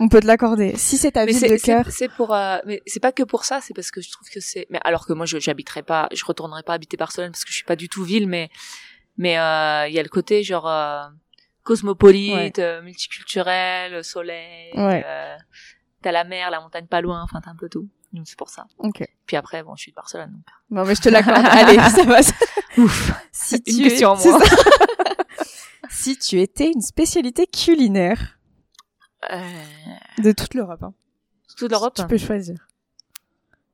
On 0.00 0.08
peut 0.08 0.20
te 0.20 0.26
l'accorder. 0.26 0.76
Si 0.76 0.96
c'est 0.96 1.12
ta 1.12 1.24
Mais 1.24 1.32
ville 1.32 1.40
c'est, 1.40 1.48
de 1.50 1.56
cœur. 1.62 1.84
c'est 1.90 2.08
pour, 2.08 2.34
euh, 2.34 2.58
mais 2.66 2.82
c'est 2.86 3.00
pas 3.00 3.12
que 3.12 3.22
pour 3.22 3.44
ça, 3.44 3.60
c'est 3.60 3.74
parce 3.74 3.90
que 3.90 4.00
je 4.00 4.10
trouve 4.10 4.28
que 4.28 4.40
c'est, 4.40 4.66
mais 4.70 4.80
alors 4.84 5.06
que 5.06 5.12
moi 5.12 5.24
je, 5.26 5.38
j'habiterai 5.38 5.82
pas, 5.82 6.08
je 6.12 6.24
retournerai 6.24 6.62
pas 6.64 6.74
habiter 6.74 6.96
Barcelone 6.96 7.30
parce 7.30 7.44
que 7.44 7.50
je 7.50 7.56
suis 7.56 7.64
pas 7.64 7.76
du 7.76 7.88
tout 7.88 8.02
ville, 8.02 8.26
mais, 8.28 8.50
mais, 9.16 9.38
euh, 9.38 9.86
il 9.88 9.94
y 9.94 9.98
a 9.98 10.02
le 10.02 10.08
côté 10.08 10.42
genre, 10.42 10.68
euh, 10.68 11.02
cosmopolite, 11.62 12.58
euh, 12.58 12.82
multiculturel, 12.82 14.02
soleil, 14.04 14.70
Ouais. 14.74 15.04
euh, 15.06 15.36
t'as 16.02 16.12
la 16.12 16.24
mer, 16.24 16.50
la 16.50 16.60
montagne 16.60 16.86
pas 16.86 17.00
loin, 17.00 17.22
enfin 17.22 17.40
t'as 17.44 17.50
un 17.50 17.56
peu 17.56 17.68
tout. 17.68 17.88
Donc 18.12 18.26
c'est 18.26 18.38
pour 18.38 18.48
ça. 18.48 18.64
OK. 18.78 19.04
Puis 19.26 19.36
après, 19.36 19.62
bon, 19.62 19.76
je 19.76 19.82
suis 19.82 19.92
de 19.92 19.96
Barcelone, 19.96 20.30
donc. 20.32 20.44
Non 20.70 20.84
mais 20.84 20.94
je 20.94 21.02
te 21.02 21.08
l'accorde. 21.10 21.44
Allez, 21.50 21.76
ça 21.90 22.04
va. 22.04 22.20
Ouf. 22.78 23.12
Si 23.32 23.56
Une 23.66 23.76
tu 23.76 23.82
question 23.82 24.10
en 24.10 24.16
moins. 24.16 24.40
ça. 24.40 24.46
si 25.90 26.16
tu 26.16 26.40
étais 26.40 26.70
une 26.72 26.80
spécialité 26.80 27.46
culinaire 27.46 28.18
Euh, 28.20 28.37
de 29.22 30.32
toute 30.32 30.54
l'Europe, 30.54 30.82
hein, 30.82 30.94
toute 31.56 31.70
l'Europe. 31.70 31.94
tu 31.94 32.06
peux 32.06 32.18
choisir. 32.18 32.68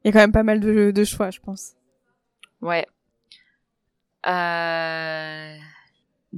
Il 0.02 0.08
y 0.08 0.10
a 0.10 0.12
quand 0.12 0.18
même 0.18 0.32
pas 0.32 0.42
mal 0.42 0.60
de, 0.60 0.90
de 0.90 1.04
choix, 1.04 1.30
je 1.30 1.40
pense. 1.40 1.72
Ouais. 2.60 2.86
Euh... 4.26 5.56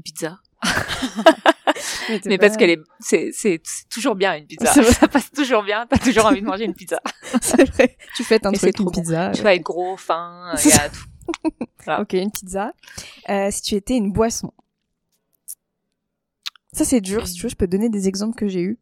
Pizza. 0.05 0.41
Mais, 2.27 2.39
parce 2.39 2.57
qu'elle 2.57 2.71
est, 2.71 2.81
c'est, 3.01 3.31
c'est, 3.33 3.61
toujours 3.91 4.15
bien 4.15 4.37
une 4.37 4.47
pizza. 4.47 4.73
Ça 4.93 5.09
passe 5.09 5.31
toujours 5.33 5.63
bien. 5.63 5.87
T'as 5.87 5.99
toujours 5.99 6.27
envie 6.27 6.41
de 6.41 6.47
manger 6.47 6.65
une 6.65 6.75
pizza. 6.75 7.01
c'est 7.41 7.69
vrai. 7.71 7.97
Tu 8.17 8.25
fais 8.25 8.45
un 8.47 8.53
Et 8.53 8.59
truc, 8.59 8.75
trop 8.75 8.85
une 8.85 8.91
bon. 8.91 9.01
pizza. 9.01 9.33
Tu 9.35 9.43
vas 9.43 9.55
être 9.55 9.63
gros, 9.63 9.97
fin, 9.97 10.55
il 10.65 10.71
y 10.71 10.73
a 10.73 10.89
tout. 10.89 11.07
Voilà. 11.85 12.03
Ok, 12.03 12.13
une 12.15 12.31
pizza. 12.31 12.73
Euh, 13.29 13.51
si 13.51 13.63
tu 13.63 13.75
étais 13.75 13.97
une 13.97 14.13
boisson. 14.13 14.53
Ça 16.73 16.85
c'est 16.85 17.01
dur. 17.01 17.27
Si 17.27 17.35
tu 17.35 17.43
veux, 17.45 17.49
je 17.49 17.57
peux 17.57 17.67
donner 17.67 17.89
des 17.89 18.09
exemples 18.09 18.37
que 18.37 18.49
j'ai 18.49 18.63
eu. 18.63 18.79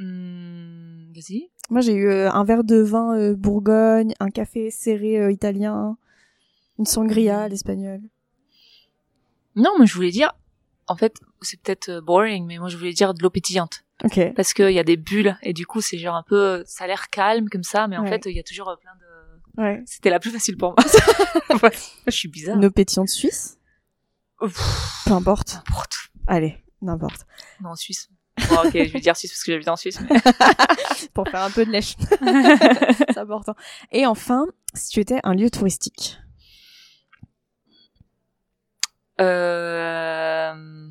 Hum, 0.00 1.12
vas-y. 1.14 1.50
Moi, 1.70 1.80
j'ai 1.80 1.94
eu 1.94 2.08
euh, 2.08 2.30
un 2.30 2.44
verre 2.44 2.64
de 2.64 2.76
vin 2.76 3.16
euh, 3.16 3.34
Bourgogne, 3.34 4.12
un 4.20 4.30
café 4.30 4.70
serré 4.70 5.18
euh, 5.20 5.30
italien, 5.32 5.96
une 6.78 6.84
sangria 6.84 7.42
à 7.42 7.48
l'espagnol. 7.48 8.00
Non, 9.56 9.70
mais 9.78 9.86
je 9.86 9.94
voulais 9.94 10.10
dire, 10.10 10.32
en 10.88 10.96
fait, 10.96 11.16
c'est 11.42 11.60
peut-être 11.60 12.00
boring, 12.00 12.44
mais 12.46 12.58
moi 12.58 12.68
je 12.68 12.76
voulais 12.76 12.92
dire 12.92 13.14
de 13.14 13.22
l'eau 13.22 13.30
pétillante. 13.30 13.84
Ok. 14.02 14.20
Parce 14.34 14.52
qu'il 14.52 14.70
y 14.72 14.78
a 14.80 14.84
des 14.84 14.96
bulles, 14.96 15.38
et 15.42 15.52
du 15.52 15.64
coup 15.66 15.80
c'est 15.80 15.96
genre 15.98 16.16
un 16.16 16.24
peu, 16.24 16.64
ça 16.66 16.84
a 16.84 16.86
l'air 16.88 17.08
calme 17.10 17.48
comme 17.48 17.62
ça, 17.62 17.86
mais 17.86 17.96
en 17.96 18.02
Ouais. 18.02 18.08
fait 18.08 18.26
il 18.26 18.36
y 18.36 18.40
a 18.40 18.42
toujours 18.42 18.76
plein 18.80 18.90
de... 18.96 19.62
Ouais. 19.62 19.82
C'était 19.86 20.10
la 20.10 20.18
plus 20.18 20.30
facile 20.30 20.56
pour 20.56 20.74
moi. 20.76 20.84
Ouais. 21.62 21.70
Je 22.06 22.10
suis 22.10 22.28
bizarre. 22.28 22.56
Une 22.56 22.64
eau 22.64 22.70
pétillante 22.72 23.08
suisse? 23.08 23.58
Peu 24.40 25.12
importe. 25.12 25.54
n'importe. 25.54 25.94
Allez, 26.26 26.56
n'importe. 26.82 27.24
Non, 27.62 27.70
en 27.70 27.76
Suisse. 27.76 28.08
Bon, 28.48 28.56
ok, 28.64 28.72
je 28.72 28.92
vais 28.92 29.00
dire 29.00 29.16
Suisse 29.16 29.32
parce 29.32 29.44
que 29.44 29.52
j'habite 29.52 29.68
en 29.68 29.76
Suisse. 29.76 30.00
Mais... 30.00 30.20
Pour 31.14 31.28
faire 31.28 31.42
un 31.42 31.50
peu 31.50 31.64
de 31.64 31.70
lèche. 31.70 31.94
c'est 33.08 33.18
important. 33.18 33.54
Et 33.92 34.06
enfin, 34.06 34.46
si 34.74 34.90
tu 34.90 35.00
étais 35.00 35.20
un 35.24 35.34
lieu 35.34 35.50
touristique. 35.50 36.18
Euh... 39.20 40.88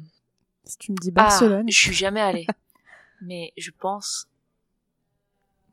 Si 0.63 0.77
tu 0.77 0.91
me 0.91 0.97
dis 0.97 1.11
Barcelone. 1.11 1.65
Ah, 1.67 1.71
je 1.71 1.77
suis 1.77 1.93
jamais 1.93 2.21
allée. 2.21 2.47
mais 3.21 3.53
je 3.57 3.71
pense 3.71 4.27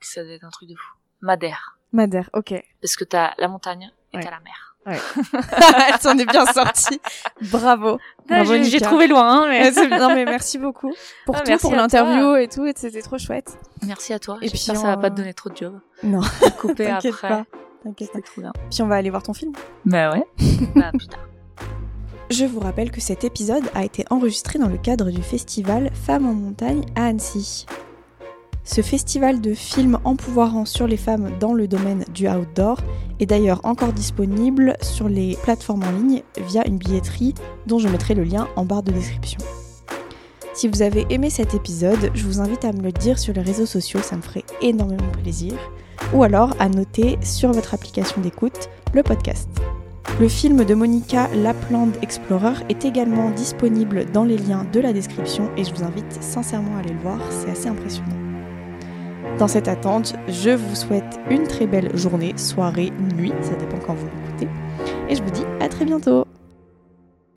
que 0.01 0.07
ça 0.07 0.25
doit 0.25 0.33
être 0.33 0.45
un 0.45 0.51
truc 0.51 0.69
de 0.69 0.75
fou. 0.75 0.97
Madère. 1.21 1.79
Madère, 1.93 2.31
ok. 2.33 2.55
Parce 2.81 2.97
que 2.97 3.05
t'as 3.05 3.35
la 3.39 3.49
montagne 3.49 3.91
et 4.13 4.17
Ouais. 4.17 4.23
t'as 4.23 4.31
la 4.31 4.41
mer. 4.41 4.70
Elle 5.89 6.01
s'en 6.01 6.17
est 6.19 6.27
bien 6.27 6.47
sortie. 6.47 7.01
Bravo. 7.51 7.99
Bravo, 8.29 8.53
Ah, 8.53 8.63
j'ai, 8.63 8.81
trouvé 8.81 9.07
loin, 9.07 9.43
hein, 9.43 9.47
mais... 9.49 9.77
Ouais, 9.77 9.99
non 9.99 10.09
mais 10.15 10.25
merci 10.25 10.59
beaucoup 10.59 10.93
pour 11.27 11.37
Ah, 11.37 11.43
tout, 11.43 11.59
pour 11.59 11.75
l'interview 11.75 12.37
et 12.37 12.49
tout, 12.49 12.67
c'était 12.75 13.03
trop 13.03 13.19
chouette. 13.19 13.59
Merci 13.87 14.13
à 14.13 14.19
toi. 14.19 14.39
Et 14.43 14.49
puis 14.49 14.59
ça 14.59 14.75
va 14.75 14.97
pas 14.97 15.11
te 15.11 15.17
donner 15.17 15.35
trop 15.35 15.51
de 15.51 15.57
job. 15.57 15.81
Non, 16.03 16.21
Couper 16.61 16.87
t'inquiète 16.87 17.15
après. 17.15 17.29
pas, 17.29 17.45
t'inquiète 17.85 18.13
pas. 18.13 18.19
C'était 18.19 18.29
trop 18.31 18.41
bien. 18.43 18.53
Puis 18.71 18.83
on 18.83 18.87
va 18.87 18.97
aller 18.97 19.11
voir 19.11 19.23
ton 19.23 19.33
film. 19.35 19.53
Bah 19.85 20.13
ouais. 20.13 20.25
bah 20.75 20.91
putain. 20.99 21.19
Je 22.31 22.45
vous 22.45 22.61
rappelle 22.61 22.93
que 22.93 23.01
cet 23.01 23.25
épisode 23.25 23.65
a 23.75 23.85
été 23.85 24.05
enregistré 24.09 24.59
dans 24.61 24.69
le 24.69 24.79
cadre 24.79 25.11
du 25.11 25.21
festival 25.23 25.91
Femmes 26.07 26.27
en 26.27 26.33
montagne 26.33 26.85
à 26.95 27.07
Annecy. 27.07 27.67
Ce 28.73 28.83
festival 28.83 29.41
de 29.41 29.53
films 29.53 29.99
empouvoirant 30.05 30.65
sur 30.65 30.87
les 30.87 30.97
femmes 30.97 31.33
dans 31.41 31.55
le 31.55 31.67
domaine 31.67 32.05
du 32.15 32.29
outdoor 32.29 32.79
est 33.19 33.27
d'ailleurs 33.27 33.61
encore 33.65 33.93
disponible 33.93 34.77
sur 34.81 35.09
les 35.09 35.37
plateformes 35.43 35.83
en 35.83 35.91
ligne 35.91 36.23
via 36.47 36.65
une 36.69 36.79
billetterie 36.79 37.35
dont 37.67 37.81
je 37.81 37.89
mettrai 37.89 38.15
le 38.15 38.23
lien 38.23 38.47
en 38.55 38.65
barre 38.65 38.85
de 38.85 38.93
description. 38.93 39.41
Si 40.55 40.69
vous 40.69 40.83
avez 40.83 41.05
aimé 41.11 41.31
cet 41.31 41.53
épisode, 41.53 42.13
je 42.15 42.25
vous 42.25 42.41
invite 42.41 42.65
à 42.65 42.73
me 42.73 42.81
le 42.81 42.93
dire 42.93 43.19
sur 43.19 43.35
les 43.35 43.41
réseaux 43.41 43.67
sociaux, 43.67 44.03
ça 44.03 44.17
me 44.17 44.23
ferait 44.23 44.45
énormément 44.63 45.11
plaisir, 45.21 45.55
ou 46.15 46.23
alors 46.23 46.55
à 46.61 46.69
noter 46.69 47.19
sur 47.23 47.51
votre 47.51 47.75
application 47.75 48.21
d'écoute 48.21 48.69
le 48.95 49.03
podcast. 49.03 49.49
Le 50.21 50.29
film 50.29 50.65
de 50.65 50.75
Monica 50.75 51.29
Lapland 51.35 51.91
Explorer 52.03 52.55
est 52.69 52.85
également 52.85 53.31
disponible 53.31 54.05
dans 54.13 54.25
les 54.25 54.39
liens 54.39 54.65
de 54.73 54.79
la 54.79 54.93
description 54.93 55.51
et 55.57 55.65
je 55.65 55.75
vous 55.75 55.83
invite 55.83 56.23
sincèrement 56.23 56.77
à 56.77 56.81
aller 56.81 56.93
le 56.93 57.01
voir, 57.01 57.19
c'est 57.33 57.51
assez 57.51 57.69
impressionnant. 57.69 58.30
Dans 59.39 59.49
cette 59.49 59.69
attente, 59.69 60.15
je 60.29 60.51
vous 60.51 60.75
souhaite 60.75 61.19
une 61.31 61.47
très 61.47 61.67
belle 61.67 61.97
journée, 61.97 62.37
soirée, 62.37 62.93
nuit, 63.17 63.33
ça 63.41 63.55
dépend 63.55 63.79
quand 63.79 63.95
vous 63.95 64.07
m'écoutez, 64.07 64.49
et 65.09 65.15
je 65.15 65.23
vous 65.23 65.31
dis 65.31 65.45
à 65.61 65.69
très 65.69 65.85
bientôt 65.85 66.27